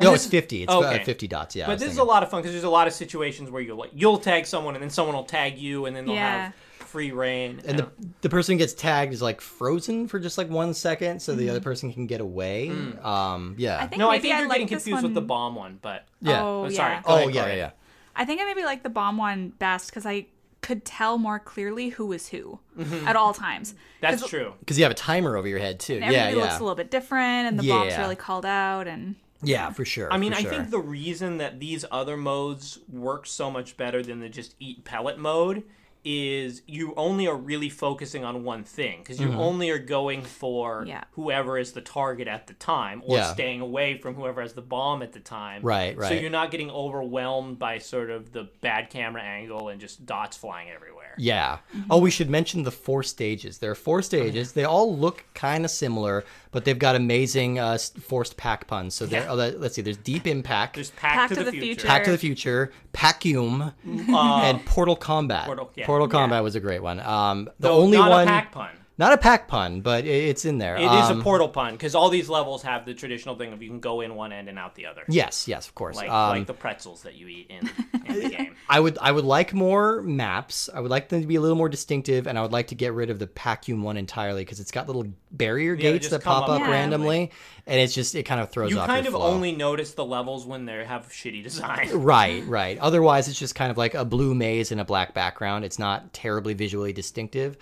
No, 0.00 0.14
it's 0.14 0.26
50. 0.26 0.62
It's 0.62 0.72
okay. 0.72 1.02
50 1.04 1.26
dots. 1.28 1.56
Yeah. 1.56 1.66
But 1.66 1.72
was 1.74 1.80
this 1.82 1.90
is 1.92 1.98
a 1.98 2.04
lot 2.04 2.22
of 2.22 2.30
fun 2.30 2.40
because 2.40 2.52
there's 2.52 2.64
a 2.64 2.70
lot 2.70 2.86
of 2.86 2.92
situations 2.92 3.50
where 3.50 3.60
you'll 3.60 3.76
like 3.78 3.90
you'll 3.94 4.18
tag 4.18 4.46
someone 4.46 4.74
and 4.76 4.82
then 4.82 4.90
someone 4.90 5.14
will 5.16 5.24
tag 5.24 5.58
you 5.58 5.86
and 5.86 5.94
then 5.96 6.06
they'll 6.06 6.14
Yeah. 6.14 6.44
have 6.46 6.54
free 6.88 7.10
reign. 7.10 7.60
And 7.66 7.80
the, 7.80 7.88
the 8.22 8.28
person 8.30 8.56
gets 8.56 8.72
tagged 8.72 9.12
is 9.12 9.20
like 9.20 9.40
frozen 9.42 10.06
for 10.08 10.18
just 10.20 10.38
like 10.38 10.48
one 10.48 10.72
second 10.72 11.20
so 11.20 11.32
Mm-hmm. 11.32 11.40
the 11.40 11.50
other 11.50 11.60
person 11.60 11.92
can 11.92 12.06
get 12.06 12.20
away. 12.20 12.70
Um, 13.02 13.56
yeah. 13.58 13.78
I 13.82 13.86
think 13.88 13.98
no, 13.98 14.08
I 14.08 14.20
think 14.20 14.34
I 14.34 14.38
you're 14.38 14.48
like 14.48 14.58
getting 14.60 14.74
this 14.76 14.84
confused 14.84 15.02
with 15.02 15.14
the 15.14 15.20
bomb 15.20 15.54
one, 15.56 15.78
but 15.82 16.06
yeah. 16.22 16.42
Oh, 16.42 16.64
Oh, 16.64 16.68
sorry. 16.70 16.94
yeah. 16.94 17.02
Oh, 17.04 17.16
ahead, 17.18 17.34
yeah, 17.34 17.46
yeah, 17.48 17.54
yeah. 17.54 17.70
I 18.16 18.24
think 18.24 18.40
I 18.40 18.44
maybe 18.44 18.62
like 18.64 18.82
the 18.84 18.88
bomb 18.88 19.16
one 19.18 19.50
best 19.58 19.90
because 19.90 20.06
I 20.06 20.26
could 20.68 20.84
tell 20.84 21.16
more 21.16 21.38
clearly 21.38 21.88
who 21.88 22.04
was 22.06 22.28
who 22.28 22.58
at 23.06 23.16
all 23.16 23.32
times. 23.32 23.74
that's 24.02 24.20
'Cause 24.20 24.30
true. 24.30 24.52
Because 24.60 24.76
you 24.78 24.84
have 24.84 24.92
a 24.92 24.94
timer 24.94 25.34
over 25.36 25.48
your 25.48 25.58
head 25.58 25.80
too. 25.80 25.94
Everybody 25.94 26.14
Yeah, 26.14 26.28
It 26.28 26.36
looks 26.36 26.56
a 26.58 26.60
little 26.60 26.74
bit 26.74 26.90
different, 26.90 27.48
and 27.48 27.58
the 27.58 27.66
bomb's 27.66 27.92
Yeah. 27.92 28.02
really 28.02 28.16
called 28.16 28.44
out. 28.44 28.86
And 28.86 29.14
Yeah, 29.42 29.70
for 29.70 29.84
sure. 29.86 30.12
I 30.12 30.18
mean, 30.18 30.32
for 30.32 30.38
I 30.40 30.42
think 30.44 30.68
the 30.70 30.78
reason 30.78 31.38
that 31.38 31.58
these 31.58 31.84
other 31.90 32.16
modes 32.18 32.80
work 32.92 33.26
so 33.26 33.50
much 33.50 33.76
better 33.78 34.02
than 34.02 34.20
the 34.20 34.28
just 34.28 34.54
eat 34.60 34.84
pellet 34.84 35.18
mode 35.18 35.62
is 36.10 36.62
you 36.66 36.94
only 36.96 37.26
are 37.28 37.36
really 37.36 37.68
focusing 37.68 38.24
on 38.24 38.42
one 38.42 38.64
thing 38.64 39.00
because 39.00 39.18
Mm-hmm. 39.18 39.32
you 39.32 39.38
only 39.38 39.70
are 39.70 39.78
going 39.78 40.22
for 40.22 40.84
Yeah. 40.86 41.04
whoever 41.12 41.58
is 41.58 41.72
the 41.72 41.82
target 41.82 42.26
at 42.28 42.46
the 42.46 42.54
time 42.54 43.02
or 43.04 43.16
Yeah. 43.18 43.32
staying 43.34 43.60
away 43.60 43.98
from 43.98 44.14
whoever 44.14 44.40
has 44.40 44.54
the 44.54 44.62
bomb 44.62 45.02
at 45.02 45.12
the 45.12 45.20
time. 45.20 45.60
Right, 45.62 45.96
right. 45.98 46.08
So 46.08 46.14
you're 46.14 46.30
not 46.30 46.50
getting 46.50 46.70
overwhelmed 46.70 47.58
by 47.58 47.76
sort 47.78 48.08
of 48.10 48.32
the 48.32 48.48
bad 48.62 48.88
camera 48.88 49.22
angle 49.22 49.68
and 49.68 49.80
just 49.80 50.06
dots 50.06 50.36
flying 50.36 50.70
everywhere. 50.70 51.14
Yeah. 51.18 51.58
Mm-hmm. 51.76 51.90
Oh, 51.90 51.98
we 51.98 52.10
should 52.10 52.30
mention 52.30 52.62
the 52.62 52.70
four 52.70 53.02
stages. 53.02 53.58
There 53.58 53.70
are 53.70 53.74
four 53.74 54.00
stages. 54.02 54.52
They 54.52 54.64
all 54.64 54.96
look 54.96 55.24
kind 55.34 55.64
of 55.64 55.70
similar, 55.70 56.24
but 56.50 56.64
they've 56.64 56.78
got 56.78 56.96
amazing 56.96 57.58
uh, 57.58 57.76
forced 58.00 58.36
pack 58.36 58.66
puns. 58.66 58.94
So 58.94 59.06
there. 59.06 59.22
Yeah. 59.22 59.30
Oh, 59.30 59.34
let- 59.34 59.60
let's 59.60 59.74
see. 59.74 59.82
There's 59.82 59.96
Deep 59.96 60.26
Impact, 60.26 60.74
There's 60.76 60.90
Pack, 60.90 61.28
to, 61.30 61.36
the, 61.36 61.50
future. 61.50 61.60
Future. 61.66 61.86
Pack 61.86 62.04
to 62.04 62.10
the 62.12 62.18
Future, 62.18 62.72
Pacum, 62.92 63.72
Uh, 64.08 64.40
and 64.44 64.64
Portal 64.64 64.96
Combat. 64.96 65.46
Portal, 65.46 65.70
yeah. 65.74 65.86
Combat 66.08 66.42
was 66.42 66.54
a 66.54 66.60
great 66.60 66.82
one. 66.82 67.00
Um, 67.00 67.44
the 67.58 67.68
though 67.68 67.78
only 67.80 67.96
not 67.98 68.10
one, 68.10 68.22
a 68.24 68.26
pack 68.26 68.52
pun. 68.52 68.70
Not 68.98 69.12
a 69.12 69.16
pack 69.18 69.48
pun, 69.48 69.80
but 69.80 70.04
it's 70.04 70.44
in 70.44 70.58
there. 70.58 70.76
It 70.76 70.82
is 70.82 70.88
Um, 71.10 71.20
a 71.20 71.22
portal 71.22 71.48
pun 71.48 71.72
because 71.72 71.94
all 71.94 72.08
these 72.10 72.28
levels 72.28 72.62
have 72.62 72.84
the 72.84 72.94
traditional 72.94 73.36
thing 73.36 73.52
of 73.52 73.62
you 73.62 73.68
can 73.68 73.80
go 73.80 74.00
in 74.00 74.14
one 74.14 74.32
end 74.32 74.48
and 74.48 74.58
out 74.58 74.74
the 74.74 74.86
other. 74.86 75.04
Yes, 75.08 75.46
yes, 75.48 75.66
of 75.68 75.74
course. 75.74 75.96
Like, 75.96 76.10
um, 76.10 76.30
like 76.38 76.46
the 76.46 76.54
pretzels 76.54 77.02
that 77.02 77.14
you 77.14 77.28
eat 77.28 77.50
in, 77.50 77.70
in 78.06 78.20
the 78.22 78.28
game. 78.36 78.56
I 78.68 78.80
would 78.80 78.98
I 79.00 79.10
would 79.12 79.24
like 79.24 79.54
more 79.54 80.02
maps. 80.02 80.68
I 80.74 80.80
would 80.80 80.90
like 80.90 81.08
them 81.08 81.20
to 81.22 81.26
be 81.26 81.36
a 81.36 81.40
little 81.40 81.56
more 81.56 81.68
distinctive, 81.68 82.26
and 82.26 82.38
I 82.38 82.42
would 82.42 82.52
like 82.52 82.66
to 82.68 82.74
get 82.74 82.92
rid 82.92 83.08
of 83.10 83.18
the 83.18 83.26
Pacum 83.26 83.82
one 83.82 83.96
entirely 83.96 84.42
because 84.44 84.60
it's 84.60 84.70
got 84.72 84.86
little 84.86 85.06
barrier 85.30 85.76
they 85.76 85.82
gates 85.82 86.08
that 86.08 86.22
pop 86.24 86.44
up 86.44 86.48
up 86.50 86.60
Yeah. 86.60 86.70
randomly, 86.70 87.30
and 87.66 87.80
it's 87.80 87.94
just 87.94 88.14
it 88.14 88.24
kind 88.24 88.40
of 88.40 88.50
throws 88.50 88.66
off 88.68 88.70
the 88.72 88.76
bottom. 88.76 88.78
You 88.78 88.82
off 88.82 88.96
kind 88.96 89.04
your 89.06 89.14
of 89.14 89.20
flow. 89.22 89.30
only 89.34 89.52
notice 89.52 89.92
the 89.92 90.04
levels 90.04 90.44
when 90.44 90.64
they 90.66 90.84
have 90.84 91.08
shitty 91.08 91.42
design. 91.42 91.88
Right, 91.94 92.44
right. 92.48 92.76
Otherwise, 92.78 93.28
it's 93.28 93.38
just 93.38 93.54
kind 93.54 93.70
of 93.70 93.78
like 93.78 93.94
a 93.94 94.04
blue 94.04 94.34
maze 94.34 94.72
in 94.72 94.78
a 94.80 94.84
black 94.84 95.14
background. 95.14 95.64
It's 95.64 95.78
not 95.78 96.12
terribly 96.12 96.54
visually 96.54 96.92
distinctive, 96.92 97.56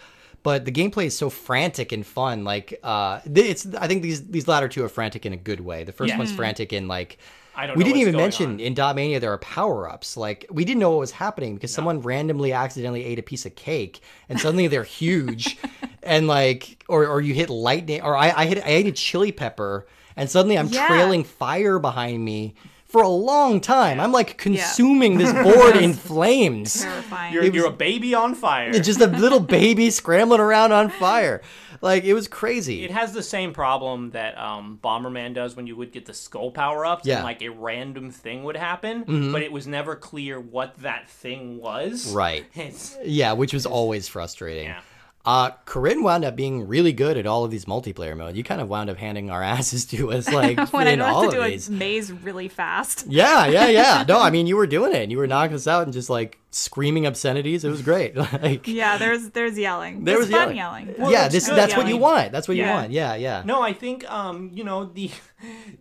but 0.47 0.64
the 0.64 0.70
gameplay 0.70 1.07
is 1.07 1.16
so 1.16 1.28
frantic 1.28 1.90
and 1.90 2.07
fun. 2.07 2.44
Like, 2.44 2.78
uh, 2.84 3.18
it's 3.34 3.66
I 3.74 3.86
think 3.88 4.03
these 4.03 4.20
these 4.28 4.47
latter 4.47 4.68
two 4.68 4.84
are 4.84 4.88
frantic 4.88 5.26
in 5.26 5.32
a 5.32 5.36
good 5.36 5.61
way. 5.61 5.82
The 5.82 5.92
first 5.92 6.11
Yeah. 6.11 6.18
one's 6.18 6.30
frantic 6.30 6.72
in 6.72 6.86
like. 6.86 7.18
I 7.59 7.66
don't 7.66 7.76
We 7.76 7.82
know 7.82 7.88
didn't 7.88 7.97
what's 7.97 8.01
even 8.03 8.12
going 8.12 8.24
mention 8.24 8.51
on. 8.53 8.61
in 8.61 8.74
Dot 8.74 8.94
Mania 8.94 9.18
there 9.18 9.32
are 9.32 9.38
power 9.38 9.90
ups. 9.90 10.16
Like 10.16 10.47
we 10.51 10.64
didn't 10.64 10.78
know 10.78 10.90
what 10.90 11.01
was 11.01 11.11
happening 11.11 11.55
because 11.55 11.72
someone 11.72 12.01
randomly 12.01 12.53
accidentally 12.53 13.03
ate 13.05 13.18
a 13.18 13.22
piece 13.22 13.44
of 13.47 13.57
cake 13.57 14.01
and 14.28 14.38
suddenly 14.38 14.68
they're 14.68 14.84
huge, 14.84 15.59
and 16.03 16.28
like 16.28 16.84
or 16.88 17.07
or 17.07 17.20
you 17.20 17.34
hit 17.34 17.51
lightning 17.51 18.03
or 18.03 18.14
I 18.16 18.28
I 18.42 18.47
hit 18.47 18.59
I 18.64 18.68
ate 18.78 18.86
a 18.86 18.92
chili 18.92 19.32
pepper 19.32 19.86
and 20.16 20.30
suddenly 20.30 20.57
I'm 20.59 20.68
Yeah. 20.68 20.86
trailing 20.86 21.24
fire 21.24 21.78
behind 21.80 22.24
me 22.24 22.55
for 22.97 23.03
a 23.03 23.09
long 23.09 23.61
time. 23.61 24.01
I'm 24.01 24.11
like 24.12 24.38
consuming 24.38 25.18
this 25.18 25.30
board 25.44 25.76
in 25.76 25.92
flames. 25.92 26.80
terrifying. 26.82 27.34
You're, 27.34 27.42
was- 27.42 27.55
you're 27.55 27.66
a 27.66 27.70
baby 27.70 28.14
on 28.14 28.34
fire. 28.34 28.70
It's 28.70 28.86
just 28.86 29.01
a 29.03 29.07
little 29.07 29.40
baby 29.59 29.90
scrambling 29.90 30.40
around 30.40 30.72
on 30.72 30.88
fire. 30.88 31.42
Like 31.82 32.05
it 32.05 32.14
was 32.14 32.26
crazy. 32.26 32.84
It 32.84 32.90
has 32.90 33.12
the 33.12 33.22
same 33.22 33.53
problem 33.53 34.12
that 34.12 34.38
um, 34.38 34.78
Bomberman 34.82 35.34
does 35.34 35.57
when 35.57 35.66
you 35.66 35.76
would 35.76 35.92
get 35.92 36.07
the 36.07 36.14
skull 36.14 36.51
power 36.51 36.86
ups 36.86 37.05
Yeah. 37.07 37.16
and 37.16 37.24
like 37.24 37.42
a 37.42 37.51
random 37.51 38.11
thing 38.11 38.44
would 38.44 38.57
happen, 38.57 39.30
but 39.30 39.42
it 39.42 39.53
was 39.53 39.66
never 39.66 39.94
clear 39.94 40.40
what 40.40 40.78
that 40.78 41.07
thing 41.11 41.59
was. 41.59 42.14
Right. 42.14 42.47
It's, 42.55 42.97
Yeah, 43.05 43.34
which 43.34 43.53
was 43.53 43.66
always 43.66 44.09
frustrating. 44.09 44.64
yeah. 44.64 44.80
Uh, 45.26 45.50
Corinne 45.64 46.04
wound 46.04 46.24
up 46.24 46.36
being 46.36 46.68
really 46.68 46.92
good 46.92 47.16
at 47.18 47.26
all 47.26 47.42
of 47.44 47.50
these 47.50 47.64
multiplayer 47.64 48.16
modes. 48.16 48.38
You 48.38 48.44
kind 48.44 48.60
of 48.60 48.68
wound 48.68 48.88
up 48.88 48.96
handing 48.96 49.28
our 49.28 49.42
asses 49.56 49.84
to 49.86 50.12
us, 50.12 50.30
like 50.32 50.56
when 50.72 50.86
I 50.86 50.92
in 50.92 51.00
don't 51.00 51.08
all 51.10 51.22
have 51.22 51.32
to 51.32 51.40
of 51.40 51.44
do 51.46 51.50
these. 51.50 51.68
a 51.68 51.72
maze 51.72 52.12
really 52.12 52.46
fast. 52.48 53.06
Yeah, 53.08 53.46
yeah, 53.46 53.66
yeah. 53.68 54.04
No, 54.08 54.20
I 54.20 54.30
mean 54.30 54.46
you 54.46 54.56
were 54.56 54.68
doing 54.68 54.92
it. 54.94 55.02
and 55.02 55.10
You 55.10 55.18
were 55.18 55.26
knocking 55.26 55.56
us 55.56 55.66
out 55.66 55.82
and 55.82 55.92
just 55.92 56.08
like 56.08 56.38
screaming 56.52 57.06
obscenities. 57.06 57.64
It 57.64 57.70
was 57.70 57.82
great. 57.82 58.14
like 58.16 58.68
Yeah, 58.68 58.98
there's 58.98 59.30
there's 59.30 59.58
yelling. 59.58 60.04
there 60.04 60.14
There's 60.14 60.28
was 60.28 60.36
fun 60.36 60.54
yelling. 60.54 60.94
yelling. 60.96 61.10
yeah, 61.12 61.26
this 61.28 61.48
good 61.48 61.58
that's 61.58 61.76
what 61.76 61.88
you 61.88 61.96
want. 61.96 62.30
That's 62.30 62.46
what 62.46 62.56
you 62.56 62.64
want. 62.64 62.92
Yeah, 62.92 63.16
yeah. 63.16 63.42
No, 63.44 63.60
I 63.62 63.72
think 63.72 64.08
um, 64.10 64.50
you 64.54 64.62
know 64.62 64.84
the 64.84 65.10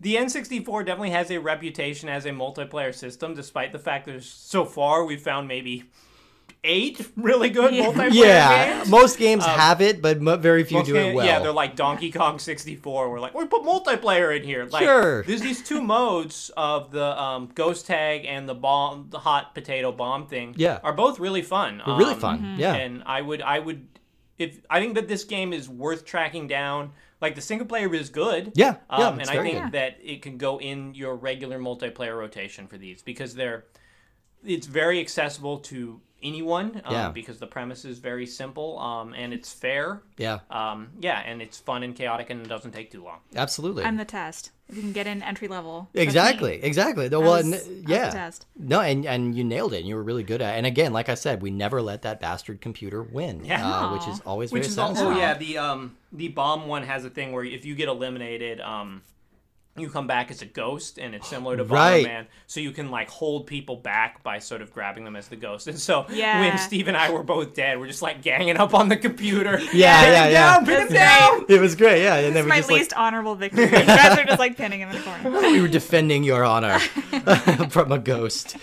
the 0.00 0.16
N64 0.16 0.84
definitely 0.86 1.10
has 1.10 1.30
a 1.30 1.38
reputation 1.38 2.08
as 2.08 2.26
a 2.26 2.30
multiplayer 2.30 2.92
system, 2.94 3.34
despite 3.34 3.70
the 3.72 3.78
fact 3.78 4.06
that 4.06 4.22
so 4.24 4.64
far 4.64 5.04
we've 5.04 5.22
found 5.22 5.46
maybe 5.46 5.84
eight 6.66 7.00
really 7.16 7.48
good 7.48 7.74
Yeah. 7.74 7.84
multiplayer 7.86 8.10
Yeah, 8.12 8.76
games. 8.78 8.88
most 8.90 9.18
games 9.18 9.44
have 9.46 9.80
it, 9.80 10.02
but 10.02 10.20
mo- 10.20 10.36
very 10.36 10.64
few 10.64 10.82
do 10.82 10.92
game- 10.92 11.12
it 11.12 11.14
well. 11.14 11.24
Yeah, 11.24 11.38
they're 11.38 11.52
like 11.52 11.76
Donkey 11.76 12.10
Kong 12.12 12.38
64. 12.38 13.10
We're 13.10 13.20
like, 13.20 13.34
we 13.34 13.46
put 13.46 13.62
multiplayer 13.62 14.36
in 14.36 14.42
here. 14.44 14.64
Like, 14.66 14.82
Sure. 14.82 15.22
There's 15.22 15.40
these 15.40 15.62
two 15.62 15.80
modes 15.80 16.50
of 16.56 16.90
the 16.90 17.20
um, 17.22 17.50
ghost 17.54 17.86
tag 17.86 18.26
and 18.26 18.48
the 18.48 18.54
bomb, 18.54 19.06
the 19.10 19.20
hot 19.20 19.54
potato 19.54 19.92
bomb 19.92 20.26
thing. 20.26 20.54
Yeah. 20.58 20.80
are 20.82 20.92
both 20.92 21.18
really 21.18 21.42
fun. 21.42 21.80
They're 21.86 21.96
really 21.96 22.14
Um, 22.14 22.20
fun. 22.20 22.54
Yeah. 22.58 22.74
And 22.74 23.02
I 23.06 23.22
would, 23.22 23.40
I 23.40 23.58
would, 23.60 23.86
if 24.38 24.60
I 24.68 24.80
think 24.80 24.96
that 24.96 25.08
this 25.08 25.24
game 25.24 25.52
is 25.52 25.68
worth 25.68 26.04
tracking 26.04 26.46
down. 26.48 26.92
Like 27.18 27.34
the 27.34 27.40
single 27.40 27.66
player 27.66 27.94
is 27.94 28.10
good. 28.10 28.52
Yeah, 28.54 28.76
yeah, 28.90 29.06
Um, 29.08 29.18
it's 29.20 29.30
and 29.30 29.38
I 29.38 29.42
think 29.42 29.62
good. 29.62 29.72
that 29.72 29.96
it 30.04 30.20
can 30.20 30.36
go 30.36 30.60
in 30.60 30.92
your 30.94 31.16
regular 31.16 31.58
multiplayer 31.58 32.14
rotation 32.14 32.66
for 32.66 32.76
these 32.76 33.00
because 33.00 33.34
they're 33.34 33.64
it's 34.44 34.66
very 34.66 35.00
accessible 35.00 35.58
to 35.60 36.02
anyone 36.22 36.80
um, 36.84 36.92
Yeah. 36.94 37.08
because 37.10 37.38
the 37.38 37.46
premise 37.46 37.84
is 37.84 37.98
very 37.98 38.26
simple 38.26 38.78
um, 38.78 39.14
and 39.14 39.32
it's 39.34 39.52
fair 39.52 40.02
yeah, 40.16 40.40
um, 40.50 40.88
yeah, 41.00 41.20
and 41.24 41.42
it's 41.42 41.58
fun 41.58 41.82
and 41.82 41.94
chaotic 41.94 42.30
and 42.30 42.40
it 42.44 42.48
doesn't 42.48 42.72
take 42.72 42.90
too 42.90 43.04
long. 43.04 43.18
absolutely. 43.34 43.84
I'm 43.84 43.96
the 43.96 44.04
test. 44.04 44.50
If 44.68 44.74
you 44.74 44.82
can 44.82 44.90
get 44.92 45.06
in 45.06 45.22
entry 45.22 45.46
level. 45.46 45.88
Exactly, 45.94 46.58
exactly. 46.60 47.06
The 47.06 47.20
I 47.20 47.24
one, 47.26 47.50
was- 47.52 47.64
the 47.68 47.84
yeah, 47.86 48.10
test. 48.10 48.46
no, 48.58 48.80
and 48.80 49.06
and 49.06 49.36
you 49.36 49.44
nailed 49.44 49.72
it. 49.72 49.78
And 49.78 49.86
you 49.88 49.94
were 49.94 50.02
really 50.02 50.24
good 50.24 50.42
at. 50.42 50.54
it. 50.54 50.58
And 50.58 50.66
again, 50.66 50.92
like 50.92 51.08
I 51.08 51.14
said, 51.14 51.40
we 51.40 51.52
never 51.52 51.80
let 51.80 52.02
that 52.02 52.18
bastard 52.18 52.60
computer 52.60 53.00
win, 53.02 53.44
Yeah. 53.44 53.64
uh, 53.64 53.92
which 53.92 54.08
is 54.08 54.20
always 54.26 54.50
Which 54.50 54.62
very 54.62 54.72
is 54.72 54.78
also 54.78 55.10
yeah 55.12 55.34
the 55.38 55.58
um 55.58 55.96
the 56.12 56.28
bomb 56.28 56.66
one 56.66 56.82
has 56.82 57.04
a 57.04 57.10
thing 57.10 57.30
where 57.30 57.44
if 57.44 57.64
you 57.64 57.76
get 57.76 57.88
eliminated 57.88 58.60
um 58.60 59.02
you 59.78 59.88
come 59.90 60.06
back 60.06 60.30
as 60.30 60.42
a 60.42 60.46
ghost 60.46 60.98
and 60.98 61.14
it's 61.14 61.28
similar 61.28 61.56
to 61.56 61.64
Right. 61.64 62.06
Bomberman 62.06 62.26
so 62.46 62.60
you 62.60 62.70
can 62.72 62.90
like 62.90 63.08
hold 63.10 63.46
people 63.46 63.76
back 63.76 64.22
by 64.22 64.38
sort 64.38 64.62
of 64.62 64.72
grabbing 64.72 65.04
them 65.04 65.16
as 65.16 65.28
the 65.28 65.36
ghost 65.36 65.66
and 65.66 65.78
so 65.78 66.06
Yeah. 66.10 66.40
when 66.40 66.58
Steve 66.58 66.88
and 66.88 66.96
I 66.96 67.10
were 67.10 67.22
both 67.22 67.54
dead 67.54 67.78
we're 67.78 67.86
just 67.86 68.02
like 68.02 68.22
ganging 68.22 68.56
up 68.56 68.74
on 68.74 68.88
the 68.88 68.96
computer 68.96 69.58
Yeah, 69.72 70.02
yeah, 70.06 70.28
yeah. 70.28 70.54
down, 70.54 70.64
pin 70.66 70.80
him 70.82 70.88
That's 70.88 71.20
down 71.20 71.44
It 71.48 71.60
was 71.60 71.74
great, 71.76 72.02
yeah. 72.02 72.16
And 72.16 72.34
then 72.34 72.44
we 72.44 72.48
My 72.50 72.56
just 72.58 72.70
like 72.70 72.78
least 72.80 72.92
honorable 72.94 73.34
victory. 73.34 73.64
You 73.64 73.70
guys 73.70 74.18
are 74.18 74.24
just 74.24 74.38
like 74.38 74.56
pinning 74.56 74.80
him 74.80 74.90
in 74.90 74.96
the 74.96 75.02
corner. 75.02 75.40
we 75.52 75.60
were 75.60 75.68
defending 75.68 76.24
your 76.24 76.44
honor 76.44 76.78
from 77.70 77.92
a 77.92 77.98
ghost. 77.98 78.56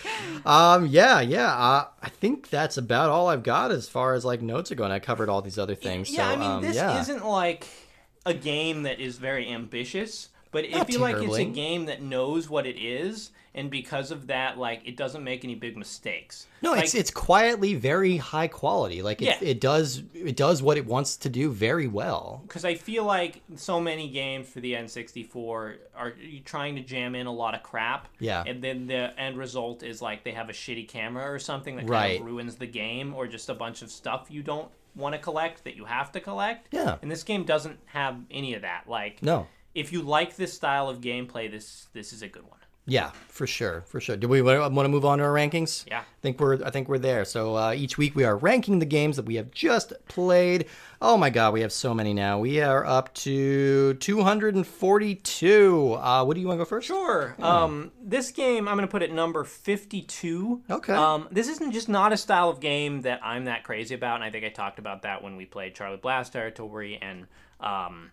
Um, 0.45 0.87
yeah, 0.87 1.21
yeah. 1.21 1.47
Uh, 1.53 1.87
I 2.01 2.09
think 2.09 2.49
that's 2.49 2.77
about 2.77 3.09
all 3.09 3.27
I've 3.29 3.43
got 3.43 3.71
as 3.71 3.87
far 3.87 4.13
as 4.13 4.25
like 4.25 4.41
notes 4.41 4.71
are 4.71 4.75
going. 4.75 4.91
I 4.91 4.99
covered 4.99 5.29
all 5.29 5.41
these 5.41 5.57
other 5.59 5.75
things. 5.75 6.11
Yeah, 6.11 6.27
so, 6.29 6.33
I 6.33 6.35
mean, 6.37 6.51
um, 6.51 6.61
this 6.61 6.75
yeah. 6.75 6.99
isn't 7.01 7.25
like 7.25 7.67
a 8.25 8.33
game 8.33 8.83
that 8.83 8.99
is 8.99 9.17
very 9.17 9.49
ambitious, 9.49 10.29
but 10.53 10.63
I 10.65 10.69
Not 10.77 10.87
feel 10.87 11.01
like 11.01 11.17
it's 11.17 11.35
a 11.37 11.43
game 11.45 11.85
that 11.87 12.01
knows 12.01 12.49
what 12.49 12.65
it 12.65 12.77
is, 12.81 13.31
and 13.55 13.69
because 13.69 14.09
of 14.11 14.27
that, 14.27 14.57
like 14.57 14.81
it 14.85 14.95
doesn't 14.95 15.23
make 15.23 15.43
any 15.43 15.55
big 15.55 15.75
mistakes. 15.75 16.47
No, 16.61 16.71
like, 16.71 16.83
it's 16.85 16.95
it's 16.95 17.11
quietly 17.11 17.73
very 17.75 18.15
high 18.17 18.47
quality. 18.47 19.01
Like 19.01 19.21
it, 19.21 19.25
Yeah. 19.25 19.37
it 19.41 19.59
does 19.59 20.01
it 20.13 20.37
does 20.37 20.63
what 20.63 20.77
it 20.77 20.85
wants 20.85 21.17
to 21.17 21.29
do 21.29 21.51
very 21.51 21.87
well. 21.87 22.41
because 22.47 22.63
I 22.63 22.75
feel 22.75 23.03
like 23.03 23.41
so 23.55 23.81
many 23.81 24.09
games 24.09 24.47
for 24.47 24.61
the 24.61 24.73
N64 24.73 25.75
are 25.95 26.13
trying 26.45 26.75
to 26.75 26.81
jam 26.81 27.15
in 27.15 27.27
a 27.27 27.33
lot 27.33 27.55
of 27.55 27.63
crap. 27.63 28.07
Yeah. 28.19 28.43
And 28.45 28.63
then 28.63 28.87
the 28.87 29.13
end 29.19 29.37
result 29.37 29.83
is 29.83 30.01
like 30.01 30.23
they 30.23 30.31
have 30.31 30.49
a 30.49 30.53
shitty 30.53 30.87
camera 30.87 31.31
or 31.31 31.39
something 31.39 31.75
that 31.75 31.81
kind 31.81 31.89
Right. 31.91 32.19
of 32.19 32.25
ruins 32.25 32.55
the 32.55 32.67
game, 32.67 33.13
or 33.13 33.27
just 33.27 33.49
a 33.49 33.53
bunch 33.53 33.81
of 33.81 33.91
stuff 33.91 34.27
you 34.29 34.41
don't 34.43 34.69
want 34.95 35.13
to 35.15 35.19
collect 35.19 35.63
that 35.63 35.75
you 35.75 35.85
have 35.85 36.11
to 36.11 36.19
collect. 36.19 36.67
Yeah. 36.71 36.97
And 37.01 37.09
this 37.11 37.23
game 37.23 37.43
doesn't 37.45 37.79
have 37.85 38.15
any 38.29 38.53
of 38.53 38.61
that. 38.61 38.83
Like, 38.87 39.21
No. 39.23 39.47
If 39.73 39.91
you 39.91 40.01
like 40.01 40.35
this 40.35 40.53
style 40.53 40.89
of 40.89 41.01
gameplay, 41.01 41.49
this 41.49 41.87
this 41.93 42.13
is 42.13 42.21
a 42.21 42.27
good 42.27 42.43
one. 42.43 42.59
Yeah, 42.85 43.11
for 43.29 43.47
sure, 43.47 43.85
for 43.87 44.01
sure. 44.01 44.17
Do 44.17 44.27
we 44.27 44.41
want 44.41 44.75
to 44.75 44.89
move 44.89 45.05
on 45.05 45.19
to 45.19 45.23
our 45.23 45.31
rankings? 45.31 45.85
Yeah. 45.87 46.01
I 46.01 46.03
think 46.21 46.41
we're 46.41 46.61
I 46.65 46.69
think 46.69 46.89
we're 46.89 46.97
there. 46.97 47.23
So 47.23 47.55
uh, 47.55 47.71
each 47.71 47.97
week 47.97 48.13
we 48.13 48.25
are 48.25 48.35
ranking 48.35 48.79
the 48.79 48.85
games 48.85 49.15
that 49.15 49.25
we 49.25 49.35
have 49.35 49.51
just 49.51 49.93
played. 50.09 50.65
Oh 51.01 51.15
my 51.15 51.29
god, 51.29 51.53
we 51.53 51.61
have 51.61 51.71
so 51.71 51.93
many 51.93 52.13
now. 52.13 52.39
We 52.39 52.59
are 52.59 52.85
up 52.85 53.13
to 53.15 53.93
242. 53.93 55.93
Uh, 55.93 56.25
what 56.25 56.35
do 56.35 56.41
you 56.41 56.47
want 56.47 56.59
to 56.59 56.65
go 56.65 56.67
first? 56.67 56.87
Sure. 56.87 57.37
Um, 57.41 57.93
this 58.01 58.31
game 58.31 58.67
I'm 58.67 58.75
going 58.75 58.87
to 58.87 58.91
put 58.91 59.01
at 59.01 59.13
number 59.13 59.45
52. 59.45 60.63
Okay. 60.69 60.93
Um, 60.93 61.29
this 61.31 61.47
isn't 61.47 61.71
just 61.71 61.87
not 61.87 62.11
a 62.11 62.17
style 62.17 62.49
of 62.49 62.59
game 62.59 63.03
that 63.03 63.21
I'm 63.23 63.45
that 63.45 63.63
crazy 63.63 63.95
about, 63.95 64.15
and 64.15 64.25
I 64.25 64.29
think 64.29 64.43
I 64.43 64.49
talked 64.49 64.79
about 64.79 65.03
that 65.03 65.23
when 65.23 65.37
we 65.37 65.45
played 65.45 65.73
Charlie 65.73 65.95
Blast 65.95 66.33
Territory 66.33 66.99
and 67.01 67.27
um, 67.61 68.11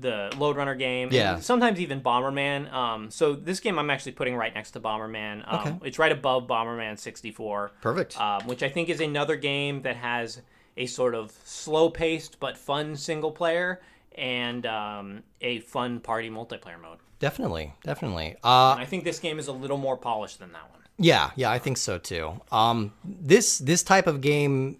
the 0.00 0.32
Lode 0.38 0.56
Runner 0.56 0.74
game. 0.74 1.08
and 1.08 1.14
Yeah. 1.14 1.38
sometimes 1.40 1.78
even 1.80 2.00
Bomberman. 2.00 2.72
Um, 2.72 3.10
so 3.10 3.34
this 3.34 3.60
game 3.60 3.78
I'm 3.78 3.90
actually 3.90 4.12
putting 4.12 4.34
right 4.36 4.54
next 4.54 4.72
to 4.72 4.80
Bomberman. 4.80 5.44
Um, 5.46 5.58
Okay. 5.60 5.74
It's 5.88 5.98
right 5.98 6.10
above 6.12 6.46
Bomberman 6.46 6.98
64. 6.98 7.72
Perfect. 7.80 8.18
um, 8.20 8.42
which 8.46 8.62
I 8.62 8.68
think 8.68 8.88
is 8.88 9.00
another 9.00 9.36
game 9.36 9.82
that 9.82 9.96
has 9.96 10.40
a 10.76 10.86
sort 10.86 11.14
of 11.14 11.30
slow-paced 11.44 12.40
but 12.40 12.56
fun 12.56 12.96
single 12.96 13.30
player 13.30 13.80
and 14.16 14.66
um, 14.66 15.22
a 15.40 15.60
fun 15.60 16.00
party 16.00 16.30
multiplayer 16.30 16.80
mode. 16.80 16.98
definitely, 17.18 17.72
definitely. 17.84 18.34
Uh, 18.42 18.74
I 18.78 18.84
think 18.86 19.04
this 19.04 19.18
game 19.18 19.38
is 19.38 19.46
a 19.48 19.52
little 19.52 19.78
more 19.78 19.96
polished 19.96 20.38
than 20.38 20.52
that 20.52 20.68
one. 20.70 20.80
Yeah, 20.98 21.30
yeah, 21.36 21.50
I 21.50 21.58
think 21.58 21.76
so 21.78 21.98
too. 21.98 22.40
Um, 22.50 22.92
this 23.04 23.58
this 23.58 23.82
type 23.82 24.06
of 24.06 24.20
game 24.20 24.78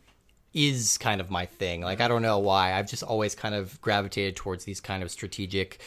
is 0.55 0.99
kind 0.99 1.21
of 1.21 1.31
my 1.31 1.47
thing. 1.47 1.81
Like 1.81 2.01
I 2.01 2.05
mm-hmm. 2.05 2.13
don't 2.13 2.23
know 2.23 2.39
why. 2.39 2.75
I've 2.75 2.89
just 2.89 3.03
always 3.03 3.35
kind 3.35 3.55
of 3.55 3.81
gravitated 3.81 4.37
towards 4.37 4.65
these 4.65 4.81
kind 4.81 5.03
of 5.03 5.11
strategic, 5.11 5.81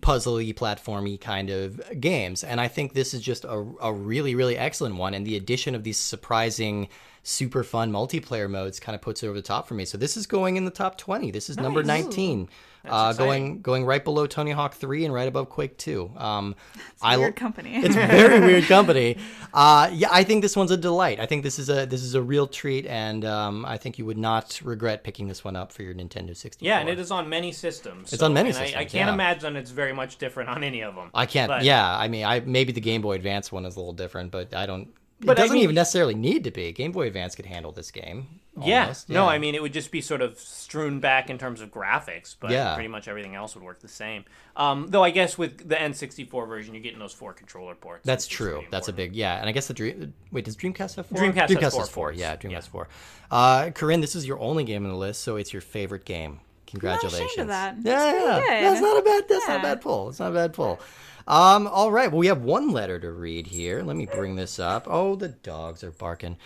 puzzly, 0.00 0.54
platformy 0.54 1.20
kind 1.20 1.50
of 1.50 1.80
games, 2.00 2.44
and 2.44 2.60
I 2.60 2.68
think 2.68 2.92
this 2.92 3.14
is 3.14 3.20
just 3.20 3.44
a, 3.44 3.64
a 3.80 3.92
really 3.92 4.34
really 4.34 4.56
excellent 4.56 4.96
one. 4.96 5.14
And 5.14 5.26
the 5.26 5.36
addition 5.36 5.74
of 5.74 5.84
these 5.84 5.98
surprising, 5.98 6.88
super 7.22 7.64
fun 7.64 7.92
multiplayer 7.92 8.50
modes 8.50 8.80
kind 8.80 8.94
of 8.94 9.02
puts 9.02 9.22
it 9.22 9.26
over 9.26 9.36
the 9.36 9.42
top 9.42 9.66
for 9.66 9.74
me. 9.74 9.84
So 9.84 9.98
this 9.98 10.16
is 10.16 10.26
going 10.26 10.56
in 10.56 10.64
the 10.64 10.70
top 10.70 10.98
twenty. 10.98 11.30
This 11.30 11.48
is 11.48 11.56
number 11.56 11.82
Nice. 11.82 12.04
nineteen. 12.04 12.48
Uh, 12.88 13.12
going 13.12 13.60
going 13.62 13.84
right 13.84 14.02
below 14.04 14.26
Tony 14.26 14.50
Hawk 14.50 14.74
3 14.74 15.04
and 15.04 15.14
right 15.14 15.28
above 15.28 15.48
Quake 15.48 15.76
2. 15.78 16.12
Um, 16.16 16.54
I 17.02 17.16
Weird 17.16 17.36
company. 17.36 17.76
it's 17.76 17.94
very 17.94 18.40
weird 18.40 18.64
company. 18.64 19.16
Uh, 19.52 19.90
yeah, 19.92 20.08
I 20.10 20.24
think 20.24 20.42
this 20.42 20.56
one's 20.56 20.70
a 20.70 20.76
delight. 20.76 21.20
I 21.20 21.26
think 21.26 21.42
this 21.42 21.58
is 21.58 21.68
a 21.68 21.86
this 21.86 22.02
is 22.02 22.14
a 22.14 22.22
real 22.22 22.46
treat, 22.46 22.86
and 22.86 23.24
um, 23.24 23.64
I 23.64 23.76
think 23.76 23.98
you 23.98 24.06
would 24.06 24.18
not 24.18 24.60
regret 24.62 25.04
picking 25.04 25.28
this 25.28 25.44
one 25.44 25.56
up 25.56 25.72
for 25.72 25.82
your 25.82 25.94
Nintendo 25.94 26.36
64. 26.36 26.66
Yeah, 26.66 26.80
and 26.80 26.88
it 26.88 26.98
is 26.98 27.10
on 27.10 27.28
many 27.28 27.52
systems. 27.52 28.12
It's 28.12 28.22
on 28.22 28.34
many 28.34 28.50
and 28.50 28.58
I- 28.58 28.62
I, 28.62 28.84
can't 28.84 28.94
yeah. 29.08 29.12
imagine 29.12 29.56
it's 29.56 29.70
very 29.70 29.92
much 29.92 30.18
different 30.18 30.48
on 30.50 30.62
any 30.62 30.82
of 30.82 30.94
them. 30.94 31.10
I 31.14 31.26
can't. 31.26 31.48
But- 31.48 31.64
yeah, 31.64 31.96
I 31.96 32.08
mean, 32.08 32.24
I 32.24 32.40
maybe 32.40 32.72
the 32.72 32.80
Game 32.80 33.02
Boy 33.02 33.14
Advance 33.14 33.50
one 33.52 33.64
is 33.64 33.76
a 33.76 33.78
little 33.78 33.92
different, 33.94 34.30
but 34.30 34.54
I 34.54 34.66
don't. 34.66 34.88
It 35.18 35.24
But 35.26 35.38
I 35.38 35.42
doesn't 35.42 35.54
mean- 35.54 35.62
even 35.64 35.74
necessarily 35.74 36.14
need 36.14 36.44
to 36.44 36.50
be. 36.50 36.72
Game 36.72 36.92
Boy 36.92 37.06
Advance 37.06 37.34
could 37.34 37.46
handle 37.46 37.72
this 37.72 37.90
game. 37.90 38.40
Yeah. 38.62 38.82
almost. 38.82 39.08
No, 39.10 39.26
I 39.28 39.38
mean 39.38 39.54
it 39.54 39.60
would 39.62 39.72
just 39.74 39.90
be 39.90 40.00
sort 40.00 40.22
of 40.22 40.38
strewn 40.38 40.98
back 41.00 41.28
in 41.30 41.36
terms 41.38 41.60
of 41.60 41.70
graphics, 41.70 42.34
but 42.38 42.50
Yeah. 42.50 42.74
pretty 42.74 42.88
much 42.88 43.06
everything 43.06 43.34
else 43.34 43.54
would 43.54 43.62
work 43.64 43.80
the 43.80 43.88
same. 43.88 44.24
Um, 44.56 44.86
though 44.88 45.04
I 45.04 45.10
guess 45.10 45.36
with 45.36 45.68
the 45.68 45.74
N64 45.80 46.46
version, 46.48 46.72
you're 46.74 46.82
getting 46.82 46.98
those 46.98 47.12
four 47.12 47.32
controller 47.34 47.74
ports. 47.74 48.04
That's 48.06 48.26
true. 48.26 48.54
pretty 48.56 48.68
That's 48.70 48.88
a 48.88 48.92
big 48.94 49.14
yeah. 49.14 49.36
And 49.38 49.48
I 49.48 49.52
guess 49.52 49.66
the 49.68 49.74
dream. 49.74 50.14
Wait, 50.32 50.44
does 50.46 50.56
Dreamcast 50.56 50.96
have 50.96 51.06
four? 51.06 51.18
Dreamcast 51.18 51.48
has 51.48 51.52
four 51.52 51.60
has 51.62 51.88
four. 51.90 52.06
ports. 52.08 52.18
Yeah, 52.18 52.36
Dreamcast 52.36 52.50
Yeah. 52.50 52.60
four. 52.60 52.88
Uh, 53.30 53.70
Corinne, 53.74 54.00
this 54.00 54.14
is 54.14 54.26
your 54.26 54.38
only 54.40 54.64
game 54.64 54.84
on 54.84 54.90
the 54.90 54.96
list, 54.98 55.22
so 55.22 55.36
it's 55.36 55.52
your 55.52 55.62
favorite 55.62 56.04
game. 56.06 56.40
Congratulations. 56.66 57.38
of 57.38 57.48
that. 57.48 57.76
Yeah, 57.82 57.82
That's 57.82 58.18
yeah. 58.18 58.40
good. 58.40 58.64
That's 58.64 58.80
not 58.80 58.98
a 58.98 59.02
bad. 59.02 59.24
That's 59.28 59.48
not 59.48 59.60
a 59.60 59.62
bad 59.62 59.80
pull. 59.80 60.08
It's 60.08 60.18
not 60.18 60.30
a 60.32 60.34
bad 60.34 60.52
pull. 60.52 60.80
Um. 61.26 61.66
All 61.66 61.90
right. 61.90 62.10
Well, 62.10 62.18
we 62.20 62.28
have 62.28 62.42
one 62.42 62.70
letter 62.70 62.98
to 63.00 63.10
read 63.10 63.48
here. 63.48 63.82
Let 63.82 63.96
me 63.96 64.06
bring 64.06 64.36
this 64.36 64.58
up. 64.58 64.86
Oh, 64.88 65.16
the 65.16 65.28
dogs 65.28 65.82
are 65.82 65.90
barking. 65.90 66.36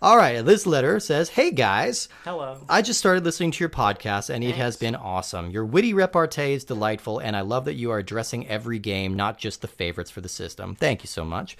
All 0.00 0.16
right. 0.16 0.44
This 0.44 0.64
letter 0.64 1.00
says, 1.00 1.30
"Hey 1.30 1.50
guys." 1.50 2.08
Hello. 2.22 2.58
I 2.68 2.82
just 2.82 3.00
started 3.00 3.24
listening 3.24 3.50
to 3.50 3.58
your 3.60 3.68
podcast 3.68 4.30
and 4.30 4.44
it 4.44 4.54
has 4.54 4.76
been 4.76 4.94
awesome. 4.94 5.50
Your 5.50 5.64
witty 5.64 5.92
repartee 5.92 6.52
is 6.52 6.64
delightful, 6.64 7.18
and 7.18 7.34
I 7.36 7.40
love 7.40 7.64
that 7.64 7.74
you 7.74 7.90
are 7.90 7.98
addressing 7.98 8.46
every 8.46 8.78
game, 8.78 9.14
not 9.14 9.38
just 9.38 9.60
the 9.60 9.66
favorites 9.68 10.10
for 10.12 10.20
the 10.20 10.28
system. 10.28 10.76
Thank 10.76 11.02
you 11.02 11.08
so 11.08 11.24
much. 11.24 11.56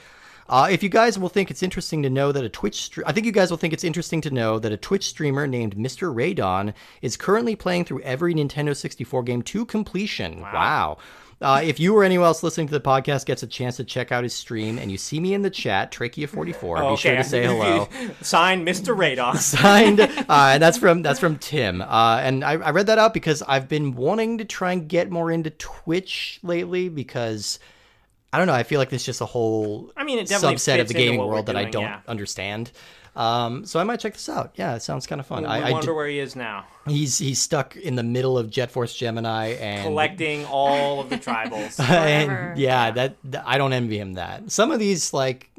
Uh, 0.49 0.67
if 0.71 0.83
you 0.83 0.89
guys 0.89 1.19
will 1.19 1.29
think 1.29 1.51
it's 1.51 1.63
interesting 1.63 2.03
to 2.03 2.09
know 2.09 2.33
that 2.33 2.43
a 2.43 2.49
Twitch, 2.49 2.91
stre- 2.91 3.03
I 3.05 3.13
think 3.13 3.27
you 3.27 3.33
guys 3.33 3.51
will 3.51 3.59
think 3.59 3.75
it's 3.75 3.85
interesting 3.85 4.23
to 4.23 4.31
know 4.31 4.59
that 4.59 4.73
a 4.73 4.79
Twitch 4.79 5.07
streamer 5.09 5.47
named 5.47 5.77
Mr. 5.77 6.15
Radon 6.15 6.73
is 7.03 7.19
currently 7.19 7.55
playing 7.55 7.85
through 7.85 8.01
every 8.01 8.35
Nintendo 8.35 8.75
64 8.75 9.25
game 9.25 9.43
to 9.43 9.67
completion. 9.67 10.41
Wow. 10.41 10.97
Uh, 11.41 11.61
if 11.63 11.79
you 11.79 11.97
or 11.97 12.03
anyone 12.03 12.27
else 12.27 12.43
listening 12.43 12.67
to 12.67 12.73
the 12.73 12.81
podcast 12.81 13.25
gets 13.25 13.45
a 13.45 13.47
chance 13.47 13.77
to 13.77 13.85
check 13.85 14.11
out 14.11 14.25
his 14.25 14.35
stream 14.35 14.77
and 14.77 14.91
you 14.91 14.99
see 14.99 15.21
me 15.21 15.35
in 15.35 15.43
the 15.43 15.51
chat, 15.51 15.93
Trachea44, 15.93 16.91
be 16.91 16.97
sure 16.97 17.17
to 17.17 17.23
say 17.23 17.45
hello. 17.45 17.89
Signed, 18.23 18.67
Mr. 18.67 18.97
Radon. 18.97 19.37
Signed, 19.39 20.01
uh, 20.01 20.25
and 20.29 20.61
that's 20.61 20.79
from 20.79 21.03
that's 21.03 21.21
from 21.21 21.39
Tim. 21.39 21.81
Uh, 21.81 22.21
and 22.23 22.45
I, 22.45 22.55
I 22.55 22.71
read 22.71 22.89
that 22.89 22.99
out 22.99 23.15
because 23.15 23.43
I've 23.43 23.69
been 23.69 23.95
wanting 23.95 24.39
to 24.39 24.45
try 24.45 24.73
and 24.73 24.89
get 24.89 25.13
more 25.13 25.31
into 25.31 25.51
Twitch 25.51 26.41
lately 26.43 26.89
because 26.89 27.61
I 28.33 28.39
don't 28.39 28.49
know. 28.49 28.55
I 28.55 28.65
feel 28.65 28.81
like 28.81 28.91
there's 28.91 29.07
just 29.07 29.21
a 29.21 29.27
whole 29.27 29.93
I 29.97 30.03
mean, 30.03 30.19
it 30.19 30.27
definitely 30.27 30.57
subset 30.57 30.81
of 30.81 30.89
the 30.89 30.95
gaming 30.95 31.19
world 31.19 31.47
that 31.47 31.57
I 31.57 31.65
don't 31.65 31.85
yeah. 31.85 32.01
understand. 32.09 32.73
Um, 33.19 33.65
so 33.67 33.81
I 33.81 33.85
might 33.85 33.99
check 33.99 34.13
this 34.15 34.29
out. 34.29 34.53
Yeah, 34.55 34.77
it 34.77 34.83
sounds 34.83 35.07
kind 35.07 35.21
of 35.21 35.27
fun. 35.27 35.45
I, 35.45 35.59
I, 35.59 35.69
I 35.69 35.73
wonder 35.73 35.89
d- 35.89 35.93
where 35.93 36.07
he 36.07 36.19
is 36.21 36.37
now, 36.37 36.65
he's 36.87 37.19
he's 37.19 37.41
stuck 37.41 37.75
in 37.77 37.97
the 37.97 38.03
middle 38.05 38.39
of 38.39 38.49
Jet 38.49 38.71
Force 38.71 38.95
Gemini 38.95 39.55
and 39.55 39.83
collecting 39.83 40.45
all 40.47 41.01
of 41.01 41.11
the 41.11 41.17
tribals. 41.19 41.81
and 41.91 42.57
yeah, 42.57 42.93
that, 42.93 43.17
that- 43.25 43.43
I 43.47 43.59
don't 43.59 43.73
envy 43.73 43.99
him 43.99 44.13
that. 44.15 44.51
Some 44.53 44.71
of 44.71 44.79
these 44.79 45.13
like 45.13 45.51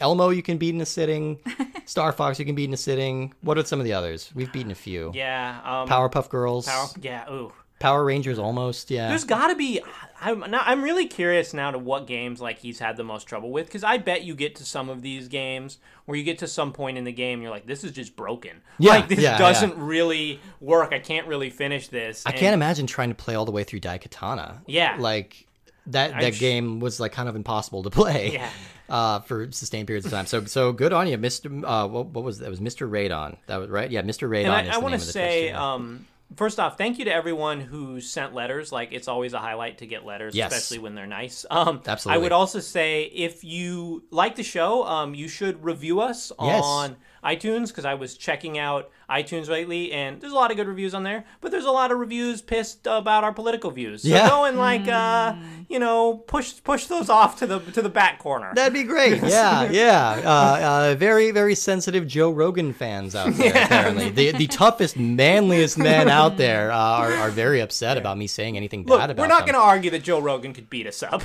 Elmo 0.00 0.28
you 0.28 0.42
can 0.42 0.58
beat 0.58 0.74
in 0.74 0.80
a 0.82 0.86
sitting, 0.86 1.38
Star 1.86 2.12
Fox 2.12 2.38
you 2.38 2.44
can 2.44 2.54
beat 2.54 2.68
in 2.68 2.74
a 2.74 2.76
sitting. 2.76 3.32
What 3.40 3.56
are 3.56 3.64
some 3.64 3.80
of 3.80 3.84
the 3.84 3.94
others? 3.94 4.30
We've 4.34 4.52
beaten 4.52 4.70
a 4.70 4.74
few. 4.76 5.10
yeah. 5.14 5.60
Um, 5.64 5.88
Powerpuff 5.88 6.28
Girls, 6.28 6.66
Power. 6.66 6.88
Yeah. 7.00 7.30
Ooh. 7.32 7.52
Power 7.78 8.04
Rangers 8.04 8.38
almost. 8.38 8.90
Yeah. 8.90 9.08
There's 9.08 9.24
got 9.24 9.48
to 9.48 9.54
be. 9.54 9.80
I'm 10.20 10.40
now, 10.50 10.62
I'm 10.64 10.82
really 10.82 11.06
curious 11.06 11.54
now 11.54 11.70
to 11.70 11.78
what 11.78 12.06
games 12.06 12.40
like 12.40 12.58
he's 12.58 12.80
had 12.80 12.96
the 12.96 13.04
most 13.04 13.24
trouble 13.24 13.50
with 13.52 13.66
because 13.66 13.84
I 13.84 13.98
bet 13.98 14.24
you 14.24 14.34
get 14.34 14.56
to 14.56 14.64
some 14.64 14.88
of 14.88 15.00
these 15.00 15.28
games 15.28 15.78
where 16.06 16.18
you 16.18 16.24
get 16.24 16.38
to 16.40 16.48
some 16.48 16.72
point 16.72 16.98
in 16.98 17.04
the 17.04 17.12
game 17.12 17.40
you're 17.40 17.52
like 17.52 17.66
this 17.66 17.84
is 17.84 17.92
just 17.92 18.16
broken. 18.16 18.62
Yeah, 18.80 18.90
like 18.92 19.08
this 19.08 19.20
yeah, 19.20 19.38
doesn't 19.38 19.76
really 19.76 20.40
work. 20.60 20.92
I 20.92 20.98
can't 20.98 21.26
really 21.26 21.50
finish 21.50 21.88
this. 21.88 22.24
I 22.26 22.32
can't 22.32 22.54
imagine 22.54 22.86
trying 22.86 23.08
to 23.08 23.14
play 23.14 23.34
all 23.34 23.44
the 23.44 23.52
way 23.52 23.64
through 23.64 23.80
Daikatana. 23.80 24.58
Yeah. 24.66 24.96
Like 24.98 25.46
that 25.88 26.20
that 26.20 26.34
sh- 26.34 26.40
game 26.40 26.80
was 26.80 27.00
like 27.00 27.12
kind 27.12 27.28
of 27.28 27.36
impossible 27.36 27.82
to 27.84 27.90
play. 28.02 28.32
Yeah. 28.32 28.50
Uh, 28.88 29.20
for 29.20 29.52
sustained 29.52 29.86
periods 29.86 30.06
of 30.06 30.12
time. 30.12 30.26
So 30.26 30.44
so 30.46 30.72
good 30.72 30.92
on 30.92 31.08
you, 31.08 31.18
Mr. 31.18 31.62
Uh, 31.64 31.86
what, 31.86 32.06
what 32.06 32.24
was 32.24 32.38
that? 32.38 32.46
It 32.46 32.50
was 32.50 32.60
Mr. 32.60 32.88
Radon. 32.88 33.36
That 33.46 33.58
was 33.58 33.68
right. 33.68 33.90
Yeah, 33.90 34.02
Mr. 34.02 34.28
Radon. 34.28 34.46
And 34.58 34.70
I, 34.70 34.74
I 34.74 34.78
want 34.78 34.94
to 34.94 35.00
of 35.00 35.06
the 35.06 35.12
Twitch 35.12 35.12
say, 35.12 35.50
um, 35.50 36.06
first 36.36 36.60
off, 36.60 36.76
thank 36.78 36.98
you 36.98 37.04
to 37.06 37.12
everyone 37.12 37.60
who 37.60 38.00
sent 38.00 38.34
letters. 38.34 38.70
Like, 38.72 38.92
it's 38.92 39.08
always 39.08 39.32
a 39.32 39.38
highlight 39.38 39.78
to 39.78 39.86
get 39.86 40.04
letters, 40.04 40.34
Yes. 40.34 40.52
especially 40.52 40.78
when 40.82 40.94
they're 40.94 41.06
nice. 41.06 41.44
Um, 41.50 41.80
I 42.06 42.18
would 42.18 42.32
also 42.32 42.60
say, 42.60 43.04
if 43.04 43.44
you 43.44 44.04
like 44.10 44.36
the 44.36 44.42
show, 44.42 44.84
um, 44.84 45.14
you 45.14 45.28
should 45.28 45.64
review 45.64 46.00
us 46.00 46.30
Yes. 46.40 46.62
on 46.64 46.96
iTunes 47.24 47.68
because 47.68 47.84
I 47.84 47.94
was 47.94 48.16
checking 48.16 48.58
out 48.58 48.90
iTunes 49.10 49.48
lately, 49.48 49.92
and 49.92 50.20
there's 50.20 50.32
a 50.32 50.36
lot 50.36 50.50
of 50.50 50.56
good 50.56 50.68
reviews 50.68 50.94
on 50.94 51.02
there. 51.02 51.24
But 51.40 51.50
there's 51.50 51.64
a 51.64 51.70
lot 51.72 51.90
of 51.90 51.98
reviews 51.98 52.42
pissed 52.42 52.86
about 52.86 53.24
our 53.24 53.32
political 53.32 53.70
views. 53.70 54.02
So 54.02 54.08
Yeah. 54.08 54.28
go 54.28 54.44
and 54.44 54.56
like, 54.58 54.86
uh, 54.86 55.34
you 55.68 55.78
know, 55.78 56.16
push 56.26 56.54
push 56.64 56.86
those 56.86 57.10
off 57.10 57.36
to 57.38 57.46
the 57.46 57.58
to 57.60 57.82
the 57.82 57.90
back 57.90 58.18
corner. 58.18 58.52
That'd 58.54 58.72
be 58.72 58.84
great. 58.84 59.22
Yeah, 59.28 59.62
yeah. 59.70 60.22
Uh, 60.24 60.90
uh, 60.90 60.94
very, 60.94 61.32
very 61.32 61.54
sensitive 61.54 62.06
Joe 62.06 62.30
Rogan 62.30 62.72
fans 62.72 63.14
out 63.14 63.34
there. 63.34 63.50
Apparently, 63.50 64.08
the 64.08 64.32
the 64.32 64.46
toughest, 64.46 64.96
manliest 64.96 65.76
men 65.78 66.08
out 66.08 66.36
there 66.36 66.72
uh, 66.72 66.76
are, 66.76 67.12
are 67.12 67.30
very 67.30 67.60
upset 67.60 67.98
about 67.98 68.16
me 68.16 68.26
saying 68.26 68.56
anything 68.56 68.84
Look, 68.84 68.98
bad 68.98 69.10
about 69.10 69.22
it. 69.22 69.22
we're 69.22 69.28
not 69.28 69.42
going 69.42 69.54
to 69.54 69.60
argue 69.60 69.90
that 69.90 70.02
Joe 70.02 70.18
Rogan 70.18 70.54
could 70.54 70.70
beat 70.70 70.86
us 70.86 71.02
up. 71.02 71.22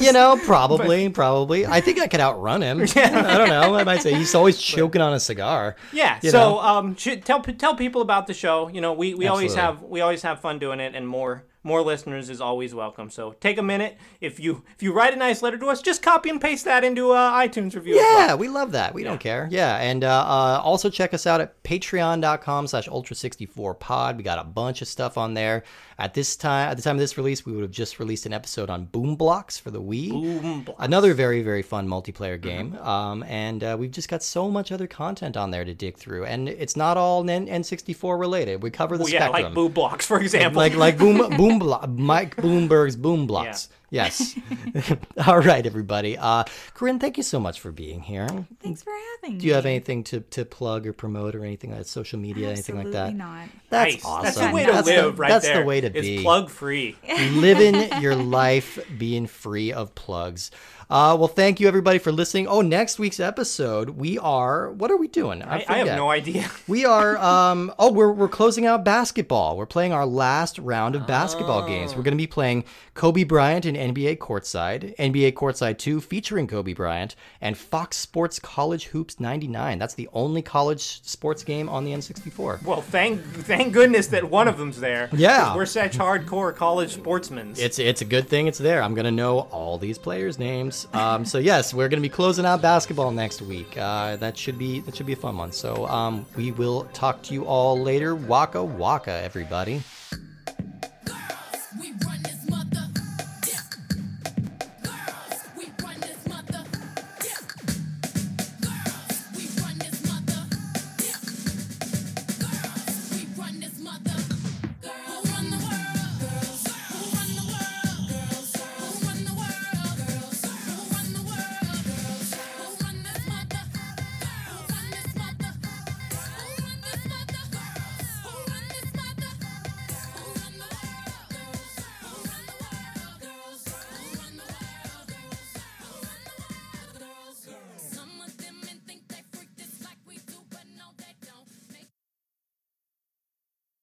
you 0.00 0.12
know, 0.12 0.40
probably, 0.44 1.08
probably. 1.10 1.64
I 1.66 1.80
think 1.80 2.00
I 2.00 2.08
could 2.08 2.20
outrun 2.20 2.62
him. 2.62 2.80
I 2.80 3.38
don't 3.38 3.48
know. 3.48 3.76
I 3.76 3.84
might 3.84 4.02
say 4.02 4.14
he's 4.14 4.34
always 4.34 4.58
choking 4.58 5.00
on 5.00 5.12
a 5.12 5.20
cigar. 5.20 5.76
Yeah. 5.92 6.18
You 6.22 6.30
so 6.30 6.38
know? 6.38 6.58
um, 6.60 6.94
tell 6.96 7.40
tell 7.42 7.76
people 7.76 8.02
about 8.02 8.26
the 8.26 8.34
show. 8.34 8.68
You 8.68 8.80
know, 8.80 8.94
we, 8.94 9.14
we 9.14 9.28
always 9.28 9.54
have 9.54 9.82
we 9.82 10.00
always 10.00 10.22
have 10.22 10.40
fun 10.40 10.58
doing 10.58 10.80
it, 10.80 10.94
and 10.94 11.06
more 11.06 11.44
more 11.62 11.82
listeners 11.82 12.30
is 12.30 12.40
always 12.40 12.74
welcome. 12.74 13.10
So 13.10 13.32
take 13.40 13.58
a 13.58 13.62
minute. 13.62 13.98
If 14.20 14.38
you 14.40 14.64
if 14.74 14.82
you 14.82 14.92
write 14.92 15.12
a 15.12 15.16
nice 15.16 15.42
letter 15.42 15.58
to 15.58 15.66
us, 15.66 15.82
just 15.82 16.02
copy 16.02 16.30
and 16.30 16.40
paste 16.40 16.64
that 16.64 16.84
into 16.84 17.10
uh, 17.10 17.32
iTunes 17.32 17.74
review. 17.74 17.94
as 17.96 18.00
well. 18.02 18.28
Yeah, 18.28 18.34
we 18.34 18.48
love 18.48 18.72
that. 18.72 18.94
We 18.94 19.04
don't 19.04 19.20
care. 19.20 19.48
Yeah, 19.50 19.76
and 19.76 20.04
uh, 20.04 20.08
uh, 20.08 20.60
also 20.62 20.88
check 20.90 21.12
us 21.14 21.26
out 21.26 21.40
at 21.40 21.62
patreon.com 21.62 22.66
slash 22.66 22.88
ultra64pod. 22.88 24.16
We 24.16 24.22
got 24.22 24.38
a 24.38 24.44
bunch 24.44 24.82
of 24.82 24.88
stuff 24.88 25.18
on 25.18 25.34
there. 25.34 25.64
At 26.00 26.14
this 26.14 26.36
time, 26.36 26.70
at 26.70 26.76
the 26.76 26.82
time 26.84 26.94
of 26.94 27.00
this 27.00 27.16
release, 27.18 27.44
we 27.44 27.52
would 27.52 27.62
have 27.62 27.72
just 27.72 27.98
released 27.98 28.24
an 28.24 28.32
episode 28.32 28.70
on 28.70 28.84
Boom 28.84 29.16
Blox 29.16 29.60
for 29.60 29.72
the 29.72 29.82
Wii. 29.82 30.10
Boom 30.10 30.64
Blox. 30.64 30.74
Another 30.78 31.12
very, 31.12 31.42
very 31.42 31.62
fun 31.62 31.88
multiplayer 31.88 32.40
game. 32.40 32.76
Um, 32.76 33.24
and 33.24 33.64
uh, 33.64 33.76
we've 33.76 33.90
just 33.90 34.08
got 34.08 34.22
so 34.22 34.48
much 34.48 34.70
other 34.70 34.86
content 34.86 35.36
on 35.36 35.50
there 35.50 35.64
to 35.64 35.74
dig 35.74 35.96
through. 35.96 36.24
And 36.26 36.48
it's 36.48 36.76
not 36.76 36.96
all 36.96 37.28
N- 37.28 37.48
N64 37.48 38.16
related. 38.16 38.62
We 38.62 38.70
cover 38.70 38.96
the 38.96 39.02
Well, 39.04 39.12
yeah, 39.12 39.26
spectrum. 39.26 39.42
like 39.46 39.54
Boo 39.54 39.68
Blocks, 39.68 40.06
for 40.06 40.20
example. 40.20 40.58
like 40.58 40.76
like 40.76 40.98
boom 40.98 41.18
boom 41.36 41.58
blo- 41.58 41.84
Mike 41.88 42.36
Bloomberg's 42.36 42.94
boom 42.94 43.26
blocks. 43.26 43.68
Yes. 43.90 44.38
All 45.26 45.38
right, 45.38 45.64
everybody. 45.64 46.16
Uh, 46.18 46.44
Corinne, 46.74 46.98
thank 46.98 47.16
you 47.16 47.22
so 47.22 47.40
much 47.40 47.60
for 47.60 47.72
being 47.72 48.00
here. 48.00 48.28
Thanks 48.60 48.82
for 48.82 48.92
having 49.22 49.36
me. 49.36 49.40
Do 49.40 49.46
you 49.46 49.54
have 49.54 49.66
anything 49.66 50.04
to, 50.04 50.20
to 50.20 50.44
plug 50.44 50.86
or 50.86 50.92
promote 50.92 51.34
or 51.34 51.44
anything 51.44 51.72
like 51.74 51.86
social 51.86 52.18
media, 52.18 52.50
anything 52.50 52.76
like 52.76 52.90
that? 52.92 53.08
Absolutely 53.14 53.18
not. 53.18 53.48
That's 53.70 53.94
nice. 53.94 54.04
awesome. 54.04 54.24
That's 54.24 54.36
the 54.38 54.50
way 54.52 54.66
to 54.66 54.72
That's 54.72 54.88
the- 54.88 55.02
live, 55.02 55.18
right 55.18 55.28
that's 55.30 55.46
there. 55.46 55.60
the 55.60 55.66
way 55.66 55.80
to 55.80 55.96
is 55.96 56.06
be. 56.06 56.22
plug 56.22 56.50
free. 56.50 56.96
Living 57.32 58.00
your 58.02 58.14
life 58.14 58.78
being 58.98 59.26
free 59.26 59.72
of 59.72 59.94
plugs. 59.94 60.50
Uh, 60.90 61.14
well, 61.18 61.28
thank 61.28 61.60
you 61.60 61.68
everybody 61.68 61.98
for 61.98 62.10
listening. 62.10 62.46
Oh, 62.46 62.62
next 62.62 62.98
week's 62.98 63.20
episode, 63.20 63.90
we 63.90 64.18
are. 64.18 64.70
What 64.72 64.90
are 64.90 64.96
we 64.96 65.06
doing? 65.06 65.42
I, 65.42 65.62
I 65.68 65.78
have 65.78 65.88
no 65.88 66.08
idea. 66.08 66.50
We 66.66 66.86
are 66.86 67.18
um 67.18 67.70
oh 67.78 67.92
we're 67.92 68.10
we're 68.10 68.26
closing 68.28 68.64
out 68.64 68.86
basketball. 68.86 69.58
We're 69.58 69.66
playing 69.66 69.92
our 69.92 70.06
last 70.06 70.58
round 70.58 70.96
of 70.96 71.06
basketball 71.06 71.66
games. 71.66 71.94
We're 71.94 72.04
going 72.04 72.16
to 72.16 72.22
be 72.22 72.26
playing 72.26 72.64
Kobe 72.94 73.24
Bryant 73.24 73.66
in 73.66 73.76
NBA 73.78 74.18
Courtside, 74.18 74.96
NBA 74.96 75.32
Courtside 75.32 75.78
2 75.78 76.00
featuring 76.00 76.46
Kobe 76.46 76.72
Bryant 76.72 77.14
and 77.40 77.56
Fox 77.56 77.96
Sports 77.96 78.38
College 78.38 78.86
Hoops 78.86 79.20
99. 79.20 79.78
That's 79.78 79.94
the 79.94 80.08
only 80.12 80.42
college 80.42 81.02
sports 81.02 81.44
game 81.44 81.68
on 81.68 81.84
the 81.84 81.92
N64. 81.92 82.62
Well, 82.64 82.80
thank 82.80 83.20
thank 83.22 83.72
goodness 83.72 84.08
that 84.08 84.28
one 84.28 84.48
of 84.48 84.58
them's 84.58 84.80
there. 84.80 85.08
Yeah. 85.12 85.54
we're 85.54 85.66
such 85.66 85.96
hardcore 85.96 86.54
college 86.54 86.94
sportsmen. 86.94 87.54
It's 87.56 87.78
it's 87.78 88.00
a 88.00 88.04
good 88.04 88.28
thing 88.28 88.46
it's 88.46 88.58
there. 88.58 88.82
I'm 88.82 88.94
gonna 88.94 89.10
know 89.10 89.40
all 89.50 89.78
these 89.78 89.98
players' 89.98 90.38
names. 90.38 90.86
Um, 90.92 91.24
so 91.24 91.38
yes, 91.38 91.72
we're 91.72 91.88
gonna 91.88 92.02
be 92.02 92.08
closing 92.08 92.44
out 92.44 92.62
basketball 92.62 93.10
next 93.10 93.42
week. 93.42 93.76
Uh, 93.78 94.16
that 94.16 94.36
should 94.36 94.58
be 94.58 94.80
that 94.80 94.96
should 94.96 95.06
be 95.06 95.12
a 95.12 95.16
fun 95.16 95.36
one. 95.36 95.52
So 95.52 95.86
um, 95.86 96.26
we 96.36 96.52
will 96.52 96.84
talk 96.92 97.22
to 97.22 97.34
you 97.34 97.44
all 97.44 97.78
later. 97.78 98.14
Waka 98.14 98.62
waka, 98.62 99.12
everybody. 99.12 99.82